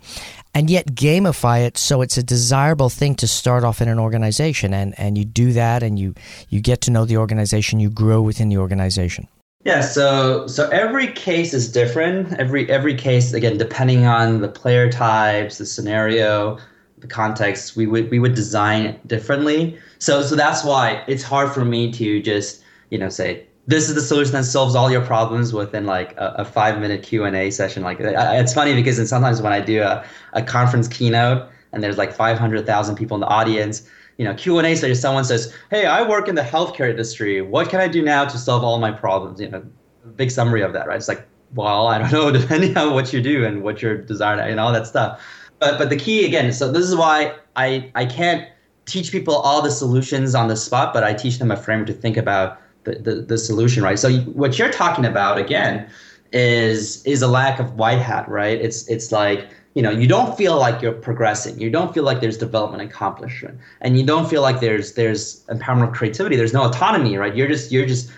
and 0.54 0.70
yet 0.70 0.88
gamify 0.88 1.66
it 1.66 1.78
so 1.78 2.02
it's 2.02 2.18
a 2.18 2.24
desirable 2.24 2.90
thing 2.90 3.16
to 3.16 3.28
start 3.28 3.64
off 3.64 3.82
in 3.82 3.88
an 3.88 4.00
organization. 4.00 4.74
And 4.74 4.98
and 4.98 5.18
you 5.18 5.26
do 5.26 5.54
that 5.54 5.84
and 5.84 6.00
you 6.00 6.14
you 6.50 6.62
get 6.62 6.82
to 6.82 6.92
know 6.92 7.06
the 7.06 7.18
organization 7.18 7.80
you 7.80 7.90
grow 7.90 8.22
within 8.22 8.50
the 8.50 8.58
organization. 8.58 9.28
Yeah 9.64 9.82
so 9.82 10.48
so 10.48 10.68
every 10.70 11.08
case 11.08 11.54
is 11.54 11.72
different. 11.72 12.34
Every 12.34 12.70
every 12.70 12.96
case 12.96 13.34
again 13.34 13.58
depending 13.58 14.06
on 14.06 14.42
the 14.42 14.50
player 14.50 14.92
types 14.92 15.58
the 15.58 15.66
scenario 15.66 16.58
the 17.00 17.08
context 17.08 17.76
we 17.76 17.88
would 17.88 18.10
we 18.12 18.20
would 18.20 18.36
design 18.36 18.86
it 18.86 19.08
differently. 19.08 19.78
So 20.00 20.22
so 20.24 20.36
that's 20.36 20.64
why 20.64 21.04
it's 21.08 21.24
hard 21.24 21.52
for 21.52 21.64
me 21.64 21.92
to 21.94 22.22
just 22.22 22.64
you 22.90 22.98
know 22.98 23.10
say 23.10 23.46
this 23.68 23.88
is 23.88 23.96
the 23.96 24.02
solution 24.02 24.34
that 24.34 24.44
solves 24.44 24.76
all 24.76 24.92
your 24.92 25.02
problems 25.02 25.54
within 25.54 25.86
like 25.86 26.14
a, 26.18 26.36
a 26.40 26.46
five 26.46 26.80
minute 26.80 27.04
q&a 27.04 27.52
session 27.52 27.84
like 27.84 27.98
it's 28.00 28.54
funny 28.54 28.74
because 28.74 29.08
sometimes 29.10 29.42
when 29.42 29.54
i 29.54 29.62
do 29.62 29.82
a, 29.82 30.04
a 30.34 30.42
conference 30.42 30.88
keynote 30.88 31.50
and 31.72 31.84
there's 31.84 31.98
like 31.98 32.14
500000 32.14 32.96
people 32.96 33.16
in 33.16 33.22
the 33.22 33.28
audience 33.28 33.88
you 34.18 34.26
know 34.26 34.34
q&a 34.34 34.76
session 34.76 34.96
someone 34.96 35.24
says 35.24 35.54
hey 35.70 35.86
i 35.86 36.08
work 36.08 36.28
in 36.28 36.36
the 36.36 36.42
healthcare 36.42 36.90
industry. 36.90 37.42
What 37.42 37.70
can 37.70 37.80
i 37.80 37.88
do 37.88 38.02
now 38.02 38.26
to 38.26 38.38
solve 38.38 38.64
all 38.64 38.78
my 38.80 38.92
problems? 38.92 39.40
You 39.40 39.50
know 39.50 39.64
big 40.16 40.32
summary 40.32 40.62
of 40.62 40.74
that 40.74 40.88
right? 40.88 40.98
It's 40.98 41.08
like 41.08 41.28
well 41.54 41.88
i 41.88 41.98
don't 41.98 42.12
know 42.18 42.32
depending 42.32 42.78
on 42.78 42.94
what 42.94 43.14
you 43.14 43.22
do 43.22 43.46
and 43.46 43.64
what 43.64 43.82
your 43.82 43.98
desire 43.98 44.40
and 44.40 44.60
all 44.60 44.72
that 44.74 44.88
stuff. 44.88 45.22
But 45.60 45.78
but 45.78 45.90
the 45.90 45.98
key 45.98 46.26
again 46.26 46.52
so 46.54 46.72
this 46.72 46.86
is 46.86 46.96
why 46.96 47.36
i 47.56 47.92
i 47.96 48.06
can't 48.06 48.48
teach 48.86 49.12
people 49.12 49.36
all 49.36 49.62
the 49.62 49.72
solutions 49.72 50.34
on 50.34 50.48
the 50.48 50.56
spot 50.56 50.94
but 50.94 51.04
i 51.04 51.14
teach 51.14 51.38
them 51.38 51.52
a 51.52 51.56
framework 51.56 51.88
to 51.88 51.94
think 51.94 52.18
about 52.18 52.60
the, 52.84 53.26
the, 53.28 53.38
solution, 53.38 53.84
right? 53.84 54.00
So 54.00 54.12
what 54.22 54.58
you're 54.58 54.72
talking 54.72 55.06
about 55.06 55.38
again 55.38 55.90
is 56.32 57.04
is 57.06 57.22
a 57.22 57.28
lack 57.28 57.60
of 57.60 57.76
white 57.76 58.00
hat, 58.00 58.28
right? 58.30 58.60
It's 58.60 58.88
it's 58.88 59.12
like 59.12 59.50
you 59.74 59.82
know 59.82 59.92
you 59.92 60.08
don't 60.08 60.38
feel 60.38 60.58
like 60.58 60.82
you're 60.82 60.94
progressing, 60.94 61.60
you 61.60 61.70
don't 61.70 61.94
feel 61.94 62.04
like 62.04 62.22
there's 62.22 62.38
development 62.38 62.84
accomplishment, 62.84 63.60
and 63.82 63.98
you 63.98 64.06
don't 64.06 64.30
feel 64.30 64.42
like 64.42 64.60
there's 64.60 64.94
there's 64.94 65.46
empowerment 65.46 65.90
of 65.90 65.94
creativity. 65.94 66.36
There's 66.36 66.54
no 66.54 66.64
autonomy, 66.64 67.18
right? 67.18 67.36
You're 67.36 67.48
just 67.48 67.72
you're 67.72 67.86
just 67.86 68.12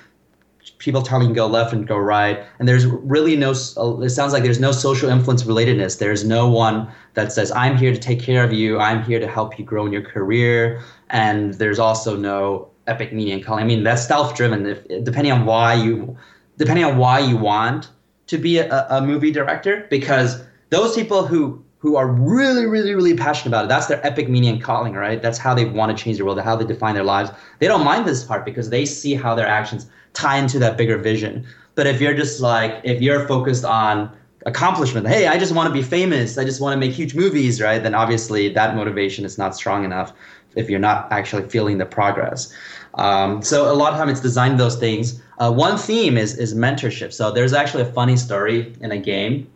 people 0.78 1.02
telling 1.02 1.30
you 1.30 1.36
go 1.36 1.47
left 1.47 1.73
and 1.73 1.88
go 1.88 1.97
right, 1.97 2.43
and 2.60 2.67
there's 2.67 2.86
really 2.86 3.36
no. 3.36 3.54
Uh, 3.78 3.99
it 3.99 4.10
sounds 4.10 4.34
like 4.34 4.43
there's 4.43 4.60
no 4.60 4.71
social 4.71 5.10
influence 5.10 5.43
relatedness. 5.43 5.99
There's 5.99 6.23
no 6.23 6.47
one 6.49 6.89
that 7.15 7.32
says 7.32 7.52
I'm 7.52 7.78
here 7.78 7.93
to 7.93 7.99
take 7.99 8.21
care 8.21 8.43
of 8.43 8.54
you. 8.54 8.80
I'm 8.80 9.04
here 9.04 9.19
to 9.19 9.28
help 9.28 9.57
you 9.57 9.66
grow 9.66 9.86
in 9.86 9.91
your 9.91 10.03
career, 10.03 10.82
and 11.09 11.55
there's 11.55 11.80
also 11.80 12.16
no 12.16 12.70
epic 12.88 13.13
meaning 13.13 13.34
and 13.34 13.43
calling. 13.45 13.63
I 13.63 13.67
mean, 13.67 13.84
that's 13.84 14.07
self-driven. 14.07 14.65
If 14.65 14.88
depending 15.03 15.31
on 15.31 15.45
why 15.45 15.73
you, 15.73 16.17
depending 16.57 16.86
on 16.86 16.97
why 16.97 17.19
you 17.19 17.38
want 17.38 17.89
to 18.27 18.38
be 18.38 18.57
a, 18.57 18.88
a 18.89 19.01
movie 19.01 19.31
director, 19.31 19.88
because 19.89 20.43
those 20.69 20.95
people 20.95 21.25
who 21.25 21.63
who 21.84 21.97
are 21.97 22.07
really, 22.07 22.65
really, 22.65 22.95
really 22.95 23.13
passionate 23.13 23.49
about 23.49 23.65
it, 23.65 23.67
that's 23.67 23.88
their 23.88 24.05
epic 24.07 24.29
meaning 24.29 24.51
and 24.51 24.63
calling, 24.63 24.93
right? 24.93 25.21
That's 25.21 25.38
how 25.38 25.53
they 25.53 25.65
want 25.65 25.95
to 25.95 26.01
change 26.01 26.17
the 26.17 26.23
world, 26.23 26.39
how 26.39 26.55
they 26.55 26.63
define 26.63 26.95
their 26.95 27.03
lives. 27.03 27.29
They 27.59 27.67
don't 27.67 27.84
mind 27.84 28.07
this 28.07 28.23
part 28.23 28.45
because 28.45 28.69
they 28.69 28.86
see 28.86 29.15
how 29.15 29.36
their 29.36 29.45
actions 29.47 29.89
tie 30.13 30.38
into 30.38 30.59
that 30.59 30.77
bigger 30.77 30.97
vision. 30.97 31.45
But 31.75 31.86
if 31.86 31.99
you're 31.99 32.13
just 32.13 32.39
like, 32.39 32.79
if 32.86 33.01
you're 33.01 33.27
focused 33.27 33.65
on 33.65 34.15
accomplishment, 34.45 35.09
hey, 35.09 35.27
I 35.27 35.38
just 35.38 35.53
want 35.53 35.67
to 35.67 35.73
be 35.73 35.81
famous, 35.81 36.38
I 36.38 36.45
just 36.45 36.61
want 36.61 36.73
to 36.73 36.79
make 36.79 36.93
huge 36.93 37.15
movies, 37.15 37.59
right? 37.59 37.84
Then 37.84 37.95
obviously 37.95 38.47
that 38.53 38.77
motivation 38.77 39.25
is 39.25 39.38
not 39.38 39.53
strong 39.53 39.84
enough 39.84 40.13
if 40.56 40.70
you're 40.70 40.80
not 40.80 41.12
actually 41.12 41.47
feeling 41.49 41.78
the 41.78 41.86
progress. 41.86 42.54
Um, 42.95 43.41
so 43.41 43.72
a 43.72 43.74
lot 43.74 43.93
of 43.93 43.99
time 43.99 44.10
it's 44.10 44.22
designed 44.22 44.60
those 44.60 44.76
things. 44.76 45.22
Uh, 45.39 45.51
one 45.51 45.78
theme 45.78 46.18
is 46.18 46.38
is 46.38 46.54
mentorship. 46.54 47.12
So 47.12 47.32
there's 47.32 47.54
actually 47.54 47.84
a 47.84 47.91
funny 47.91 48.18
story 48.18 48.74
in 48.82 48.91
a 48.91 48.97
game, 48.97 49.47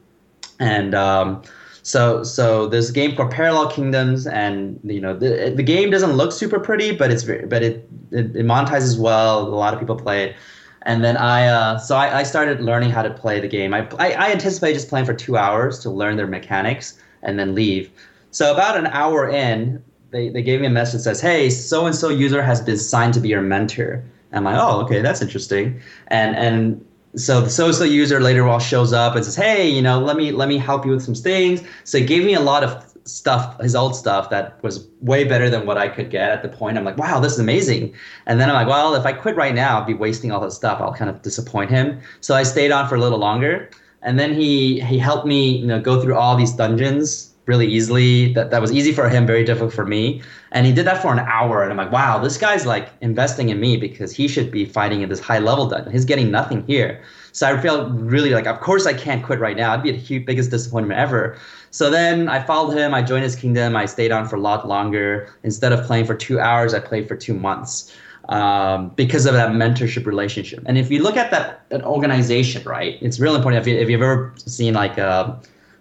and 0.60 0.96
um, 0.96 1.44
so 1.84 2.24
so 2.24 2.66
a 2.66 2.92
game 2.92 3.16
called 3.16 3.32
Parallel 3.32 3.70
Kingdoms, 3.70 4.26
and 4.28 4.80
you 4.84 5.00
know 5.00 5.16
the 5.16 5.54
the 5.56 5.64
game 5.64 5.92
doesn't 5.92 6.14
look 6.14 6.32
super 6.32 6.60
pretty, 6.60 6.96
but 6.96 7.12
it's 7.12 7.24
very, 7.24 7.46
but 7.46 7.64
it, 7.64 7.88
it, 8.12 8.36
it 8.36 8.46
monetizes 8.46 8.98
well. 8.98 9.48
A 9.48 9.56
lot 9.56 9.74
of 9.74 9.80
people 9.80 9.96
play 9.96 10.24
it. 10.24 10.36
And 10.84 11.04
then 11.04 11.18
I, 11.18 11.48
uh, 11.48 11.78
so 11.80 11.98
I, 11.98 12.20
I, 12.20 12.24
started 12.24 12.62
learning 12.62 12.92
how 12.92 13.02
to 13.02 13.10
play 13.10 13.42
the 13.42 13.48
game. 13.50 13.74
I, 13.74 13.86
I, 14.00 14.12
I 14.14 14.32
anticipated 14.32 14.76
just 14.76 14.88
playing 14.88 15.06
for 15.06 15.14
two 15.14 15.36
hours 15.36 15.80
to 15.80 15.90
learn 15.90 16.16
their 16.16 16.28
mechanics 16.28 16.98
and 17.24 17.38
then 17.38 17.54
leave. 17.54 17.92
So 18.32 18.54
about 18.54 18.78
an 18.78 18.88
hour 18.88 19.30
in, 19.30 19.84
they, 20.12 20.30
they 20.30 20.42
gave 20.42 20.62
me 20.62 20.68
a 20.68 20.72
message 20.72 21.04
that 21.04 21.16
says, 21.16 21.22
"Hey, 21.22 21.50
so 21.50 21.86
and 21.86 21.96
so 21.96 22.10
user 22.10 22.42
has 22.42 22.62
been 22.62 22.78
signed 22.78 23.14
to 23.16 23.20
be 23.20 23.30
your 23.30 23.42
mentor." 23.42 24.04
And 24.32 24.40
I'm 24.40 24.44
like, 24.44 24.58
"Oh, 24.60 24.82
okay, 24.82 25.02
that's 25.02 25.22
interesting." 25.22 25.80
And 26.08 26.36
and 26.36 26.86
so 27.16 27.42
the 27.42 27.50
so 27.50 27.72
so 27.72 27.84
user 27.84 28.20
later 28.20 28.48
on 28.48 28.60
shows 28.60 28.94
up 28.94 29.16
and 29.16 29.26
says, 29.26 29.36
"Hey, 29.36 29.70
you 29.70 29.82
know, 29.82 30.00
let 30.00 30.18
me 30.18 30.32
let 30.32 30.50
me 30.50 30.58
help 30.58 30.86
you 30.86 30.92
with 30.92 31.04
some 31.04 31.16
things." 31.16 31.62
So 31.84 31.98
he 32.00 32.06
gave 32.06 32.24
me 32.24 32.34
a 32.34 32.40
lot 32.40 32.64
of 32.64 32.84
stuff, 33.06 33.60
his 33.62 33.74
old 33.74 33.96
stuff 33.96 34.30
that 34.30 34.62
was 34.64 34.86
way 35.02 35.24
better 35.24 35.50
than 35.50 35.66
what 35.66 35.78
I 35.78 35.88
could 35.88 36.10
get 36.10 36.30
at 36.30 36.42
the 36.42 36.50
point. 36.50 36.78
I'm 36.78 36.84
like, 36.84 36.98
"Wow, 36.98 37.20
this 37.20 37.34
is 37.34 37.40
amazing." 37.40 37.94
And 38.26 38.40
then 38.40 38.50
I'm 38.50 38.56
like, 38.56 38.68
"Well, 38.68 38.96
if 38.96 39.06
I 39.06 39.14
quit 39.14 39.36
right 39.36 39.56
now, 39.56 39.80
I'll 39.80 39.86
be 39.86 39.94
wasting 39.94 40.32
all 40.32 40.40
this 40.40 40.56
stuff. 40.56 40.80
I'll 40.82 40.94
kind 40.94 41.10
of 41.10 41.22
disappoint 41.22 41.70
him." 41.70 42.00
So 42.22 42.36
I 42.36 42.44
stayed 42.44 42.72
on 42.72 42.88
for 42.88 42.96
a 42.96 43.00
little 43.00 43.20
longer, 43.20 43.70
and 44.02 44.20
then 44.20 44.34
he 44.34 44.80
he 44.82 44.98
helped 44.98 45.26
me, 45.26 45.58
you 45.58 45.68
know, 45.68 45.82
go 45.82 46.02
through 46.02 46.16
all 46.16 46.36
these 46.38 46.54
dungeons 46.54 47.27
really 47.48 47.66
easily. 47.66 48.34
That 48.34 48.52
that 48.52 48.62
was 48.62 48.72
easy 48.72 48.94
for 48.94 49.10
him, 49.10 49.26
very 49.26 49.44
difficult 49.44 49.74
for 49.74 49.86
me. 49.86 50.22
And 50.52 50.66
he 50.66 50.72
did 50.72 50.86
that 50.86 51.02
for 51.02 51.12
an 51.12 51.20
hour, 51.20 51.64
and 51.64 51.72
I'm 51.72 51.78
like, 51.78 51.92
wow, 51.92 52.20
this 52.20 52.38
guy's 52.38 52.66
like 52.66 52.90
investing 53.02 53.50
in 53.50 53.60
me 53.60 53.78
because 53.78 54.12
he 54.12 54.28
should 54.28 54.52
be 54.52 54.66
fighting 54.66 55.02
in 55.02 55.10
this 55.10 55.20
high 55.20 55.40
level 55.40 55.68
dungeon. 55.68 55.92
He's 55.92 56.06
getting 56.06 56.30
nothing 56.30 56.66
here. 56.68 57.02
So 57.32 57.48
I 57.48 57.60
felt 57.62 57.92
really 57.92 58.32
like, 58.32 58.48
of 58.48 58.60
course 58.62 58.86
I 58.86 58.94
can't 58.94 59.24
quit 59.24 59.40
right 59.40 59.58
now. 59.58 59.74
It'd 59.74 59.84
be 59.84 59.92
the 59.92 59.98
huge, 59.98 60.26
biggest 60.26 60.52
disappointment 60.52 61.00
ever. 61.00 61.38
So 61.72 61.90
then 61.90 62.30
I 62.30 62.42
followed 62.42 62.76
him. 62.76 62.94
I 62.94 63.02
joined 63.02 63.24
his 63.24 63.36
kingdom. 63.36 63.76
I 63.76 63.86
stayed 63.86 64.12
on 64.12 64.28
for 64.28 64.38
a 64.38 64.40
lot 64.40 64.68
longer. 64.68 65.30
Instead 65.44 65.72
of 65.72 65.86
playing 65.86 66.06
for 66.06 66.16
two 66.16 66.40
hours, 66.40 66.74
I 66.74 66.80
played 66.80 67.08
for 67.08 67.16
two 67.16 67.34
months. 67.34 67.96
Um, 68.30 68.90
because 68.90 69.26
of 69.26 69.34
that 69.36 69.52
mentorship 69.52 70.06
relationship. 70.06 70.62
And 70.66 70.78
if 70.78 70.92
you 70.92 71.02
look 71.02 71.16
at 71.16 71.32
that, 71.32 71.64
that 71.70 71.82
organization, 71.84 72.62
right, 72.64 72.98
it's 73.02 73.22
really 73.22 73.38
important. 73.38 73.62
If, 73.62 73.68
you, 73.68 73.80
you've 73.88 74.02
ever 74.02 74.34
seen 74.36 74.74
like 74.74 74.98
a, 74.98 75.40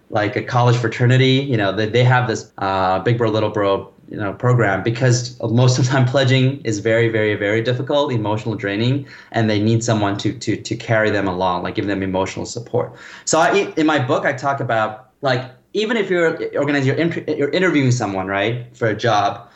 like 0.09 0.35
a 0.35 0.43
college 0.43 0.77
fraternity, 0.77 1.45
you 1.49 1.57
know, 1.57 1.71
they, 1.71 1.87
they 1.87 2.03
have 2.03 2.27
this 2.27 2.51
uh, 2.59 2.99
big 2.99 3.17
bro, 3.17 3.29
little 3.29 3.49
bro, 3.49 3.91
you 4.09 4.17
know, 4.17 4.33
program 4.33 4.83
because 4.83 5.37
most 5.41 5.77
of 5.77 5.85
the 5.85 5.91
time 5.91 6.05
pledging 6.13 6.61
is 6.63 6.79
very, 6.79 7.09
very, 7.09 7.35
very 7.35 7.61
difficult, 7.61 8.11
emotional 8.11 8.55
draining, 8.55 9.05
and 9.31 9.49
they 9.49 9.61
need 9.61 9.83
someone 9.83 10.17
to 10.17 10.33
to 10.39 10.55
to 10.55 10.75
carry 10.75 11.09
them 11.09 11.27
along, 11.27 11.63
like 11.63 11.75
give 11.75 11.87
them 11.87 12.01
emotional 12.01 12.45
support. 12.45 12.93
So 13.25 13.39
I, 13.39 13.73
in 13.75 13.85
my 13.85 13.99
book, 13.99 14.25
I 14.25 14.33
talk 14.33 14.59
about 14.59 15.09
like 15.21 15.51
even 15.73 15.97
if 15.97 16.09
you're 16.09 16.37
organizing, 16.57 16.97
you're, 16.97 17.37
you're 17.37 17.49
interviewing 17.49 17.91
someone, 17.91 18.27
right, 18.27 18.65
for 18.75 18.87
a 18.87 18.95
job, 18.95 19.49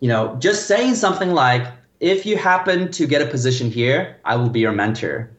you 0.00 0.08
know, 0.08 0.36
just 0.38 0.66
saying 0.66 0.94
something 0.94 1.32
like, 1.32 1.66
if 1.98 2.24
you 2.24 2.36
happen 2.36 2.90
to 2.92 3.06
get 3.06 3.20
a 3.20 3.26
position 3.26 3.70
here, 3.70 4.16
I 4.24 4.36
will 4.36 4.48
be 4.48 4.60
your 4.60 4.72
mentor 4.72 5.30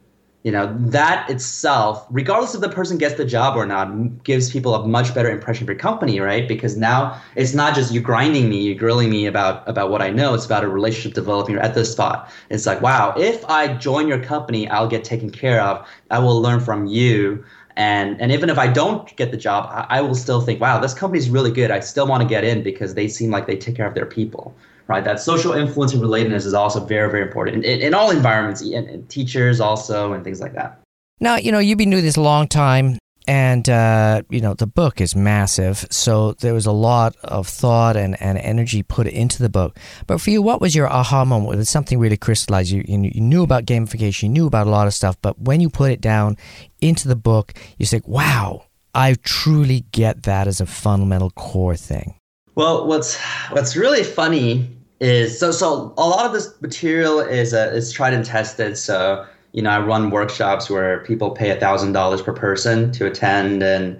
you 0.44 0.52
know 0.52 0.76
that 0.80 1.30
itself 1.30 2.06
regardless 2.10 2.56
if 2.56 2.62
the 2.62 2.70
person 2.70 2.98
gets 2.98 3.16
the 3.16 3.26
job 3.26 3.56
or 3.56 3.66
not 3.66 4.24
gives 4.24 4.52
people 4.52 4.74
a 4.74 4.88
much 4.88 5.14
better 5.14 5.30
impression 5.30 5.64
of 5.64 5.70
your 5.70 5.78
company 5.78 6.20
right? 6.20 6.48
Because 6.48 6.76
now 6.78 7.20
it's 7.36 7.54
not 7.54 7.76
just 7.76 7.94
you 7.94 8.02
grinding 8.02 8.50
me 8.50 8.62
you 8.62 8.76
grilling 8.76 9.10
me 9.10 9.26
about 9.26 9.68
about 9.68 9.92
what 9.92 10.02
i 10.02 10.10
know. 10.10 10.34
It's 10.34 10.46
about 10.46 10.64
a 10.64 10.68
relationship 10.68 11.14
developing 11.14 11.58
at 11.58 11.76
this 11.76 11.92
spot. 11.92 12.32
It's 12.50 12.66
like 12.66 12.82
wow 12.82 13.14
if 13.18 13.46
i 13.46 13.74
join 13.76 14.08
your 14.08 14.24
company 14.24 14.68
i'll 14.70 14.88
get 14.88 15.04
taken 15.04 15.30
care 15.30 15.62
of. 15.62 15.88
I 16.10 16.20
will 16.20 16.42
learn 16.42 16.60
from 16.60 16.88
you. 16.88 17.44
And 17.76 18.20
and 18.20 18.32
even 18.32 18.50
if 18.50 18.58
i 18.58 18.68
don't 18.68 19.16
get 19.16 19.32
the 19.32 19.38
job 19.38 19.70
i, 19.72 19.98
I 19.98 20.02
will 20.02 20.16
still 20.16 20.42
think 20.42 20.60
wow 20.60 20.80
this 20.80 20.94
company's 20.94 21.30
really 21.30 21.52
good. 21.52 21.72
I 21.72 21.82
still 21.82 22.08
want 22.08 22.24
to 22.24 22.28
get 22.28 22.44
in 22.44 22.64
because 22.64 22.96
they 22.96 23.08
seem 23.08 23.32
like 23.32 23.46
they 23.48 23.58
take 23.58 23.76
care 23.76 23.88
of 23.88 23.94
their 23.94 24.06
people 24.08 24.56
right? 24.92 25.06
That 25.06 25.22
social 25.22 25.54
influence 25.54 25.94
and 25.94 26.04
relatedness 26.04 26.46
is 26.46 26.54
also 26.54 26.82
very, 26.82 27.10
very 27.10 27.24
important 27.24 27.64
in, 27.64 27.80
in 27.80 27.94
all 27.94 28.12
environments, 28.12 28.62
and, 28.62 29.10
teachers 29.10 29.62
also, 29.62 30.12
and 30.12 30.22
things 30.24 30.42
like 30.42 30.54
that. 30.54 30.82
Now, 31.22 31.38
you 31.38 31.52
know, 31.52 31.60
you've 31.60 31.78
been 31.78 31.92
doing 31.92 32.04
this 32.04 32.18
a 32.18 32.22
long 32.22 32.50
time, 32.50 32.98
and 33.26 33.70
uh, 33.70 34.24
you 34.30 34.42
know 34.42 34.54
the 34.54 34.68
book 34.68 35.00
is 35.00 35.16
massive, 35.16 35.86
so 35.90 36.34
there 36.34 36.54
was 36.54 36.66
a 36.66 36.74
lot 36.74 37.16
of 37.24 37.48
thought 37.48 37.96
and, 37.96 38.22
and 38.22 38.38
energy 38.38 38.84
put 38.84 39.08
into 39.08 39.42
the 39.42 39.48
book. 39.50 39.80
But 40.08 40.20
for 40.20 40.30
you, 40.30 40.42
what 40.42 40.60
was 40.60 40.76
your 40.76 40.90
aha 40.90 41.24
moment? 41.24 41.58
Was 41.58 41.70
something 41.70 41.98
really 41.98 42.18
crystallized? 42.18 42.72
You, 42.72 42.84
you 42.86 43.12
you 43.16 43.22
knew 43.22 43.44
about 43.44 43.66
gamification, 43.66 44.24
you 44.24 44.30
knew 44.30 44.48
about 44.48 44.68
a 44.68 44.72
lot 44.72 44.88
of 44.88 44.94
stuff, 44.94 45.16
but 45.22 45.40
when 45.40 45.62
you 45.62 45.70
put 45.70 45.92
it 45.92 46.02
down 46.02 46.36
into 46.82 47.08
the 47.08 47.16
book, 47.16 47.54
you 47.78 47.86
say, 47.86 48.02
"Wow, 48.06 48.66
I 48.94 49.16
truly 49.24 49.86
get 49.94 50.24
that 50.24 50.48
as 50.48 50.60
a 50.60 50.66
fundamental 50.66 51.30
core 51.30 51.78
thing." 51.78 52.16
Well, 52.56 52.88
what's 52.88 53.18
what's 53.52 53.78
really 53.78 54.04
funny 54.04 54.68
is 55.02 55.38
so 55.38 55.52
so 55.52 55.94
a 55.98 56.08
lot 56.08 56.28
of 56.28 56.32
this 56.32 56.54
material 56.62 57.20
is 57.20 57.54
uh, 57.54 57.72
is 57.74 57.92
tried 57.92 58.14
and 58.14 58.24
tested. 58.24 58.78
So 58.78 59.26
you 59.52 59.62
know, 59.62 59.72
I 59.72 59.82
run 59.82 60.12
workshops 60.12 60.70
where 60.70 61.00
people 61.04 61.32
pay 61.32 61.50
a 61.50 61.60
thousand 61.60 61.92
dollars 61.94 62.22
per 62.22 62.32
person 62.32 62.92
to 62.94 63.08
attend, 63.08 63.64
and 63.64 64.00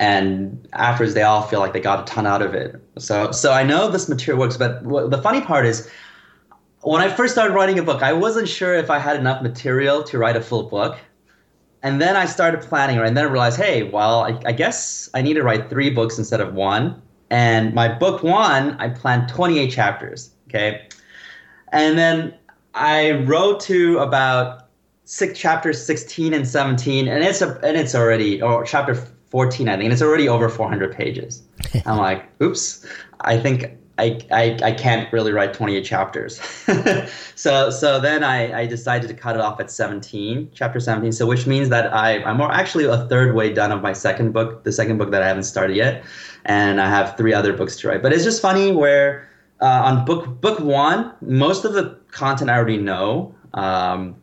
and 0.00 0.68
afterwards 0.72 1.14
they 1.14 1.22
all 1.22 1.42
feel 1.42 1.60
like 1.60 1.72
they 1.72 1.80
got 1.80 2.00
a 2.00 2.12
ton 2.12 2.26
out 2.26 2.42
of 2.42 2.52
it. 2.52 2.82
So 2.98 3.30
so 3.30 3.52
I 3.52 3.62
know 3.62 3.88
this 3.88 4.08
material 4.08 4.40
works, 4.40 4.56
but 4.56 4.82
the 5.10 5.20
funny 5.22 5.40
part 5.40 5.64
is. 5.64 5.88
When 6.82 7.02
I 7.02 7.14
first 7.14 7.34
started 7.34 7.52
writing 7.52 7.78
a 7.78 7.82
book, 7.82 8.02
I 8.02 8.14
wasn't 8.14 8.48
sure 8.48 8.72
if 8.72 8.88
I 8.88 8.98
had 8.98 9.18
enough 9.18 9.42
material 9.42 10.02
to 10.04 10.16
write 10.16 10.34
a 10.34 10.40
full 10.40 10.62
book. 10.62 10.96
And 11.82 12.00
then 12.00 12.16
I 12.16 12.24
started 12.24 12.62
planning, 12.62 12.96
and 12.98 13.14
then 13.14 13.26
I 13.26 13.28
realized, 13.28 13.58
hey, 13.58 13.82
well, 13.82 14.22
I, 14.22 14.40
I 14.46 14.52
guess 14.52 15.10
I 15.12 15.20
need 15.20 15.34
to 15.34 15.42
write 15.42 15.68
three 15.68 15.90
books 15.90 16.16
instead 16.16 16.40
of 16.40 16.54
one. 16.54 17.02
And 17.28 17.74
my 17.74 17.86
book 17.86 18.22
one, 18.22 18.76
I 18.80 18.88
planned 18.88 19.28
28 19.28 19.70
chapters. 19.70 20.30
Okay. 20.50 20.88
And 21.72 21.96
then 21.96 22.34
I 22.74 23.12
wrote 23.12 23.60
to 23.60 23.98
about 23.98 24.66
six 25.04 25.38
chapters 25.38 25.84
16 25.84 26.34
and 26.34 26.46
17 26.46 27.08
and 27.08 27.24
it's 27.24 27.42
a 27.42 27.58
and 27.64 27.76
it's 27.76 27.96
already 27.96 28.40
or 28.40 28.62
chapter 28.62 28.94
14 28.94 29.68
i 29.68 29.72
think 29.72 29.84
and 29.84 29.92
it's 29.92 30.02
already 30.02 30.28
over 30.28 30.48
400 30.48 30.94
pages. 30.94 31.42
I'm 31.86 31.98
like 31.98 32.28
oops. 32.40 32.86
I 33.20 33.38
think 33.38 33.76
I, 33.98 34.18
I, 34.32 34.58
I 34.62 34.72
can't 34.72 35.12
really 35.12 35.30
write 35.30 35.52
28 35.52 35.84
chapters. 35.84 36.40
So 37.34 37.70
so 37.70 37.98
then 37.98 38.22
I, 38.22 38.60
I 38.60 38.66
decided 38.66 39.08
to 39.08 39.14
cut 39.14 39.34
it 39.34 39.40
off 39.40 39.60
at 39.60 39.70
17 39.70 40.50
chapter 40.52 40.78
17 40.78 41.10
so 41.12 41.26
which 41.26 41.46
means 41.46 41.70
that 41.70 41.92
I, 41.94 42.22
i'm 42.24 42.38
actually 42.42 42.84
a 42.84 43.06
third 43.08 43.34
way 43.34 43.50
done 43.50 43.72
of 43.72 43.80
my 43.80 43.94
second 43.94 44.32
book 44.32 44.62
the 44.64 44.72
second 44.72 44.98
book 44.98 45.10
that 45.10 45.22
i 45.22 45.26
haven't 45.26 45.44
started 45.44 45.74
yet 45.74 46.04
and 46.44 46.82
i 46.82 46.86
have 46.86 47.16
three 47.16 47.32
other 47.32 47.54
books 47.54 47.76
to 47.76 47.88
write. 47.88 48.02
But 48.02 48.12
it's 48.12 48.24
just 48.24 48.42
funny 48.42 48.72
where 48.72 49.29
uh, 49.60 49.82
on 49.84 50.04
book 50.04 50.40
book 50.40 50.60
one, 50.60 51.12
most 51.20 51.64
of 51.64 51.74
the 51.74 51.98
content 52.10 52.50
I 52.50 52.56
already 52.56 52.78
know. 52.78 53.34
Um, 53.54 54.16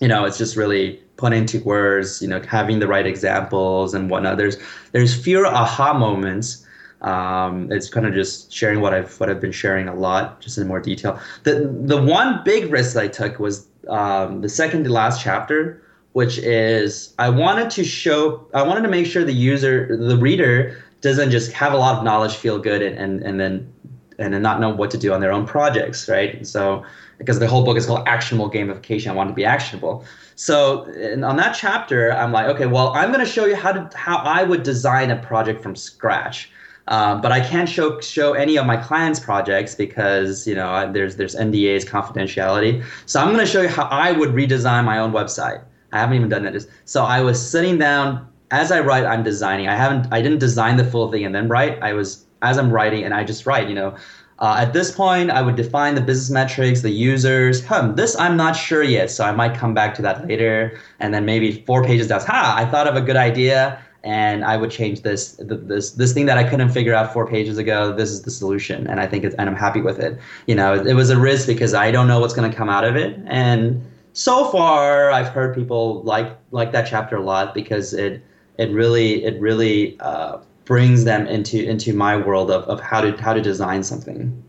you 0.00 0.08
know, 0.08 0.24
it's 0.24 0.38
just 0.38 0.56
really 0.56 1.02
putting 1.16 1.40
into 1.40 1.60
words. 1.64 2.22
You 2.22 2.28
know, 2.28 2.40
having 2.40 2.78
the 2.78 2.86
right 2.86 3.06
examples 3.06 3.94
and 3.94 4.10
whatnot. 4.10 4.38
There's 4.38 4.56
there's 4.92 5.14
fewer 5.14 5.46
aha 5.46 5.94
moments. 5.94 6.64
Um, 7.00 7.70
it's 7.70 7.88
kind 7.88 8.06
of 8.06 8.14
just 8.14 8.52
sharing 8.52 8.80
what 8.80 8.92
I've 8.94 9.18
what 9.20 9.30
I've 9.30 9.40
been 9.40 9.52
sharing 9.52 9.88
a 9.88 9.94
lot, 9.94 10.40
just 10.40 10.58
in 10.58 10.66
more 10.66 10.80
detail. 10.80 11.20
The 11.44 11.68
the 11.82 12.00
one 12.00 12.42
big 12.44 12.70
risk 12.70 12.96
I 12.96 13.08
took 13.08 13.38
was 13.38 13.66
um, 13.88 14.40
the 14.40 14.48
second 14.48 14.84
to 14.84 14.90
last 14.90 15.22
chapter, 15.22 15.82
which 16.12 16.38
is 16.38 17.14
I 17.18 17.30
wanted 17.30 17.70
to 17.70 17.84
show 17.84 18.46
I 18.54 18.62
wanted 18.62 18.82
to 18.82 18.88
make 18.88 19.06
sure 19.06 19.24
the 19.24 19.32
user 19.32 19.96
the 19.96 20.16
reader 20.16 20.82
doesn't 21.00 21.30
just 21.30 21.52
have 21.52 21.72
a 21.72 21.76
lot 21.76 21.96
of 21.96 22.04
knowledge, 22.04 22.34
feel 22.34 22.58
good, 22.58 22.82
and 22.82 22.98
and, 22.98 23.22
and 23.22 23.40
then 23.40 23.72
and 24.18 24.34
then 24.34 24.42
not 24.42 24.60
know 24.60 24.70
what 24.70 24.90
to 24.90 24.98
do 24.98 25.12
on 25.12 25.20
their 25.20 25.32
own 25.32 25.46
projects, 25.46 26.08
right? 26.08 26.46
So 26.46 26.84
because 27.18 27.38
the 27.38 27.46
whole 27.46 27.64
book 27.64 27.76
is 27.76 27.86
called 27.86 28.06
actionable 28.06 28.50
gamification, 28.50 29.10
I 29.10 29.14
want 29.14 29.28
to 29.28 29.34
be 29.34 29.44
actionable. 29.44 30.04
So 30.34 30.84
on 31.24 31.36
that 31.36 31.52
chapter, 31.52 32.12
I'm 32.12 32.32
like, 32.32 32.46
okay, 32.46 32.66
well, 32.66 32.88
I'm 32.88 33.12
going 33.12 33.24
to 33.24 33.30
show 33.30 33.44
you 33.44 33.56
how 33.56 33.72
to 33.72 33.90
how 33.96 34.18
I 34.18 34.42
would 34.42 34.62
design 34.62 35.10
a 35.10 35.16
project 35.16 35.62
from 35.62 35.74
scratch. 35.74 36.50
Um, 36.88 37.20
but 37.20 37.32
I 37.32 37.40
can't 37.40 37.68
show 37.68 38.00
show 38.00 38.32
any 38.32 38.56
of 38.56 38.64
my 38.64 38.76
clients' 38.76 39.20
projects 39.20 39.74
because 39.74 40.46
you 40.46 40.54
know 40.54 40.90
there's 40.90 41.16
there's 41.16 41.34
NDAs, 41.34 41.84
confidentiality. 41.84 42.82
So 43.06 43.20
I'm 43.20 43.28
going 43.28 43.44
to 43.44 43.50
show 43.50 43.62
you 43.62 43.68
how 43.68 43.84
I 43.84 44.12
would 44.12 44.30
redesign 44.30 44.84
my 44.84 44.98
own 44.98 45.12
website. 45.12 45.62
I 45.92 45.98
haven't 45.98 46.16
even 46.16 46.28
done 46.28 46.44
that. 46.44 46.66
So 46.86 47.04
I 47.04 47.20
was 47.20 47.38
sitting 47.50 47.78
down 47.78 48.26
as 48.50 48.72
I 48.72 48.80
write. 48.80 49.04
I'm 49.04 49.22
designing. 49.22 49.68
I 49.68 49.76
haven't. 49.76 50.10
I 50.12 50.22
didn't 50.22 50.38
design 50.38 50.76
the 50.76 50.84
full 50.84 51.10
thing 51.12 51.24
and 51.26 51.34
then 51.34 51.48
write. 51.48 51.82
I 51.82 51.92
was 51.92 52.24
as 52.42 52.58
I'm 52.58 52.70
writing, 52.70 53.04
and 53.04 53.14
I 53.14 53.24
just 53.24 53.46
write, 53.46 53.68
you 53.68 53.74
know, 53.74 53.96
uh, 54.40 54.56
at 54.58 54.72
this 54.72 54.92
point, 54.92 55.30
I 55.30 55.42
would 55.42 55.56
define 55.56 55.96
the 55.96 56.00
business 56.00 56.30
metrics, 56.30 56.82
the 56.82 56.90
users. 56.90 57.64
Hmm, 57.64 57.94
this 57.94 58.16
I'm 58.18 58.36
not 58.36 58.52
sure 58.52 58.84
yet, 58.84 59.10
so 59.10 59.24
I 59.24 59.32
might 59.32 59.54
come 59.54 59.74
back 59.74 59.94
to 59.96 60.02
that 60.02 60.28
later. 60.28 60.78
And 61.00 61.12
then 61.12 61.24
maybe 61.24 61.64
four 61.66 61.82
pages 61.82 62.06
down, 62.06 62.20
ha, 62.20 62.54
I 62.56 62.64
thought 62.64 62.86
of 62.86 62.94
a 62.94 63.00
good 63.00 63.16
idea, 63.16 63.82
and 64.04 64.44
I 64.44 64.56
would 64.56 64.70
change 64.70 65.02
this 65.02 65.32
this 65.40 65.90
this 65.92 66.12
thing 66.12 66.26
that 66.26 66.38
I 66.38 66.44
couldn't 66.44 66.68
figure 66.68 66.94
out 66.94 67.12
four 67.12 67.26
pages 67.26 67.58
ago. 67.58 67.92
This 67.92 68.10
is 68.10 68.22
the 68.22 68.30
solution, 68.30 68.86
and 68.86 69.00
I 69.00 69.06
think 69.06 69.24
it's, 69.24 69.34
and 69.34 69.50
I'm 69.50 69.56
happy 69.56 69.80
with 69.80 69.98
it. 69.98 70.18
You 70.46 70.54
know, 70.54 70.74
it, 70.74 70.94
was 70.94 71.10
a 71.10 71.18
risk 71.18 71.48
because 71.48 71.74
I 71.74 71.90
don't 71.90 72.06
know 72.06 72.20
what's 72.20 72.34
going 72.34 72.48
to 72.48 72.56
come 72.56 72.68
out 72.68 72.84
of 72.84 72.94
it, 72.94 73.18
and 73.26 73.84
so 74.12 74.50
far 74.52 75.10
I've 75.10 75.28
heard 75.28 75.52
people 75.52 76.02
like 76.02 76.36
like 76.52 76.70
that 76.72 76.86
chapter 76.88 77.16
a 77.16 77.22
lot 77.22 77.54
because 77.54 77.92
it 77.92 78.22
it 78.56 78.70
really 78.70 79.24
it 79.24 79.40
really 79.40 79.98
uh, 79.98 80.38
brings 80.68 81.04
them 81.04 81.26
into 81.26 81.58
into 81.64 81.92
my 81.94 82.14
world 82.16 82.50
of, 82.50 82.62
of 82.64 82.78
how 82.78 83.00
to 83.00 83.10
how 83.20 83.32
to 83.32 83.40
design 83.40 83.82
something. 83.82 84.44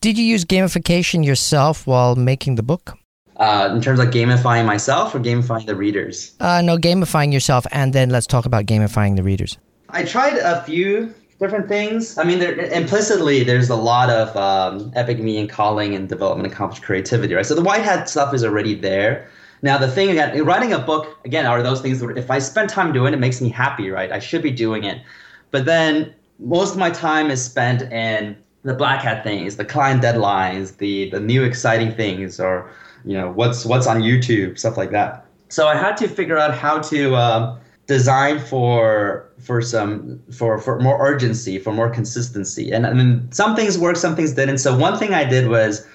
Did 0.00 0.16
you 0.16 0.24
use 0.24 0.46
gamification 0.46 1.26
yourself 1.26 1.86
while 1.86 2.14
making 2.16 2.54
the 2.54 2.62
book? 2.62 2.96
Uh, 3.36 3.70
in 3.74 3.80
terms 3.82 3.98
of 3.98 4.08
gamifying 4.08 4.64
myself 4.64 5.14
or 5.14 5.18
gamifying 5.18 5.66
the 5.66 5.74
readers? 5.74 6.34
Uh, 6.40 6.62
no, 6.62 6.78
gamifying 6.78 7.32
yourself, 7.32 7.66
and 7.72 7.92
then 7.92 8.10
let's 8.10 8.26
talk 8.26 8.46
about 8.46 8.64
gamifying 8.66 9.16
the 9.16 9.22
readers. 9.22 9.58
I 9.88 10.04
tried 10.04 10.36
a 10.36 10.62
few 10.62 11.12
different 11.40 11.66
things. 11.66 12.18
I 12.18 12.24
mean, 12.24 12.38
there, 12.38 12.54
implicitly, 12.54 13.42
there's 13.42 13.70
a 13.70 13.76
lot 13.76 14.10
of 14.10 14.36
um, 14.36 14.92
epic 14.94 15.18
and 15.18 15.50
calling 15.50 15.94
and 15.94 16.08
development 16.08 16.52
accomplished 16.52 16.82
creativity, 16.82 17.34
right? 17.34 17.46
So 17.46 17.54
the 17.54 17.62
white 17.62 17.82
hat 17.82 18.08
stuff 18.08 18.34
is 18.34 18.44
already 18.44 18.74
there. 18.74 19.28
Now 19.62 19.78
the 19.78 19.88
thing 19.88 20.10
again, 20.10 20.44
writing 20.44 20.72
a 20.72 20.78
book 20.78 21.18
again 21.24 21.46
are 21.46 21.62
those 21.62 21.80
things 21.80 22.00
that 22.00 22.16
if 22.16 22.30
I 22.30 22.38
spend 22.38 22.68
time 22.68 22.92
doing 22.92 23.12
it, 23.12 23.16
it 23.16 23.20
makes 23.20 23.40
me 23.40 23.48
happy, 23.48 23.90
right? 23.90 24.12
I 24.12 24.18
should 24.18 24.42
be 24.42 24.50
doing 24.50 24.84
it, 24.84 25.02
but 25.50 25.64
then 25.64 26.14
most 26.38 26.72
of 26.72 26.78
my 26.78 26.90
time 26.90 27.30
is 27.30 27.44
spent 27.44 27.82
in 27.92 28.36
the 28.62 28.74
black 28.74 29.02
hat 29.02 29.24
things, 29.24 29.56
the 29.56 29.64
client 29.64 30.02
deadlines, 30.02 30.76
the 30.76 31.10
the 31.10 31.20
new 31.20 31.42
exciting 31.44 31.92
things, 31.94 32.38
or 32.38 32.70
you 33.04 33.16
know 33.16 33.30
what's 33.30 33.64
what's 33.64 33.86
on 33.86 34.02
YouTube, 34.02 34.58
stuff 34.58 34.76
like 34.76 34.90
that. 34.90 35.24
So 35.48 35.66
I 35.66 35.76
had 35.76 35.96
to 35.98 36.08
figure 36.08 36.38
out 36.38 36.54
how 36.54 36.78
to 36.78 37.16
um, 37.16 37.58
design 37.86 38.38
for 38.38 39.28
for 39.38 39.62
some 39.62 40.20
for 40.30 40.58
for 40.58 40.78
more 40.78 40.98
urgency, 41.04 41.58
for 41.58 41.72
more 41.72 41.90
consistency, 41.90 42.70
and, 42.70 42.86
and 42.86 42.98
then 42.98 43.28
some 43.32 43.56
things 43.56 43.78
worked, 43.78 43.98
some 43.98 44.14
things 44.14 44.32
didn't. 44.32 44.58
So 44.58 44.76
one 44.76 44.98
thing 44.98 45.14
I 45.14 45.24
did 45.24 45.48
was 45.48 45.86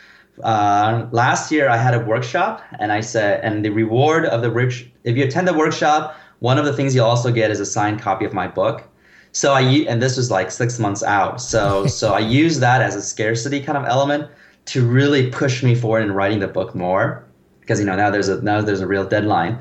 uh, 0.43 1.07
last 1.11 1.51
year 1.51 1.69
I 1.69 1.77
had 1.77 1.93
a 1.93 1.99
workshop, 1.99 2.61
and 2.79 2.91
I 2.91 3.01
said, 3.01 3.41
and 3.43 3.63
the 3.63 3.69
reward 3.69 4.25
of 4.25 4.41
the 4.41 4.51
rich, 4.51 4.89
if 5.03 5.15
you 5.15 5.23
attend 5.23 5.47
the 5.47 5.53
workshop, 5.53 6.17
one 6.39 6.57
of 6.57 6.65
the 6.65 6.73
things 6.73 6.95
you'll 6.95 7.05
also 7.05 7.31
get 7.31 7.51
is 7.51 7.59
a 7.59 7.65
signed 7.65 8.01
copy 8.01 8.25
of 8.25 8.33
my 8.33 8.47
book. 8.47 8.89
So 9.35 9.51
I 9.51 9.61
and 9.89 10.01
this 10.01 10.15
was 10.15 10.31
like 10.31 10.49
six 10.49 10.79
months 10.79 11.03
out. 11.03 11.41
So 11.41 11.87
so 11.99 12.13
I 12.13 12.19
used 12.19 12.61
that 12.61 12.81
as 12.81 12.95
a 12.95 13.01
scarcity 13.01 13.61
kind 13.61 13.77
of 13.77 13.85
element 13.85 14.31
to 14.67 14.87
really 14.87 15.29
push 15.29 15.61
me 15.61 15.75
forward 15.75 16.03
in 16.03 16.13
writing 16.13 16.39
the 16.39 16.47
book 16.47 16.73
more, 16.73 17.25
because 17.59 17.77
you 17.79 17.85
know 17.85 17.97
now 17.97 18.09
there's 18.09 18.29
a 18.29 18.41
now 18.41 18.61
there's 18.61 18.79
a 18.79 18.87
real 18.87 19.05
deadline, 19.05 19.59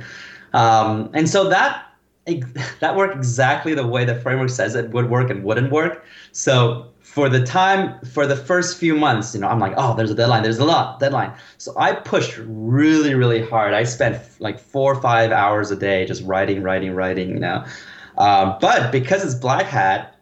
um, 0.52 1.10
and 1.12 1.28
so 1.28 1.48
that 1.48 1.86
that 2.80 2.94
worked 2.94 3.16
exactly 3.16 3.74
the 3.74 3.84
way 3.84 4.04
the 4.04 4.14
framework 4.14 4.50
says 4.50 4.76
it 4.76 4.90
would 4.90 5.10
work 5.10 5.28
and 5.28 5.42
wouldn't 5.42 5.72
work. 5.72 6.04
So 6.30 6.92
for 7.00 7.28
the 7.28 7.44
time 7.44 7.98
for 8.04 8.28
the 8.28 8.36
first 8.36 8.78
few 8.78 8.94
months, 8.94 9.34
you 9.34 9.40
know, 9.40 9.48
I'm 9.48 9.58
like, 9.58 9.74
oh, 9.76 9.96
there's 9.96 10.12
a 10.12 10.14
deadline, 10.14 10.44
there's 10.44 10.58
a 10.58 10.64
lot 10.64 11.00
deadline. 11.00 11.32
So 11.58 11.74
I 11.76 11.94
pushed 11.94 12.38
really, 12.46 13.14
really 13.14 13.44
hard. 13.44 13.74
I 13.74 13.82
spent 13.82 14.22
like 14.38 14.60
four 14.60 14.92
or 14.92 15.00
five 15.00 15.32
hours 15.32 15.72
a 15.72 15.76
day 15.76 16.06
just 16.06 16.22
writing, 16.22 16.62
writing, 16.62 16.94
writing. 16.94 17.30
You 17.30 17.40
know, 17.40 17.64
um, 18.18 18.56
but 18.60 18.92
because 18.92 19.24
it's 19.24 19.34
Black 19.34 19.66
Hat, 19.66 20.16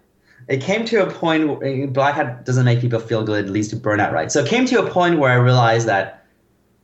it 0.48 0.60
came 0.60 0.84
to 0.86 1.06
a 1.06 1.10
point. 1.10 1.60
Where, 1.60 1.86
Black 1.86 2.14
Hat 2.14 2.44
doesn't 2.44 2.64
make 2.64 2.80
people 2.80 3.00
feel 3.00 3.24
good, 3.24 3.46
it 3.46 3.50
leads 3.50 3.68
to 3.68 3.76
burnout, 3.76 4.12
right? 4.12 4.30
So 4.30 4.40
it 4.40 4.48
came 4.48 4.66
to 4.66 4.84
a 4.84 4.90
point 4.90 5.18
where 5.18 5.30
I 5.30 5.36
realized 5.36 5.86
that 5.88 6.24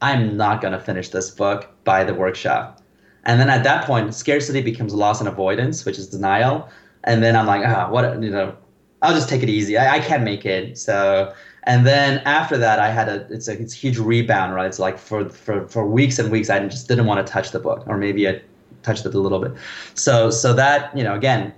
I'm 0.00 0.36
not 0.36 0.60
gonna 0.60 0.80
finish 0.80 1.08
this 1.08 1.30
book 1.30 1.68
by 1.84 2.04
the 2.04 2.14
workshop. 2.14 2.82
And 3.24 3.40
then 3.40 3.50
at 3.50 3.64
that 3.64 3.84
point, 3.84 4.14
scarcity 4.14 4.62
becomes 4.62 4.94
loss 4.94 5.20
and 5.20 5.28
avoidance, 5.28 5.84
which 5.84 5.98
is 5.98 6.08
denial. 6.08 6.68
And 7.04 7.22
then 7.22 7.36
I'm 7.36 7.46
like, 7.46 7.62
ah, 7.66 7.90
what, 7.90 8.22
you 8.22 8.30
know, 8.30 8.56
I'll 9.02 9.14
just 9.14 9.28
take 9.28 9.42
it 9.42 9.48
easy. 9.48 9.76
I, 9.76 9.96
I 9.96 10.00
can't 10.00 10.22
make 10.22 10.44
it. 10.44 10.78
So, 10.78 11.32
and 11.64 11.86
then 11.86 12.18
after 12.24 12.56
that, 12.56 12.78
I 12.78 12.90
had 12.90 13.08
a 13.08 13.26
it's 13.30 13.48
a 13.48 13.60
it's 13.60 13.74
a 13.74 13.76
huge 13.76 13.98
rebound, 13.98 14.54
right? 14.54 14.66
It's 14.66 14.78
like 14.78 14.98
for 14.98 15.28
for 15.28 15.68
for 15.68 15.86
weeks 15.86 16.18
and 16.18 16.30
weeks, 16.30 16.50
I 16.50 16.66
just 16.66 16.88
didn't 16.88 17.06
want 17.06 17.24
to 17.24 17.30
touch 17.30 17.50
the 17.50 17.60
book, 17.60 17.84
or 17.86 17.98
maybe 17.98 18.28
I 18.28 18.40
touched 18.82 19.06
it 19.06 19.14
a 19.14 19.20
little 19.20 19.40
bit. 19.40 19.52
So 19.94 20.30
so 20.30 20.52
that 20.54 20.96
you 20.96 21.04
know 21.04 21.14
again. 21.14 21.52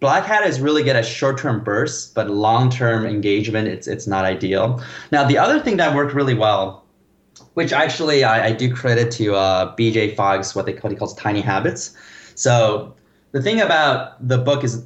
Black 0.00 0.24
Hat 0.24 0.46
is 0.46 0.60
really 0.60 0.82
good 0.82 0.96
at 0.96 1.06
short-term 1.06 1.64
bursts, 1.64 2.12
but 2.12 2.28
long-term 2.28 3.06
engagement, 3.06 3.68
it's 3.68 3.86
it's 3.86 4.06
not 4.06 4.24
ideal. 4.26 4.82
Now, 5.12 5.24
the 5.24 5.38
other 5.38 5.60
thing 5.60 5.78
that 5.78 5.94
worked 5.94 6.12
really 6.14 6.34
well, 6.34 6.84
which 7.54 7.72
actually 7.72 8.22
I, 8.24 8.48
I 8.48 8.52
do 8.52 8.74
credit 8.74 9.10
to 9.12 9.34
uh, 9.34 9.74
B.J. 9.76 10.14
Fogg's 10.14 10.54
what 10.54 10.66
they 10.66 10.72
what 10.74 10.92
he 10.92 10.98
calls 10.98 11.14
tiny 11.14 11.40
habits. 11.40 11.96
So 12.34 12.94
the 13.32 13.40
thing 13.40 13.60
about 13.60 14.26
the 14.26 14.38
book 14.38 14.62
is 14.64 14.84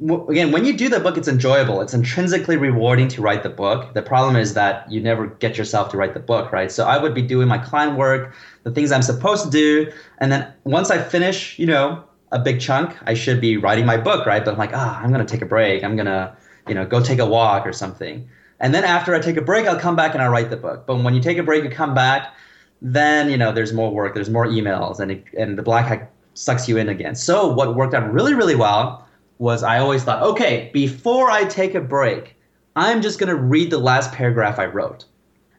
again, 0.00 0.52
when 0.52 0.64
you 0.64 0.76
do 0.76 0.88
the 0.88 1.00
book, 1.00 1.16
it's 1.16 1.28
enjoyable. 1.28 1.80
It's 1.80 1.94
intrinsically 1.94 2.56
rewarding 2.56 3.08
to 3.08 3.22
write 3.22 3.42
the 3.42 3.48
book. 3.48 3.94
The 3.94 4.02
problem 4.02 4.36
is 4.36 4.54
that 4.54 4.90
you 4.90 5.00
never 5.00 5.26
get 5.26 5.56
yourself 5.56 5.90
to 5.90 5.96
write 5.96 6.14
the 6.14 6.20
book, 6.20 6.52
right? 6.52 6.70
So 6.70 6.84
I 6.84 6.98
would 6.98 7.14
be 7.14 7.22
doing 7.22 7.48
my 7.48 7.58
client 7.58 7.96
work, 7.96 8.34
the 8.64 8.70
things 8.70 8.92
I'm 8.92 9.02
supposed 9.02 9.44
to 9.44 9.50
do, 9.50 9.92
and 10.18 10.30
then 10.30 10.52
once 10.64 10.90
I 10.90 11.02
finish, 11.02 11.58
you 11.58 11.66
know, 11.66 12.04
a 12.32 12.38
big 12.38 12.60
chunk, 12.60 12.96
I 13.06 13.14
should 13.14 13.40
be 13.40 13.56
writing 13.56 13.86
my 13.86 13.96
book, 13.96 14.26
right? 14.26 14.44
But 14.44 14.52
I'm 14.52 14.58
like, 14.58 14.72
ah, 14.74 14.98
oh, 15.00 15.04
I'm 15.04 15.10
gonna 15.12 15.24
take 15.24 15.42
a 15.42 15.46
break. 15.46 15.82
I'm 15.82 15.96
gonna, 15.96 16.36
you 16.68 16.74
know, 16.74 16.84
go 16.84 17.00
take 17.02 17.18
a 17.18 17.26
walk 17.26 17.66
or 17.66 17.72
something. 17.72 18.28
And 18.60 18.74
then 18.74 18.84
after 18.84 19.14
I 19.14 19.20
take 19.20 19.36
a 19.36 19.42
break, 19.42 19.66
I'll 19.66 19.78
come 19.78 19.96
back 19.96 20.14
and 20.14 20.22
I'll 20.22 20.30
write 20.30 20.50
the 20.50 20.56
book. 20.56 20.86
But 20.86 21.02
when 21.02 21.14
you 21.14 21.20
take 21.20 21.38
a 21.38 21.42
break, 21.42 21.62
you 21.64 21.70
come 21.70 21.94
back, 21.94 22.34
then 22.82 23.30
you 23.30 23.36
know 23.36 23.52
there's 23.52 23.72
more 23.72 23.90
work, 23.90 24.14
there's 24.14 24.28
more 24.28 24.46
emails, 24.46 25.00
and 25.00 25.12
it, 25.12 25.24
and 25.38 25.56
the 25.56 25.62
black 25.62 25.86
hat 25.86 26.10
sucks 26.34 26.68
you 26.68 26.76
in 26.76 26.88
again. 26.90 27.14
So 27.14 27.52
what 27.52 27.74
worked 27.74 27.94
out 27.94 28.12
really, 28.12 28.34
really 28.34 28.56
well 28.56 29.05
was 29.38 29.62
I 29.62 29.78
always 29.78 30.04
thought, 30.04 30.22
okay, 30.22 30.70
before 30.72 31.30
I 31.30 31.44
take 31.44 31.74
a 31.74 31.80
break, 31.80 32.36
I'm 32.74 33.02
just 33.02 33.18
going 33.18 33.28
to 33.28 33.40
read 33.40 33.70
the 33.70 33.78
last 33.78 34.12
paragraph 34.12 34.58
I 34.58 34.66
wrote. 34.66 35.04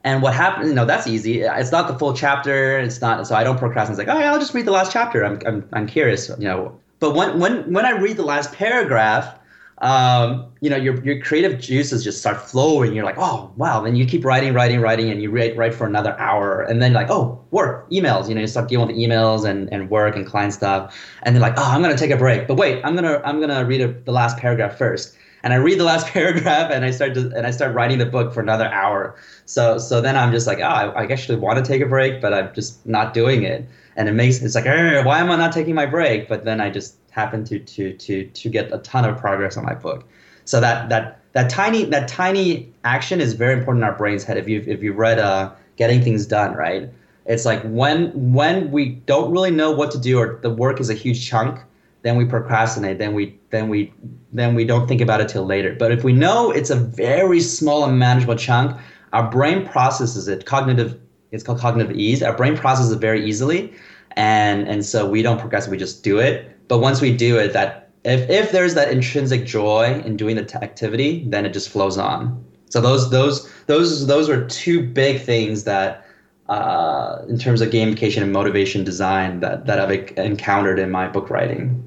And 0.03 0.21
what 0.21 0.33
happened, 0.33 0.69
you 0.69 0.75
know, 0.75 0.85
that's 0.85 1.07
easy. 1.07 1.41
It's 1.41 1.71
not 1.71 1.87
the 1.87 1.97
full 1.97 2.13
chapter. 2.13 2.79
It's 2.79 3.01
not, 3.01 3.27
so 3.27 3.35
I 3.35 3.43
don't 3.43 3.57
procrastinate. 3.57 3.99
It's 3.99 4.07
like, 4.07 4.15
oh, 4.15 4.19
yeah, 4.19 4.31
I'll 4.31 4.39
just 4.39 4.53
read 4.53 4.65
the 4.65 4.71
last 4.71 4.91
chapter. 4.91 5.25
I'm, 5.25 5.41
I'm, 5.45 5.67
I'm 5.73 5.87
curious, 5.87 6.29
you 6.29 6.47
know. 6.47 6.79
But 6.99 7.13
when, 7.13 7.39
when, 7.39 7.73
when 7.73 7.85
I 7.85 7.91
read 7.91 8.17
the 8.17 8.23
last 8.23 8.53
paragraph, 8.53 9.36
um, 9.79 10.51
you 10.59 10.69
know, 10.69 10.75
your, 10.75 11.03
your 11.03 11.21
creative 11.21 11.59
juices 11.59 12.03
just 12.03 12.19
start 12.19 12.41
flowing. 12.41 12.93
You're 12.93 13.05
like, 13.05 13.17
oh, 13.19 13.51
wow. 13.57 13.81
Then 13.81 13.95
you 13.95 14.05
keep 14.05 14.25
writing, 14.25 14.53
writing, 14.53 14.81
writing, 14.81 15.11
and 15.11 15.21
you 15.21 15.29
write, 15.29 15.55
write 15.55 15.75
for 15.75 15.85
another 15.85 16.17
hour. 16.19 16.63
And 16.63 16.81
then 16.81 16.93
like, 16.93 17.11
oh, 17.11 17.39
work, 17.51 17.89
emails. 17.91 18.27
You 18.27 18.35
know, 18.35 18.41
you 18.41 18.47
start 18.47 18.69
dealing 18.69 18.87
with 18.87 18.95
emails 18.95 19.47
and, 19.47 19.71
and 19.71 19.89
work 19.89 20.15
and 20.15 20.25
client 20.25 20.53
stuff. 20.53 20.97
And 21.23 21.35
then 21.35 21.41
like, 21.41 21.53
oh, 21.57 21.63
I'm 21.63 21.83
going 21.83 21.95
to 21.95 21.99
take 21.99 22.11
a 22.11 22.17
break. 22.17 22.47
But 22.47 22.55
wait, 22.55 22.83
I'm 22.83 22.95
going 22.95 23.05
to 23.05 23.25
I'm 23.27 23.39
gonna 23.39 23.65
read 23.65 23.81
a, 23.81 23.87
the 23.87 24.11
last 24.11 24.37
paragraph 24.37 24.77
first. 24.77 25.15
And 25.43 25.53
I 25.53 25.57
read 25.57 25.79
the 25.79 25.83
last 25.83 26.07
paragraph 26.13 26.71
and 26.71 26.83
I 26.83 26.89
start 26.89 27.13
to, 27.13 27.31
and 27.35 27.45
I 27.45 27.51
start 27.51 27.75
writing 27.75 27.99
the 27.99 28.05
book 28.07 28.33
for 28.33 28.41
another 28.41 28.67
hour. 28.69 29.15
So 29.45 29.77
so 29.77 30.01
then 30.01 30.17
I'm 30.17 30.31
just 30.31 30.47
like, 30.47 30.59
oh, 30.59 30.63
I, 30.63 31.03
I 31.03 31.03
actually 31.05 31.37
want 31.37 31.63
to 31.63 31.63
take 31.63 31.81
a 31.81 31.85
break, 31.85 32.19
but 32.19 32.33
I'm 32.33 32.53
just 32.55 32.83
not 32.85 33.13
doing 33.13 33.43
it. 33.43 33.67
And 33.95 34.09
it 34.09 34.13
makes 34.13 34.41
it's 34.41 34.55
like, 34.55 34.65
why 34.65 35.19
am 35.19 35.29
I 35.29 35.35
not 35.35 35.51
taking 35.53 35.75
my 35.75 35.85
break? 35.85 36.27
But 36.27 36.45
then 36.45 36.59
I 36.59 36.71
just 36.71 36.95
happen 37.17 37.43
to 37.43 37.59
to 37.59 37.93
to 37.93 38.25
to 38.27 38.49
get 38.49 38.71
a 38.71 38.77
ton 38.79 39.03
of 39.03 39.17
progress 39.17 39.57
on 39.57 39.65
my 39.65 39.73
book. 39.73 40.05
So 40.45 40.61
that 40.61 40.89
that 40.89 41.19
that 41.33 41.49
tiny 41.49 41.83
that 41.85 42.07
tiny 42.07 42.71
action 42.83 43.19
is 43.19 43.33
very 43.33 43.53
important 43.53 43.83
in 43.83 43.89
our 43.89 43.97
brain's 43.97 44.23
head. 44.23 44.37
If 44.37 44.47
you 44.47 44.63
if 44.67 44.83
you 44.83 44.93
read 44.93 45.19
uh, 45.19 45.51
Getting 45.75 46.01
Things 46.01 46.25
Done, 46.25 46.53
right? 46.53 46.89
It's 47.25 47.43
like 47.43 47.61
when 47.63 47.99
when 48.33 48.71
we 48.71 48.83
don't 49.11 49.31
really 49.31 49.51
know 49.51 49.71
what 49.71 49.91
to 49.91 49.99
do 49.99 50.19
or 50.19 50.39
the 50.41 50.49
work 50.49 50.79
is 50.79 50.89
a 50.89 50.93
huge 50.93 51.27
chunk, 51.27 51.59
then 52.03 52.15
we 52.15 52.23
procrastinate. 52.23 52.99
Then 52.99 53.13
we 53.13 53.37
then 53.49 53.67
we 53.67 53.91
then 54.31 54.55
we 54.55 54.63
don't 54.63 54.87
think 54.87 55.01
about 55.01 55.19
it 55.19 55.27
till 55.27 55.45
later. 55.45 55.75
But 55.77 55.91
if 55.91 56.03
we 56.03 56.13
know 56.13 56.51
it's 56.51 56.69
a 56.69 56.75
very 56.75 57.41
small 57.41 57.83
and 57.83 57.97
manageable 57.99 58.35
chunk, 58.35 58.79
our 59.11 59.29
brain 59.29 59.67
processes 59.67 60.27
it. 60.27 60.45
Cognitive 60.45 60.99
it's 61.31 61.43
called 61.43 61.59
cognitive 61.59 61.93
ease. 61.97 62.23
Our 62.23 62.37
brain 62.37 62.55
processes 62.55 62.91
it 62.93 62.99
very 62.99 63.25
easily, 63.25 63.73
and 64.15 64.67
and 64.69 64.85
so 64.85 65.09
we 65.09 65.23
don't 65.23 65.39
procrastinate. 65.39 65.71
We 65.71 65.85
just 65.85 66.03
do 66.03 66.19
it 66.19 66.56
but 66.67 66.79
once 66.79 67.01
we 67.01 67.15
do 67.15 67.37
it, 67.37 67.53
that 67.53 67.89
if, 68.03 68.29
if 68.29 68.51
there's 68.51 68.73
that 68.75 68.89
intrinsic 68.89 69.45
joy 69.45 70.01
in 70.05 70.17
doing 70.17 70.35
the 70.35 70.45
t- 70.45 70.57
activity, 70.57 71.25
then 71.27 71.45
it 71.45 71.53
just 71.53 71.69
flows 71.69 71.97
on. 71.97 72.43
So 72.69 72.81
those 72.81 73.09
those 73.09 73.49
those 73.67 74.07
those 74.07 74.29
are 74.29 74.45
two 74.47 74.85
big 74.85 75.21
things 75.21 75.63
that, 75.63 76.05
uh, 76.49 77.19
in 77.29 77.37
terms 77.37 77.61
of 77.61 77.69
gamification 77.69 78.21
and 78.21 78.31
motivation 78.31 78.83
design, 78.83 79.39
that 79.39 79.65
that 79.65 79.79
I've 79.79 80.17
encountered 80.17 80.79
in 80.79 80.91
my 80.91 81.07
book 81.07 81.29
writing. 81.29 81.83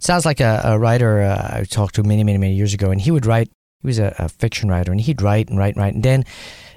Sounds 0.00 0.26
like 0.26 0.40
a, 0.40 0.60
a 0.64 0.78
writer 0.78 1.22
uh, 1.22 1.58
I 1.58 1.64
talked 1.64 1.94
to 1.96 2.02
many 2.02 2.24
many 2.24 2.38
many 2.38 2.54
years 2.54 2.74
ago, 2.74 2.90
and 2.90 3.00
he 3.00 3.10
would 3.10 3.26
write. 3.26 3.48
He 3.82 3.86
was 3.86 3.98
a, 3.98 4.14
a 4.18 4.28
fiction 4.28 4.68
writer, 4.68 4.90
and 4.90 5.00
he'd 5.00 5.22
write 5.22 5.48
and 5.48 5.58
write 5.58 5.74
and 5.74 5.82
write, 5.82 5.94
and 5.94 6.02
then 6.02 6.24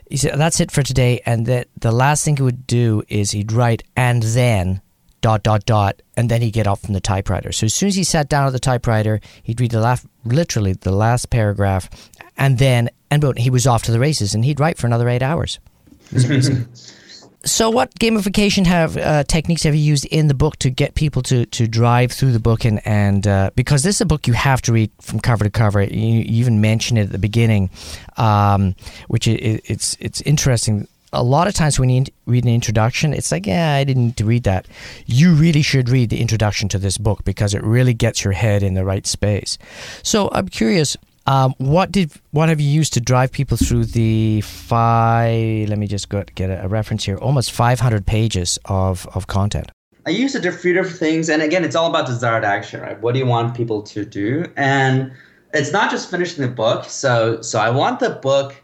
he 0.09 0.17
said, 0.17 0.37
"That's 0.37 0.59
it 0.59 0.71
for 0.71 0.83
today." 0.83 1.21
And 1.25 1.47
that 1.47 1.67
the 1.79 1.91
last 1.91 2.23
thing 2.23 2.37
he 2.37 2.43
would 2.43 2.67
do 2.67 3.03
is 3.09 3.31
he'd 3.31 3.51
write, 3.51 3.83
and 3.95 4.21
then 4.21 4.81
dot 5.21 5.43
dot 5.43 5.65
dot 5.65 6.01
and 6.15 6.29
then 6.29 6.41
he'd 6.41 6.51
get 6.51 6.67
up 6.67 6.79
from 6.79 6.93
the 6.93 7.01
typewriter. 7.01 7.51
So 7.51 7.65
as 7.65 7.73
soon 7.73 7.87
as 7.87 7.95
he 7.95 8.03
sat 8.03 8.29
down 8.29 8.47
at 8.47 8.53
the 8.53 8.59
typewriter 8.59 9.19
he'd 9.43 9.59
read 9.59 9.71
the 9.71 9.81
last 9.81 10.05
literally 10.25 10.73
the 10.73 10.91
last 10.91 11.29
paragraph 11.29 11.89
and 12.37 12.57
then 12.57 12.89
and 13.09 13.21
boom, 13.21 13.35
he 13.35 13.49
was 13.49 13.65
off 13.65 13.83
to 13.83 13.91
the 13.91 13.99
races 13.99 14.33
and 14.33 14.43
he'd 14.45 14.59
write 14.59 14.77
for 14.77 14.87
another 14.87 15.09
eight 15.09 15.23
hours. 15.23 15.59
It's 16.11 16.25
amazing. 16.25 16.67
so 17.45 17.69
what 17.69 17.93
gamification 17.95 18.65
have 18.65 18.97
uh, 18.97 19.23
techniques 19.23 19.63
have 19.63 19.73
you 19.73 19.81
used 19.81 20.05
in 20.05 20.27
the 20.27 20.33
book 20.33 20.57
to 20.57 20.69
get 20.69 20.95
people 20.95 21.21
to, 21.23 21.45
to 21.47 21.67
drive 21.67 22.11
through 22.11 22.31
the 22.31 22.39
book 22.39 22.65
and, 22.65 22.85
and 22.85 23.27
uh, 23.27 23.51
because 23.55 23.83
this 23.83 23.95
is 23.95 24.01
a 24.01 24.05
book 24.05 24.27
you 24.27 24.33
have 24.33 24.61
to 24.63 24.73
read 24.73 24.91
from 25.01 25.19
cover 25.19 25.43
to 25.43 25.49
cover. 25.49 25.81
You, 25.81 25.99
you 25.99 26.39
even 26.39 26.61
mentioned 26.61 26.99
it 26.99 27.03
at 27.03 27.11
the 27.11 27.17
beginning 27.17 27.69
um, 28.17 28.75
which 29.07 29.27
it, 29.27 29.61
it's 29.65 29.95
it's 29.99 30.21
interesting 30.21 30.87
a 31.13 31.23
lot 31.23 31.47
of 31.47 31.53
times 31.53 31.79
when 31.79 31.89
you 31.89 32.05
read 32.25 32.43
an 32.43 32.49
introduction, 32.49 33.13
it's 33.13 33.31
like, 33.31 33.45
yeah, 33.45 33.75
I 33.75 33.83
didn't 33.83 34.05
need 34.05 34.17
to 34.17 34.25
read 34.25 34.43
that. 34.43 34.67
You 35.05 35.33
really 35.33 35.61
should 35.61 35.89
read 35.89 36.09
the 36.09 36.19
introduction 36.19 36.67
to 36.69 36.77
this 36.77 36.97
book 36.97 37.23
because 37.23 37.53
it 37.53 37.63
really 37.63 37.93
gets 37.93 38.23
your 38.23 38.33
head 38.33 38.63
in 38.63 38.73
the 38.73 38.83
right 38.83 39.07
space. 39.07 39.57
So 40.03 40.29
I'm 40.31 40.47
curious, 40.49 40.97
Um, 41.27 41.53
what 41.57 41.91
did 41.91 42.11
what 42.31 42.47
have 42.47 42.61
you 42.61 42.69
used 42.69 42.93
to 42.93 43.01
drive 43.01 43.33
people 43.33 43.57
through 43.57 43.85
the 43.85 44.39
five? 44.41 45.67
Let 45.67 45.77
me 45.77 45.85
just 45.85 46.07
go, 46.07 46.23
get 46.35 46.49
a, 46.49 46.63
a 46.63 46.67
reference 46.69 47.03
here. 47.03 47.17
Almost 47.17 47.51
500 47.51 48.05
pages 48.05 48.57
of 48.65 49.05
of 49.13 49.27
content. 49.27 49.71
I 50.05 50.11
use 50.11 50.35
a 50.35 50.51
few 50.51 50.73
different 50.73 50.97
things, 50.97 51.29
and 51.29 51.41
again, 51.41 51.65
it's 51.65 51.75
all 51.75 51.89
about 51.89 52.05
desired 52.05 52.45
action, 52.45 52.79
right? 52.79 52.97
What 53.01 53.11
do 53.13 53.19
you 53.19 53.25
want 53.25 53.55
people 53.57 53.81
to 53.81 54.05
do? 54.05 54.45
And 54.55 55.11
it's 55.53 55.73
not 55.73 55.91
just 55.91 56.09
finishing 56.09 56.45
the 56.45 56.49
book. 56.49 56.85
So, 56.85 57.41
so 57.41 57.59
I 57.59 57.69
want 57.71 57.99
the 57.99 58.11
book 58.11 58.55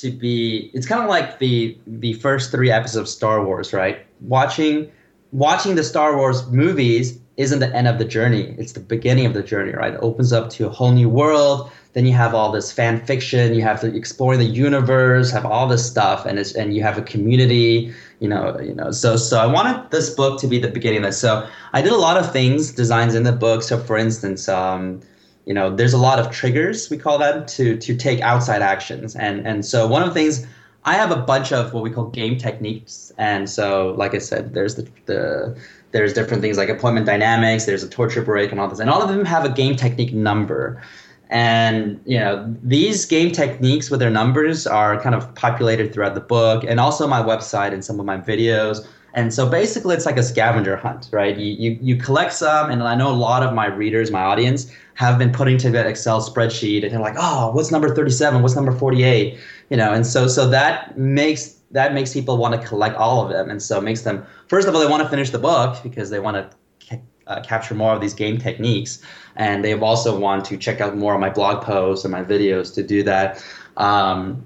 to 0.00 0.10
be. 0.10 0.70
It's 0.74 0.86
kind 0.86 1.02
of 1.02 1.08
like 1.08 1.38
the 1.38 1.76
the 1.86 2.14
first 2.14 2.50
three 2.50 2.70
episodes 2.70 2.96
of 2.96 3.08
Star 3.08 3.44
Wars, 3.44 3.72
right? 3.72 4.04
Watching 4.20 4.90
watching 5.32 5.74
the 5.74 5.84
Star 5.84 6.16
Wars 6.16 6.46
movies 6.50 7.18
isn't 7.36 7.60
the 7.60 7.74
end 7.74 7.86
of 7.86 7.98
the 7.98 8.04
journey. 8.04 8.54
It's 8.58 8.72
the 8.72 8.80
beginning 8.80 9.24
of 9.24 9.32
the 9.32 9.42
journey, 9.42 9.72
right? 9.72 9.94
It 9.94 10.00
opens 10.02 10.32
up 10.32 10.50
to 10.50 10.66
a 10.66 10.70
whole 10.70 10.90
new 10.90 11.08
world. 11.08 11.70
Then 11.92 12.04
you 12.04 12.12
have 12.12 12.34
all 12.34 12.50
this 12.50 12.72
fan 12.72 13.04
fiction. 13.06 13.54
You 13.54 13.62
have 13.62 13.80
to 13.80 13.94
explore 13.94 14.36
the 14.36 14.44
universe, 14.44 15.30
have 15.30 15.46
all 15.46 15.68
this 15.68 15.86
stuff, 15.86 16.26
and 16.26 16.38
it's 16.38 16.52
and 16.54 16.74
you 16.74 16.82
have 16.82 16.98
a 16.98 17.02
community. 17.02 17.92
You 18.20 18.28
know, 18.28 18.58
you 18.60 18.74
know. 18.74 18.90
So 18.90 19.16
so 19.16 19.38
I 19.38 19.46
wanted 19.46 19.90
this 19.90 20.10
book 20.10 20.40
to 20.40 20.46
be 20.46 20.58
the 20.58 20.68
beginning 20.68 20.98
of 20.98 21.04
this. 21.04 21.18
So 21.18 21.48
I 21.72 21.80
did 21.80 21.92
a 21.92 21.96
lot 21.96 22.16
of 22.16 22.32
things, 22.32 22.72
designs 22.72 23.14
in 23.14 23.22
the 23.22 23.32
book. 23.32 23.62
So 23.62 23.78
for 23.78 23.96
instance, 23.96 24.48
um, 24.48 25.00
you 25.48 25.54
know, 25.54 25.74
there's 25.74 25.94
a 25.94 25.98
lot 25.98 26.18
of 26.18 26.30
triggers 26.30 26.90
we 26.90 26.98
call 26.98 27.16
them 27.16 27.46
to 27.46 27.78
to 27.78 27.96
take 27.96 28.20
outside 28.20 28.60
actions, 28.60 29.16
and 29.16 29.46
and 29.46 29.64
so 29.64 29.86
one 29.86 30.02
of 30.02 30.08
the 30.08 30.14
things 30.14 30.46
I 30.84 30.92
have 30.92 31.10
a 31.10 31.16
bunch 31.16 31.52
of 31.52 31.72
what 31.72 31.82
we 31.82 31.90
call 31.90 32.10
game 32.10 32.36
techniques, 32.36 33.12
and 33.16 33.48
so 33.48 33.94
like 33.96 34.14
I 34.14 34.18
said, 34.18 34.52
there's 34.52 34.74
the 34.74 34.86
the 35.06 35.58
there's 35.92 36.12
different 36.12 36.42
things 36.42 36.58
like 36.58 36.68
appointment 36.68 37.06
dynamics, 37.06 37.64
there's 37.64 37.82
a 37.82 37.88
torture 37.88 38.20
break, 38.20 38.50
and 38.50 38.60
all 38.60 38.68
this, 38.68 38.78
and 38.78 38.90
all 38.90 39.00
of 39.00 39.08
them 39.08 39.24
have 39.24 39.46
a 39.46 39.48
game 39.48 39.74
technique 39.74 40.12
number. 40.12 40.82
And 41.30 41.98
you 42.04 42.18
know 42.18 42.54
these 42.62 43.06
game 43.06 43.32
techniques 43.32 43.90
with 43.90 44.00
their 44.00 44.10
numbers 44.10 44.66
are 44.66 45.00
kind 45.00 45.14
of 45.14 45.34
populated 45.34 45.94
throughout 45.94 46.14
the 46.14 46.20
book, 46.20 46.62
and 46.68 46.78
also 46.78 47.06
my 47.06 47.22
website 47.22 47.72
and 47.72 47.82
some 47.82 47.98
of 47.98 48.04
my 48.04 48.18
videos. 48.18 48.86
And 49.14 49.32
so 49.32 49.48
basically, 49.48 49.96
it's 49.96 50.06
like 50.06 50.18
a 50.18 50.22
scavenger 50.22 50.76
hunt, 50.76 51.08
right? 51.12 51.36
You, 51.36 51.54
you, 51.54 51.78
you 51.80 51.96
collect 51.96 52.32
some, 52.32 52.70
and 52.70 52.82
I 52.82 52.94
know 52.94 53.10
a 53.10 53.16
lot 53.16 53.42
of 53.42 53.54
my 53.54 53.66
readers, 53.66 54.10
my 54.10 54.22
audience, 54.22 54.70
have 54.94 55.18
been 55.18 55.32
putting 55.32 55.56
together 55.56 55.88
Excel 55.88 56.20
spreadsheet, 56.20 56.82
and 56.82 56.92
they're 56.92 57.00
like, 57.00 57.16
oh, 57.18 57.50
what's 57.52 57.70
number 57.70 57.94
37? 57.94 58.42
What's 58.42 58.54
number 58.54 58.72
48? 58.72 59.38
You 59.70 59.76
know, 59.76 59.92
and 59.92 60.06
so 60.06 60.28
so 60.28 60.48
that 60.50 60.98
makes 60.98 61.58
that 61.70 61.94
makes 61.94 62.12
people 62.12 62.36
want 62.36 62.60
to 62.60 62.66
collect 62.66 62.96
all 62.96 63.24
of 63.24 63.30
them, 63.30 63.50
and 63.50 63.62
so 63.62 63.78
it 63.78 63.82
makes 63.82 64.02
them 64.02 64.26
first 64.48 64.66
of 64.68 64.74
all 64.74 64.80
they 64.80 64.86
want 64.86 65.02
to 65.02 65.08
finish 65.08 65.30
the 65.30 65.38
book 65.38 65.82
because 65.82 66.10
they 66.10 66.20
want 66.20 66.36
to 66.36 66.56
ca- 66.88 67.02
uh, 67.26 67.40
capture 67.42 67.74
more 67.74 67.94
of 67.94 68.00
these 68.00 68.14
game 68.14 68.38
techniques, 68.38 69.00
and 69.36 69.64
they 69.64 69.78
also 69.78 70.18
want 70.18 70.44
to 70.46 70.56
check 70.56 70.80
out 70.80 70.96
more 70.96 71.14
of 71.14 71.20
my 71.20 71.30
blog 71.30 71.62
posts 71.62 72.04
and 72.04 72.12
my 72.12 72.24
videos 72.24 72.74
to 72.74 72.82
do 72.82 73.02
that. 73.02 73.44
Um, 73.76 74.44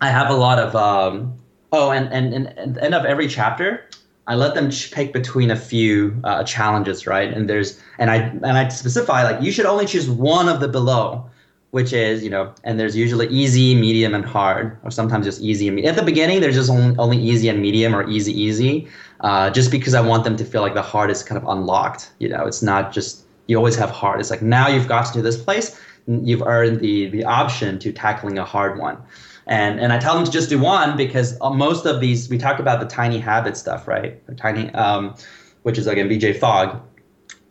I 0.00 0.10
have 0.10 0.30
a 0.30 0.34
lot 0.34 0.58
of 0.58 0.76
um, 0.76 1.34
oh, 1.72 1.90
and, 1.90 2.12
and 2.12 2.46
and 2.46 2.78
end 2.78 2.94
of 2.94 3.04
every 3.04 3.26
chapter, 3.26 3.88
I 4.28 4.34
let 4.34 4.54
them 4.54 4.70
pick 4.92 5.12
between 5.12 5.50
a 5.50 5.56
few 5.56 6.20
uh, 6.22 6.44
challenges, 6.44 7.06
right? 7.06 7.32
And 7.32 7.48
there's 7.48 7.80
and 7.98 8.10
I 8.10 8.16
and 8.16 8.58
I 8.58 8.68
specify 8.68 9.24
like 9.24 9.42
you 9.42 9.50
should 9.50 9.66
only 9.66 9.86
choose 9.86 10.08
one 10.08 10.48
of 10.48 10.60
the 10.60 10.68
below 10.68 11.28
which 11.70 11.92
is 11.92 12.24
you 12.24 12.30
know 12.30 12.52
and 12.64 12.80
there's 12.80 12.96
usually 12.96 13.26
easy 13.28 13.74
medium 13.74 14.14
and 14.14 14.24
hard 14.24 14.78
or 14.84 14.90
sometimes 14.90 15.26
just 15.26 15.40
easy 15.40 15.68
and 15.68 15.76
medium. 15.76 15.90
at 15.90 15.96
the 15.98 16.04
beginning 16.04 16.40
there's 16.40 16.54
just 16.54 16.70
only, 16.70 16.96
only 16.98 17.18
easy 17.18 17.48
and 17.48 17.60
medium 17.60 17.94
or 17.94 18.08
easy 18.08 18.32
easy 18.32 18.88
uh, 19.20 19.50
just 19.50 19.70
because 19.70 19.94
i 19.94 20.00
want 20.00 20.24
them 20.24 20.36
to 20.36 20.44
feel 20.44 20.62
like 20.62 20.74
the 20.74 20.82
hard 20.82 21.10
is 21.10 21.22
kind 21.22 21.40
of 21.40 21.46
unlocked 21.48 22.10
you 22.18 22.28
know 22.28 22.46
it's 22.46 22.62
not 22.62 22.92
just 22.92 23.24
you 23.46 23.56
always 23.56 23.76
have 23.76 23.90
hard 23.90 24.20
it's 24.20 24.30
like 24.30 24.42
now 24.42 24.68
you've 24.68 24.88
gotten 24.88 25.12
to 25.12 25.22
this 25.22 25.42
place 25.42 25.78
you've 26.06 26.42
earned 26.42 26.80
the 26.80 27.08
the 27.10 27.24
option 27.24 27.78
to 27.78 27.92
tackling 27.92 28.38
a 28.38 28.44
hard 28.44 28.78
one 28.78 28.96
and 29.48 29.80
and 29.80 29.92
i 29.92 29.98
tell 29.98 30.14
them 30.14 30.24
to 30.24 30.30
just 30.30 30.48
do 30.48 30.58
one 30.58 30.96
because 30.96 31.36
uh, 31.40 31.50
most 31.50 31.86
of 31.86 32.00
these 32.00 32.28
we 32.28 32.38
talk 32.38 32.58
about 32.58 32.80
the 32.80 32.86
tiny 32.86 33.18
habit 33.18 33.56
stuff 33.56 33.88
right 33.88 34.24
the 34.26 34.34
tiny 34.34 34.70
um, 34.74 35.14
which 35.62 35.78
is 35.78 35.86
again 35.86 36.08
bj 36.08 36.38
fogg 36.38 36.80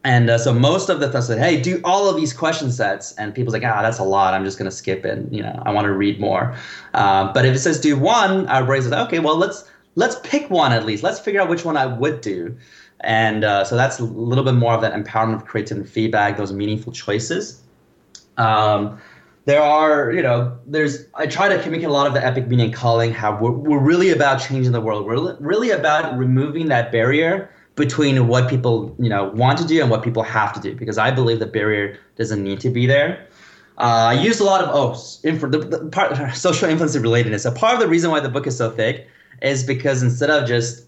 and 0.07 0.29
uh, 0.29 0.37
so 0.37 0.53
most 0.53 0.87
of 0.87 1.01
the 1.01 1.09
stuff 1.09 1.25
said, 1.25 1.37
hey, 1.37 1.59
do 1.59 1.81
all 1.83 2.09
of 2.09 2.15
these 2.15 2.31
question 2.31 2.71
sets. 2.71 3.11
And 3.15 3.35
people's 3.35 3.53
like, 3.53 3.65
ah, 3.65 3.81
that's 3.81 3.99
a 3.99 4.05
lot. 4.05 4.33
I'm 4.33 4.45
just 4.45 4.57
going 4.57 4.69
to 4.69 4.75
skip 4.75 5.05
it. 5.05 5.27
You 5.33 5.43
know, 5.43 5.61
I 5.65 5.71
want 5.71 5.83
to 5.83 5.91
read 5.91 6.17
more. 6.17 6.55
Uh, 6.93 7.33
but 7.33 7.45
if 7.45 7.53
it 7.53 7.59
says 7.59 7.77
do 7.77 7.97
one, 7.97 8.47
I 8.47 8.59
raise 8.59 8.87
it. 8.87 8.93
Okay, 8.93 9.19
well, 9.19 9.35
let's 9.35 9.69
let's 9.95 10.15
pick 10.23 10.49
one 10.49 10.71
at 10.71 10.85
least. 10.85 11.03
Let's 11.03 11.19
figure 11.19 11.41
out 11.41 11.49
which 11.49 11.65
one 11.65 11.75
I 11.75 11.87
would 11.87 12.21
do. 12.21 12.55
And 13.01 13.43
uh, 13.43 13.65
so 13.65 13.75
that's 13.75 13.99
a 13.99 14.05
little 14.05 14.45
bit 14.45 14.53
more 14.53 14.73
of 14.73 14.79
that 14.79 14.93
empowerment 14.93 15.35
of 15.35 15.45
creative 15.45 15.89
feedback, 15.89 16.37
those 16.37 16.53
meaningful 16.53 16.93
choices. 16.93 17.61
Um, 18.37 18.99
there 19.47 19.63
are, 19.63 20.11
you 20.11 20.21
know, 20.21 20.59
there's, 20.67 21.05
I 21.15 21.25
try 21.25 21.47
to 21.47 21.55
communicate 21.63 21.89
a 21.89 21.93
lot 21.93 22.05
of 22.05 22.13
the 22.13 22.23
epic 22.23 22.49
meaning 22.49 22.73
calling, 22.73 23.13
how 23.13 23.39
we're, 23.39 23.51
we're 23.51 23.79
really 23.79 24.09
about 24.09 24.41
changing 24.41 24.73
the 24.73 24.81
world. 24.81 25.05
We're 25.05 25.37
really 25.37 25.71
about 25.71 26.17
removing 26.17 26.67
that 26.67 26.91
barrier 26.91 27.49
between 27.75 28.27
what 28.27 28.49
people 28.49 28.93
you 28.99 29.07
know 29.07 29.29
want 29.29 29.57
to 29.59 29.65
do 29.65 29.79
and 29.81 29.89
what 29.89 30.03
people 30.03 30.23
have 30.23 30.51
to 30.51 30.59
do 30.59 30.75
because 30.75 30.97
I 30.97 31.11
believe 31.11 31.39
the 31.39 31.45
barrier 31.45 31.97
doesn't 32.17 32.43
need 32.43 32.59
to 32.59 32.69
be 32.69 32.87
there. 32.87 33.25
Uh, 33.77 34.09
I 34.09 34.13
use 34.13 34.41
a 34.41 34.43
lot 34.43 34.61
of 34.61 34.69
oh, 34.73 34.99
info, 35.23 35.47
the, 35.47 35.59
the 35.59 35.85
part, 35.91 36.17
social 36.35 36.67
influence 36.67 36.97
relatedness. 36.97 37.41
So 37.41 37.51
part 37.51 37.75
of 37.75 37.79
the 37.79 37.87
reason 37.87 38.11
why 38.11 38.19
the 38.19 38.29
book 38.29 38.47
is 38.47 38.57
so 38.57 38.69
thick 38.69 39.07
is 39.41 39.63
because 39.63 40.03
instead 40.03 40.29
of 40.29 40.45
just 40.45 40.87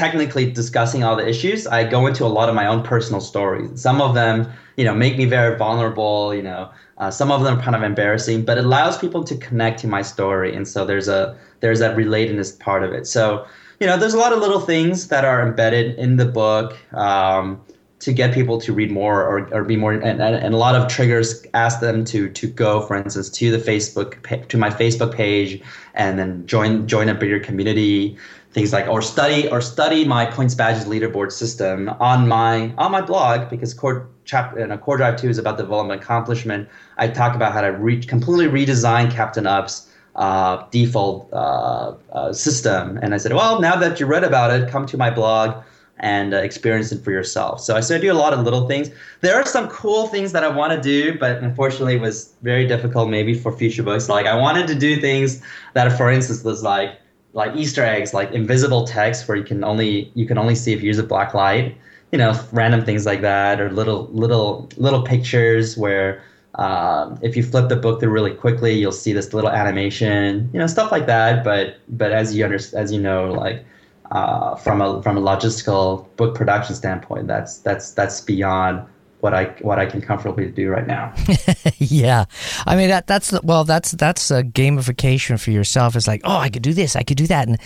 technically 0.00 0.50
discussing 0.50 1.04
all 1.04 1.14
the 1.14 1.28
issues, 1.28 1.66
I 1.66 1.84
go 1.84 2.06
into 2.06 2.24
a 2.24 2.32
lot 2.38 2.48
of 2.48 2.54
my 2.54 2.66
own 2.66 2.82
personal 2.82 3.20
stories. 3.20 3.68
Some 3.80 4.00
of 4.00 4.14
them, 4.14 4.50
you 4.78 4.84
know, 4.84 4.94
make 4.94 5.18
me 5.18 5.26
very 5.26 5.58
vulnerable. 5.58 6.34
You 6.34 6.42
know, 6.42 6.70
uh, 6.96 7.10
some 7.10 7.30
of 7.30 7.42
them 7.44 7.58
are 7.58 7.62
kind 7.62 7.76
of 7.76 7.82
embarrassing, 7.82 8.46
but 8.46 8.56
it 8.56 8.64
allows 8.64 8.96
people 8.96 9.22
to 9.24 9.36
connect 9.36 9.80
to 9.80 9.86
my 9.86 10.02
story, 10.02 10.56
and 10.56 10.66
so 10.66 10.86
there's 10.86 11.08
a 11.08 11.36
there's 11.60 11.80
that 11.80 11.96
relatedness 11.96 12.58
part 12.58 12.82
of 12.82 12.92
it. 12.92 13.06
So 13.06 13.46
you 13.80 13.86
know, 13.86 13.96
there's 13.98 14.14
a 14.14 14.18
lot 14.18 14.32
of 14.32 14.40
little 14.40 14.60
things 14.60 15.08
that 15.08 15.24
are 15.24 15.46
embedded 15.46 15.98
in 15.98 16.16
the 16.16 16.26
book 16.26 16.76
um, 16.94 17.60
to 18.00 18.12
get 18.12 18.32
people 18.32 18.58
to 18.60 18.72
read 18.72 18.90
more 18.90 19.22
or, 19.22 19.48
or 19.54 19.64
be 19.64 19.76
more, 19.76 19.92
and, 19.92 20.22
and, 20.22 20.54
a 20.54 20.56
lot 20.56 20.74
of 20.74 20.88
triggers 20.88 21.44
ask 21.52 21.80
them 21.80 22.04
to 22.06 22.30
to 22.30 22.46
go, 22.46 22.86
for 22.86 22.96
instance, 22.96 23.28
to 23.28 23.50
the 23.50 23.58
Facebook 23.58 24.48
to 24.48 24.56
my 24.56 24.70
Facebook 24.70 25.14
page, 25.14 25.62
and 25.94 26.18
then 26.18 26.46
join 26.46 26.86
join 26.86 27.08
a 27.08 27.14
bigger 27.14 27.38
community. 27.38 28.16
Things 28.52 28.72
like 28.72 28.88
or 28.88 29.00
study 29.00 29.48
or 29.48 29.60
study 29.60 30.04
my 30.04 30.26
points 30.26 30.56
badges 30.56 30.84
leaderboard 30.86 31.30
system 31.30 31.88
on 32.00 32.26
my 32.26 32.74
on 32.78 32.90
my 32.90 33.00
blog 33.00 33.48
because 33.48 33.72
core 33.72 34.08
chapter 34.24 34.58
and 34.58 34.72
a 34.72 34.78
core 34.78 34.96
drive 34.96 35.16
two 35.16 35.28
is 35.28 35.38
about 35.38 35.56
development 35.56 36.02
accomplishment. 36.02 36.68
I 36.98 37.06
talk 37.08 37.36
about 37.36 37.52
how 37.52 37.60
to 37.60 37.68
re- 37.68 38.02
completely 38.02 38.48
redesign 38.48 39.10
Captain 39.10 39.46
Up's 39.46 39.88
uh, 40.16 40.64
default 40.70 41.32
uh, 41.32 41.94
uh, 42.12 42.32
system. 42.32 42.98
And 43.02 43.14
I 43.14 43.18
said, 43.18 43.32
well, 43.32 43.60
now 43.60 43.76
that 43.76 44.00
you 44.00 44.06
read 44.06 44.24
about 44.24 44.50
it, 44.50 44.68
come 44.68 44.84
to 44.86 44.96
my 44.96 45.10
blog 45.10 45.62
and 46.00 46.34
uh, 46.34 46.38
experience 46.38 46.92
it 46.92 47.04
for 47.04 47.10
yourself. 47.10 47.60
So 47.60 47.76
I 47.76 47.80
said, 47.80 48.00
I 48.00 48.00
do 48.02 48.12
a 48.12 48.14
lot 48.14 48.32
of 48.32 48.40
little 48.40 48.66
things. 48.66 48.90
There 49.20 49.36
are 49.36 49.46
some 49.46 49.68
cool 49.68 50.08
things 50.08 50.32
that 50.32 50.42
I 50.42 50.48
want 50.48 50.72
to 50.72 50.80
do, 50.80 51.18
but 51.18 51.42
unfortunately, 51.42 51.96
it 51.96 52.00
was 52.00 52.34
very 52.42 52.66
difficult 52.66 53.10
maybe 53.10 53.34
for 53.34 53.52
future 53.52 53.82
books. 53.82 54.08
Like 54.08 54.26
I 54.26 54.34
wanted 54.34 54.66
to 54.68 54.74
do 54.74 55.00
things 55.00 55.42
that, 55.74 55.96
for 55.96 56.10
instance, 56.10 56.42
was 56.42 56.62
like 56.62 56.98
like 57.32 57.54
Easter 57.56 57.84
eggs, 57.84 58.12
like 58.12 58.32
invisible 58.32 58.84
text 58.86 59.28
where 59.28 59.36
you 59.36 59.44
can 59.44 59.62
only 59.64 60.10
you 60.14 60.26
can 60.26 60.38
only 60.38 60.54
see 60.54 60.72
if 60.72 60.80
you 60.80 60.88
use 60.88 60.98
a 60.98 61.02
black 61.02 61.34
light. 61.34 61.76
You 62.12 62.18
know, 62.18 62.34
random 62.52 62.84
things 62.84 63.06
like 63.06 63.20
that, 63.20 63.60
or 63.60 63.70
little 63.70 64.08
little 64.12 64.68
little 64.76 65.02
pictures 65.02 65.76
where 65.76 66.22
um, 66.56 67.18
if 67.22 67.36
you 67.36 67.42
flip 67.42 67.68
the 67.68 67.76
book 67.76 68.00
through 68.00 68.10
really 68.10 68.34
quickly, 68.34 68.74
you'll 68.74 68.90
see 68.92 69.12
this 69.12 69.32
little 69.32 69.50
animation, 69.50 70.50
you 70.52 70.58
know, 70.58 70.66
stuff 70.66 70.90
like 70.90 71.06
that. 71.06 71.44
But 71.44 71.78
but 71.88 72.12
as 72.12 72.34
you 72.34 72.44
under, 72.44 72.58
as 72.74 72.92
you 72.92 73.00
know, 73.00 73.32
like 73.32 73.64
uh, 74.10 74.56
from 74.56 74.80
a 74.80 75.02
from 75.02 75.16
a 75.16 75.20
logistical 75.20 76.06
book 76.16 76.34
production 76.34 76.74
standpoint, 76.74 77.28
that's 77.28 77.58
that's 77.58 77.92
that's 77.92 78.20
beyond 78.20 78.84
what 79.20 79.34
I 79.34 79.44
what 79.60 79.78
I 79.78 79.86
can 79.86 80.00
comfortably 80.00 80.50
do 80.50 80.70
right 80.70 80.86
now. 80.86 81.12
yeah, 81.78 82.24
I 82.66 82.76
mean 82.76 82.88
that 82.88 83.06
that's 83.06 83.32
well 83.42 83.64
that's 83.64 83.92
that's 83.92 84.30
a 84.30 84.42
gamification 84.42 85.40
for 85.40 85.50
yourself. 85.50 85.96
It's 85.96 86.08
like 86.08 86.22
oh 86.24 86.36
I 86.36 86.48
could 86.48 86.62
do 86.62 86.72
this, 86.72 86.96
I 86.96 87.02
could 87.02 87.16
do 87.16 87.26
that, 87.26 87.48
and 87.48 87.58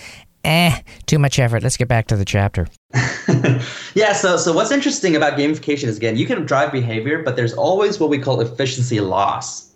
eh, 0.45 0.79
too 1.05 1.19
much 1.19 1.39
effort. 1.39 1.63
Let's 1.63 1.77
get 1.77 1.87
back 1.87 2.07
to 2.07 2.15
the 2.15 2.25
chapter. 2.25 2.67
yeah, 3.95 4.13
so 4.13 4.37
so 4.37 4.53
what's 4.53 4.71
interesting 4.71 5.15
about 5.15 5.37
gamification 5.37 5.85
is 5.85 5.97
again, 5.97 6.17
you 6.17 6.25
can 6.25 6.45
drive 6.45 6.71
behavior, 6.71 7.21
but 7.23 7.35
there's 7.35 7.53
always 7.53 7.99
what 7.99 8.09
we 8.09 8.19
call 8.19 8.39
efficiency 8.41 8.99
loss. 8.99 9.71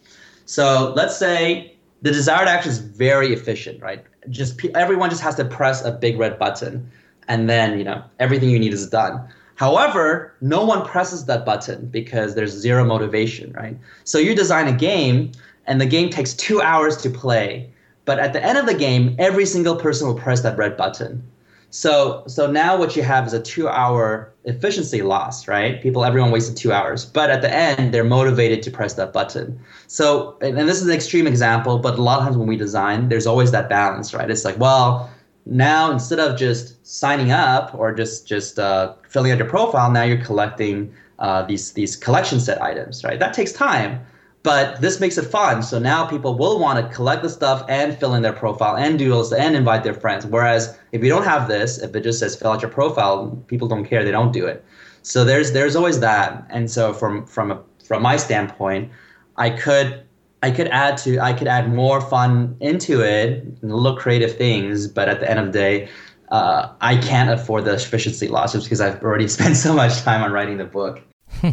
So 0.45 0.93
let's 0.95 1.17
say 1.17 1.75
the 2.01 2.11
desired 2.11 2.47
action 2.47 2.71
is 2.71 2.79
very 2.79 3.33
efficient, 3.33 3.81
right? 3.81 4.03
Just 4.29 4.63
everyone 4.75 5.09
just 5.09 5.21
has 5.21 5.35
to 5.35 5.45
press 5.45 5.83
a 5.83 5.91
big 5.91 6.17
red 6.17 6.39
button, 6.39 6.89
and 7.27 7.49
then 7.49 7.77
you 7.77 7.83
know 7.83 8.03
everything 8.19 8.49
you 8.49 8.59
need 8.59 8.73
is 8.73 8.87
done. 8.87 9.27
However, 9.59 10.33
no 10.41 10.63
one 10.63 10.85
presses 10.85 11.25
that 11.25 11.45
button 11.45 11.87
because 11.87 12.33
there's 12.33 12.51
zero 12.51 12.83
motivation, 12.85 13.51
right? 13.53 13.77
So 14.03 14.17
you 14.17 14.33
design 14.33 14.67
a 14.67 14.77
game, 14.89 15.33
and 15.67 15.79
the 15.79 15.85
game 15.85 16.09
takes 16.09 16.33
two 16.33 16.61
hours 16.61 16.97
to 16.97 17.09
play 17.09 17.69
but 18.09 18.17
at 18.17 18.33
the 18.33 18.43
end 18.43 18.57
of 18.57 18.65
the 18.65 18.73
game, 18.73 19.15
every 19.19 19.45
single 19.45 19.75
person 19.75 20.07
will 20.07 20.15
press 20.15 20.41
that 20.41 20.57
red 20.57 20.75
button. 20.75 21.21
So 21.69 22.23
so 22.25 22.49
now 22.49 22.75
what 22.75 22.95
you 22.95 23.03
have 23.03 23.27
is 23.27 23.33
a 23.33 23.39
two 23.39 23.69
hour 23.69 24.33
efficiency 24.45 25.03
loss, 25.03 25.47
right? 25.47 25.79
People, 25.79 26.03
everyone 26.03 26.31
wasted 26.31 26.57
two 26.57 26.73
hours, 26.73 27.05
but 27.05 27.29
at 27.29 27.43
the 27.43 27.53
end 27.53 27.93
they're 27.93 28.03
motivated 28.03 28.63
to 28.63 28.71
press 28.71 28.95
that 28.95 29.13
button. 29.13 29.59
So 29.85 30.35
and, 30.41 30.57
and 30.57 30.67
this 30.67 30.81
is 30.81 30.87
an 30.87 30.95
extreme 30.95 31.27
example, 31.27 31.77
but 31.77 31.99
a 31.99 32.01
lot 32.01 32.17
of 32.17 32.25
times 32.25 32.35
when 32.35 32.47
we 32.47 32.57
design, 32.57 33.09
there's 33.09 33.27
always 33.27 33.51
that 33.51 33.69
balance, 33.69 34.11
right? 34.11 34.31
It's 34.31 34.43
like, 34.43 34.57
well, 34.57 35.07
now 35.49 35.91
instead 35.91 36.19
of 36.19 36.37
just 36.37 36.85
signing 36.85 37.31
up 37.31 37.73
or 37.75 37.93
just 37.93 38.27
just 38.27 38.59
uh, 38.59 38.93
filling 39.07 39.31
out 39.31 39.37
your 39.37 39.49
profile, 39.49 39.91
now 39.91 40.03
you're 40.03 40.23
collecting 40.23 40.93
uh, 41.19 41.43
these 41.43 41.73
these 41.73 41.95
collection 41.95 42.39
set 42.39 42.61
items, 42.61 43.03
right? 43.03 43.19
That 43.19 43.33
takes 43.33 43.51
time 43.51 44.05
but 44.43 44.79
this 44.79 44.99
makes 44.99 45.17
it 45.17 45.25
fun. 45.25 45.61
So 45.61 45.79
now 45.79 46.05
people 46.05 46.37
will 46.37 46.59
want 46.59 46.79
to 46.79 46.95
collect 46.95 47.23
the 47.23 47.29
stuff 47.29 47.65
and 47.67 47.97
fill 47.97 48.15
in 48.15 48.21
their 48.21 48.33
profile 48.33 48.77
and 48.77 48.97
do 48.97 49.09
this 49.09 49.33
and 49.33 49.55
invite 49.55 49.83
their 49.83 49.93
friends. 49.93 50.25
Whereas 50.25 50.77
if 50.91 51.03
you 51.03 51.09
don't 51.09 51.25
have 51.25 51.47
this, 51.47 51.77
if 51.77 51.95
it 51.95 52.01
just 52.01 52.19
says 52.19 52.35
fill 52.35 52.51
out 52.51 52.61
your 52.61 52.71
profile, 52.71 53.43
people 53.47 53.67
don't 53.67 53.85
care. 53.85 54.03
They 54.03 54.11
don't 54.11 54.31
do 54.31 54.45
it. 54.45 54.63
So 55.01 55.25
there's 55.25 55.51
there's 55.51 55.75
always 55.75 55.99
that. 55.99 56.45
And 56.49 56.71
so 56.71 56.93
from 56.93 57.25
from 57.25 57.51
a, 57.51 57.61
from 57.83 58.01
my 58.01 58.17
standpoint, 58.17 58.91
I 59.37 59.49
could 59.49 60.03
I 60.41 60.51
could 60.51 60.67
add 60.67 60.97
to 60.99 61.19
I 61.19 61.33
could 61.33 61.47
add 61.47 61.73
more 61.73 62.01
fun 62.01 62.55
into 62.59 63.01
it, 63.01 63.61
look 63.63 63.99
creative 63.99 64.37
things. 64.37 64.87
But 64.87 65.09
at 65.09 65.19
the 65.19 65.29
end 65.29 65.39
of 65.39 65.47
the 65.47 65.51
day, 65.51 65.89
uh, 66.29 66.69
I 66.81 66.97
can't 66.97 67.29
afford 67.29 67.65
the 67.65 67.73
efficiency 67.73 68.27
losses 68.27 68.63
because 68.63 68.81
I've 68.81 69.01
already 69.03 69.27
spent 69.37 69.57
so 69.57 69.73
much 69.73 70.01
time 70.01 70.23
on 70.23 70.31
writing 70.31 70.57
the 70.57 70.65
book. 70.65 71.01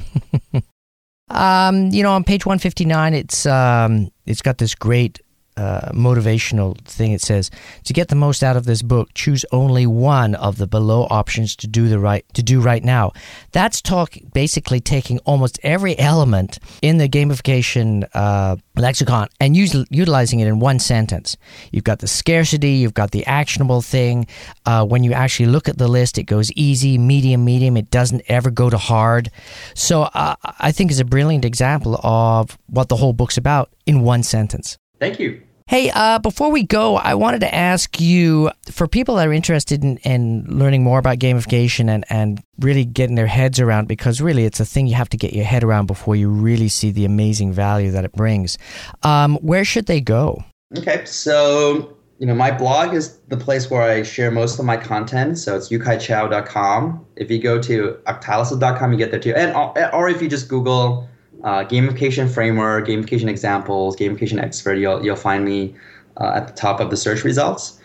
Um, 1.28 1.88
you 1.88 2.02
know, 2.02 2.12
on 2.12 2.24
page 2.24 2.46
159, 2.46 3.14
it's 3.14 3.46
um, 3.46 4.10
it's 4.26 4.42
got 4.42 4.58
this 4.58 4.74
great 4.74 5.20
uh, 5.56 5.90
motivational 5.92 6.78
thing. 6.82 7.12
It 7.12 7.22
says 7.22 7.50
to 7.84 7.92
get 7.92 8.08
the 8.08 8.14
most 8.14 8.42
out 8.42 8.56
of 8.56 8.64
this 8.64 8.82
book, 8.82 9.10
choose 9.14 9.44
only 9.52 9.86
one 9.86 10.34
of 10.34 10.58
the 10.58 10.66
below 10.66 11.06
options 11.10 11.56
to 11.56 11.66
do 11.66 11.88
the 11.88 11.98
right 11.98 12.24
to 12.34 12.42
do 12.42 12.60
right 12.60 12.84
now. 12.84 13.12
That's 13.52 13.80
talk 13.80 14.16
basically 14.32 14.80
taking 14.80 15.18
almost 15.20 15.58
every 15.62 15.98
element 15.98 16.58
in 16.82 16.98
the 16.98 17.08
gamification 17.08 18.06
uh, 18.14 18.56
lexicon 18.76 19.28
and 19.40 19.56
use, 19.56 19.74
utilizing 19.90 20.40
it 20.40 20.48
in 20.48 20.58
one 20.58 20.78
sentence. 20.78 21.36
You've 21.72 21.84
got 21.84 22.00
the 22.00 22.08
scarcity, 22.08 22.72
you've 22.72 22.94
got 22.94 23.10
the 23.12 23.24
actionable 23.26 23.82
thing. 23.82 24.26
Uh, 24.64 24.84
when 24.84 25.04
you 25.04 25.12
actually 25.12 25.46
look 25.46 25.68
at 25.68 25.78
the 25.78 25.88
list, 25.88 26.18
it 26.18 26.24
goes 26.24 26.52
easy, 26.52 26.98
medium, 26.98 27.44
medium. 27.44 27.76
It 27.76 27.90
doesn't 27.90 28.22
ever 28.28 28.50
go 28.50 28.70
to 28.70 28.78
hard. 28.78 29.30
So 29.74 30.02
uh, 30.02 30.36
I 30.42 30.72
think 30.72 30.90
is 30.90 31.00
a 31.00 31.04
brilliant 31.04 31.44
example 31.44 31.98
of 32.02 32.58
what 32.66 32.88
the 32.88 32.96
whole 32.96 33.12
book's 33.12 33.36
about 33.36 33.70
in 33.86 34.02
one 34.02 34.22
sentence. 34.22 34.78
Thank 34.98 35.18
you. 35.20 35.45
Hey, 35.68 35.90
uh, 35.92 36.20
before 36.20 36.52
we 36.52 36.62
go, 36.62 36.94
I 36.94 37.14
wanted 37.14 37.40
to 37.40 37.52
ask 37.52 38.00
you 38.00 38.52
for 38.70 38.86
people 38.86 39.16
that 39.16 39.26
are 39.26 39.32
interested 39.32 39.82
in, 39.82 39.96
in 39.98 40.44
learning 40.46 40.84
more 40.84 41.00
about 41.00 41.18
gamification 41.18 41.90
and, 41.90 42.04
and 42.08 42.40
really 42.60 42.84
getting 42.84 43.16
their 43.16 43.26
heads 43.26 43.58
around, 43.58 43.88
because 43.88 44.20
really 44.20 44.44
it's 44.44 44.60
a 44.60 44.64
thing 44.64 44.86
you 44.86 44.94
have 44.94 45.08
to 45.08 45.16
get 45.16 45.32
your 45.32 45.44
head 45.44 45.64
around 45.64 45.86
before 45.86 46.14
you 46.14 46.28
really 46.28 46.68
see 46.68 46.92
the 46.92 47.04
amazing 47.04 47.52
value 47.52 47.90
that 47.90 48.04
it 48.04 48.12
brings. 48.12 48.58
Um, 49.02 49.38
where 49.38 49.64
should 49.64 49.86
they 49.86 50.00
go? 50.00 50.44
Okay, 50.78 51.04
so 51.04 51.96
you 52.20 52.28
know 52.28 52.34
my 52.34 52.52
blog 52.52 52.94
is 52.94 53.18
the 53.26 53.36
place 53.36 53.68
where 53.68 53.82
I 53.82 54.04
share 54.04 54.30
most 54.30 54.60
of 54.60 54.64
my 54.64 54.76
content. 54.76 55.36
So 55.36 55.56
it's 55.56 55.68
yukaichou.com. 55.68 57.04
If 57.16 57.28
you 57.28 57.40
go 57.42 57.60
to 57.62 57.98
octalysis.com, 58.06 58.92
you 58.92 58.98
get 58.98 59.10
there 59.10 59.18
too, 59.18 59.34
and 59.34 59.52
or 59.92 60.08
if 60.08 60.22
you 60.22 60.28
just 60.28 60.48
Google 60.48 61.08
uh, 61.44 61.64
gamification 61.64 62.32
framework, 62.32 62.86
gamification 62.86 63.28
examples, 63.28 63.96
gamification 63.96 64.42
expert, 64.42 64.74
you'll, 64.74 65.04
you'll 65.04 65.16
find 65.16 65.44
me 65.44 65.74
uh, 66.20 66.32
at 66.34 66.46
the 66.46 66.52
top 66.52 66.80
of 66.80 66.90
the 66.90 66.96
search 66.96 67.24
results. 67.24 67.80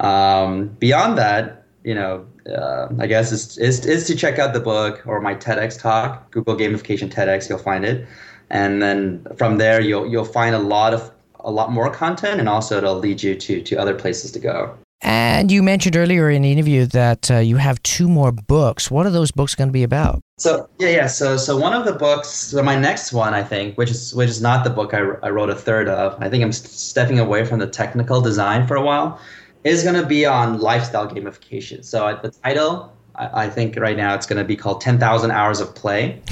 Um, 0.00 0.68
beyond 0.78 1.16
that, 1.18 1.64
you 1.84 1.94
know, 1.94 2.26
uh, 2.50 2.88
I 2.98 3.06
guess 3.06 3.32
is, 3.32 3.58
is, 3.58 3.84
is 3.86 4.06
to 4.08 4.16
check 4.16 4.38
out 4.38 4.52
the 4.52 4.60
book 4.60 5.02
or 5.06 5.20
my 5.20 5.34
TEDx 5.34 5.80
talk, 5.80 6.30
Google 6.30 6.56
Gamification 6.56 7.12
TEDx, 7.12 7.48
you'll 7.48 7.58
find 7.58 7.84
it. 7.84 8.06
And 8.50 8.82
then 8.82 9.26
from 9.36 9.58
there, 9.58 9.80
you'll, 9.80 10.06
you'll 10.06 10.24
find 10.24 10.54
a 10.54 10.58
lot 10.58 10.94
of 10.94 11.10
a 11.40 11.50
lot 11.50 11.70
more 11.70 11.88
content 11.88 12.40
and 12.40 12.48
also 12.48 12.76
it'll 12.76 12.96
lead 12.96 13.22
you 13.22 13.36
to, 13.36 13.62
to 13.62 13.76
other 13.76 13.94
places 13.94 14.32
to 14.32 14.40
go. 14.40 14.76
And 15.02 15.52
you 15.52 15.62
mentioned 15.62 15.96
earlier 15.96 16.30
in 16.30 16.42
the 16.42 16.52
interview 16.52 16.86
that 16.86 17.30
uh, 17.30 17.38
you 17.38 17.56
have 17.56 17.82
two 17.82 18.08
more 18.08 18.32
books. 18.32 18.90
What 18.90 19.04
are 19.04 19.10
those 19.10 19.30
books 19.30 19.54
going 19.54 19.68
to 19.68 19.72
be 19.72 19.82
about? 19.82 20.20
So 20.38 20.68
yeah, 20.78 20.88
yeah. 20.88 21.06
So 21.06 21.36
so 21.36 21.56
one 21.56 21.74
of 21.74 21.84
the 21.84 21.92
books, 21.92 22.28
so 22.28 22.62
my 22.62 22.76
next 22.78 23.12
one, 23.12 23.34
I 23.34 23.42
think, 23.42 23.76
which 23.76 23.90
is 23.90 24.14
which 24.14 24.28
is 24.28 24.40
not 24.40 24.64
the 24.64 24.70
book 24.70 24.94
I, 24.94 25.00
I 25.22 25.30
wrote 25.30 25.50
a 25.50 25.54
third 25.54 25.88
of. 25.88 26.16
I 26.22 26.28
think 26.30 26.42
I'm 26.42 26.52
stepping 26.52 27.18
away 27.18 27.44
from 27.44 27.58
the 27.58 27.66
technical 27.66 28.20
design 28.20 28.66
for 28.66 28.76
a 28.76 28.82
while. 28.82 29.20
Is 29.64 29.82
going 29.82 30.00
to 30.00 30.06
be 30.06 30.24
on 30.24 30.60
lifestyle 30.60 31.08
gamification. 31.08 31.84
So 31.84 32.18
the 32.22 32.30
title, 32.30 32.92
I, 33.16 33.44
I 33.44 33.50
think 33.50 33.76
right 33.76 33.96
now 33.96 34.14
it's 34.14 34.26
going 34.26 34.38
to 34.38 34.44
be 34.44 34.56
called 34.56 34.80
Ten 34.80 34.98
Thousand 34.98 35.30
Hours 35.30 35.60
of 35.60 35.74
Play. 35.74 36.22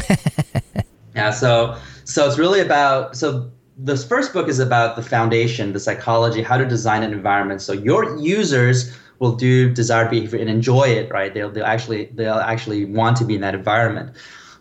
yeah. 1.14 1.30
So 1.30 1.76
so 2.04 2.26
it's 2.26 2.38
really 2.38 2.60
about 2.60 3.16
so 3.16 3.50
this 3.76 4.04
first 4.04 4.32
book 4.32 4.48
is 4.48 4.58
about 4.58 4.96
the 4.96 5.02
foundation, 5.02 5.72
the 5.72 5.80
psychology, 5.80 6.42
how 6.42 6.56
to 6.56 6.64
design 6.64 7.02
an 7.02 7.12
environment 7.12 7.60
so 7.60 7.72
your 7.72 8.16
users 8.18 8.96
will 9.18 9.34
do 9.34 9.72
desired 9.72 10.10
behavior 10.10 10.38
and 10.38 10.50
enjoy 10.50 10.84
it, 10.84 11.10
right? 11.10 11.32
They'll, 11.32 11.50
they'll 11.50 11.64
actually 11.64 12.06
they'll 12.14 12.34
actually 12.34 12.84
want 12.84 13.16
to 13.18 13.24
be 13.24 13.34
in 13.34 13.40
that 13.40 13.54
environment. 13.54 14.16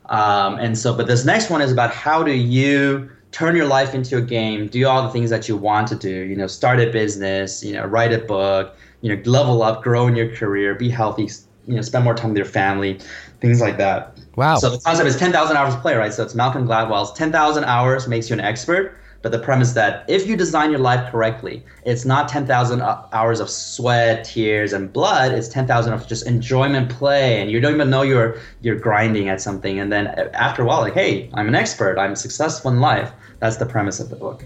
Um, 0.07 0.57
and 0.59 0.78
so, 0.78 0.95
but 0.95 1.07
this 1.07 1.26
next 1.26 1.49
one 1.49 1.61
is 1.61 1.72
about 1.72 1.93
how 1.93 2.24
do 2.24 2.32
you 2.32 3.09
turn 3.32 3.55
your 3.55 3.66
life 3.66 3.95
into 3.95 4.18
a 4.18 4.22
game, 4.22 4.68
do 4.68 4.88
all 4.88 5.01
the 5.01 5.09
things 5.09 5.30
that 5.30 5.47
you 5.47 5.57
want 5.57 5.88
to 5.88 5.95
do, 5.95 6.09
you 6.09 6.36
know, 6.36 6.45
start 6.45 6.80
a 6.80 6.91
business, 6.91 7.64
you 7.64 7.74
know, 7.74 7.86
write 7.86 8.14
a 8.14 8.20
book, 8.20 8.76
you 9.01 9.16
know, 9.16 9.22
level 9.26 9.64
up, 9.64 9.82
grow 9.82 10.07
in 10.07 10.16
your 10.16 10.36
career, 10.36 10.76
be 10.76 10.89
healthy, 10.89 11.30
you 11.68 11.76
know, 11.76 11.82
spend 11.82 12.03
more 12.03 12.14
time 12.14 12.30
with 12.30 12.38
your 12.38 12.45
family, 12.45 12.99
things 13.41 13.59
like 13.59 13.78
that. 13.78 14.20
Wow. 14.36 14.57
So 14.57 14.70
the 14.70 14.80
concept 14.80 15.07
is 15.07 15.18
10,000 15.18 15.57
hours 15.57 15.76
play, 15.78 15.95
right? 15.95 16.14
So 16.14 16.24
it's 16.24 16.36
Malcolm 16.36 16.68
Gladwell's 16.68 17.11
10,000 17.14 17.64
hours 17.64 18.07
makes 18.07 18.30
you 18.30 18.34
an 18.34 18.39
expert 18.39 18.97
but 19.24 19.32
the 19.32 19.40
premise 19.40 19.72
that 19.72 20.04
if 20.10 20.28
you 20.28 20.36
design 20.36 20.70
your 20.70 20.82
life 20.82 21.10
correctly, 21.10 21.64
it's 21.86 22.04
not 22.04 22.28
10,000 22.28 22.82
hours 22.82 23.40
of 23.40 23.50
sweat, 23.50 24.26
tears, 24.26 24.74
and 24.74 24.92
blood. 24.92 25.32
It's 25.32 25.48
10,000 25.48 25.94
of 25.94 26.06
just 26.06 26.28
enjoyment, 26.28 26.90
play, 26.90 27.42
and 27.42 27.50
you 27.50 27.62
don't 27.62 27.74
even 27.74 27.90
know 27.90 28.02
you're 28.02 28.38
you're 28.62 28.76
grinding 28.76 29.30
at 29.30 29.42
something. 29.42 29.80
And 29.80 29.92
then 29.92 30.08
uh, 30.08 30.30
after 30.34 30.62
a 30.62 30.66
while, 30.66 30.82
like, 30.82 30.94
hey, 30.94 31.30
I'm 31.34 31.48
an 31.48 31.56
expert. 31.56 31.98
I'm 31.98 32.16
successful 32.16 32.70
in 32.70 32.82
life. 32.82 33.12
That's 33.40 33.58
the 33.58 33.66
premise 33.66 34.02
of 34.02 34.10
the 34.10 34.18
book. 34.18 34.44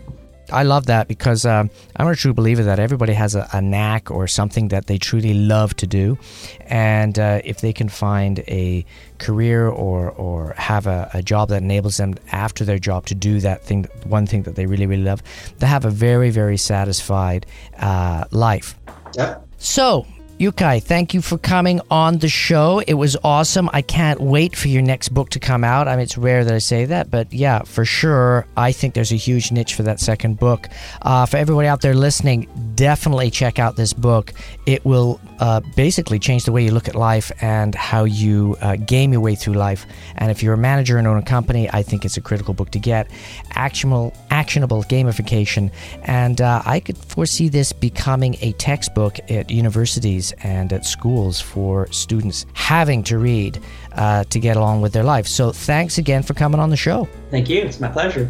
I 0.52 0.64
love 0.64 0.86
that 0.86 1.08
because 1.08 1.46
um, 1.46 1.70
I'm 1.96 2.08
a 2.08 2.16
true 2.16 2.34
believer 2.34 2.64
that 2.64 2.80
everybody 2.80 3.14
has 3.14 3.36
a, 3.36 3.48
a, 3.54 3.62
knack 3.62 4.10
or 4.10 4.28
something 4.28 4.70
that 4.70 4.88
they 4.88 4.98
truly 4.98 5.34
love 5.34 5.76
to 5.78 5.88
do. 5.88 6.18
And 6.62 7.20
uh, 7.20 7.42
if 7.44 7.62
they 7.62 7.74
can 7.74 7.90
find 7.90 8.40
a 8.48 8.86
career 9.20 9.68
or, 9.68 10.12
or 10.12 10.54
have 10.58 10.88
a, 10.88 11.10
a, 11.14 11.22
job 11.22 11.50
that 11.50 11.62
enables 11.62 11.98
them 11.98 12.16
after 12.32 12.64
their 12.64 12.80
job 12.80 13.06
to 13.08 13.16
do 13.16 13.40
that 13.42 13.64
thing, 13.64 13.86
one 14.06 14.26
thing 14.26 14.44
that 14.44 14.56
they 14.56 14.66
really, 14.66 14.86
really 14.86 15.04
love, 15.04 15.22
they 15.60 15.68
have 15.68 15.86
a 15.86 15.90
very, 15.90 16.30
very 16.30 16.58
satisfied 16.58 17.46
uh, 17.80 18.24
life. 18.32 18.78
Yeah. 19.16 19.40
So, 19.58 20.06
Yukai, 20.40 20.84
thank 20.84 21.16
you 21.16 21.22
for 21.24 21.40
coming 21.40 21.82
on 21.90 22.20
the 22.20 22.30
show. 22.30 22.78
It 22.86 22.94
was 22.94 23.18
awesome. 23.24 23.72
I 23.74 23.82
can't 23.82 24.20
wait 24.20 24.56
for 24.56 24.68
your 24.68 24.84
next 24.84 25.10
book 25.10 25.30
to 25.30 25.40
come 25.40 25.64
out. 25.64 25.88
I 25.88 25.96
mean, 25.96 26.04
it's 26.04 26.16
rare 26.16 26.46
that 26.46 26.54
I 26.54 26.60
say 26.60 26.86
that, 26.86 27.10
but 27.10 27.34
yeah, 27.34 27.64
for 27.64 27.84
sure, 27.86 28.46
I 28.56 28.72
think 28.72 28.94
there's 28.94 29.12
a 29.12 29.16
huge 29.16 29.52
niche 29.52 29.74
for 29.74 29.82
that 29.82 30.00
second 30.00 30.38
book. 30.38 30.70
Uh, 31.02 31.26
for 31.26 31.38
everybody 31.38 31.68
out 31.68 31.82
there 31.82 31.96
listening, 31.96 32.48
definitely 32.76 33.32
check 33.32 33.58
out 33.58 33.78
this 33.78 33.94
book. 33.94 34.32
It 34.68 34.86
will 34.86 35.20
uh, 35.40 35.62
basically 35.76 36.20
change 36.20 36.46
the 36.46 36.52
way 36.52 36.64
you 36.64 36.70
look 36.70 36.88
at 36.88 36.94
life 36.94 37.32
and 37.42 37.74
how 37.74 38.04
you 38.04 38.58
uh, 38.62 38.76
game 38.76 39.14
your 39.14 39.22
way 39.22 39.34
through 39.34 39.56
life. 39.56 39.88
And 40.18 40.30
if 40.30 40.44
you're 40.44 40.54
a 40.54 40.58
manager 40.58 41.00
and 41.00 41.08
own 41.08 41.18
a 41.18 41.24
company, 41.24 41.68
I 41.74 41.82
think 41.82 42.06
it's 42.06 42.18
a 42.18 42.22
critical 42.22 42.54
book 42.54 42.70
to 42.72 42.80
get. 42.80 43.10
Actionable, 43.56 44.14
actionable 44.30 44.84
gamification, 44.84 45.72
and 46.04 46.42
uh, 46.42 46.62
I 46.64 46.80
could 46.80 46.98
foresee 47.00 47.50
this 47.50 47.74
becoming 47.74 48.38
a 48.42 48.52
textbook 48.54 49.18
at 49.32 49.50
universities 49.50 50.27
and 50.42 50.72
at 50.74 50.86
schools 50.86 51.40
for 51.40 51.88
students 51.92 52.46
having 52.54 53.04
to 53.04 53.18
read 53.18 53.62
uh, 53.94 54.24
to 54.26 54.40
get 54.40 54.58
along 54.58 54.82
with 54.82 54.94
their 54.94 55.04
life. 55.04 55.28
So 55.28 55.52
thanks 55.52 55.98
again 55.98 56.24
for 56.24 56.34
coming 56.34 56.60
on 56.60 56.70
the 56.70 56.78
show. 56.78 57.08
Thank 57.32 57.50
you. 57.50 57.62
It's 57.62 57.80
my 57.80 57.90
pleasure. 57.90 58.30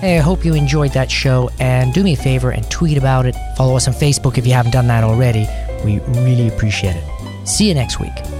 Hey, 0.00 0.16
I 0.16 0.22
hope 0.22 0.46
you 0.46 0.54
enjoyed 0.54 0.92
that 0.92 1.10
show 1.10 1.50
and 1.58 1.92
do 1.92 2.02
me 2.02 2.14
a 2.14 2.16
favor 2.16 2.50
and 2.50 2.68
tweet 2.70 2.96
about 2.96 3.26
it. 3.26 3.36
Follow 3.56 3.76
us 3.76 3.86
on 3.86 3.92
Facebook 3.92 4.38
if 4.38 4.46
you 4.46 4.54
haven't 4.54 4.72
done 4.72 4.86
that 4.86 5.04
already. 5.04 5.46
We 5.84 5.98
really 6.22 6.48
appreciate 6.48 6.96
it. 6.96 7.46
See 7.46 7.68
you 7.68 7.74
next 7.74 8.00
week. 8.00 8.39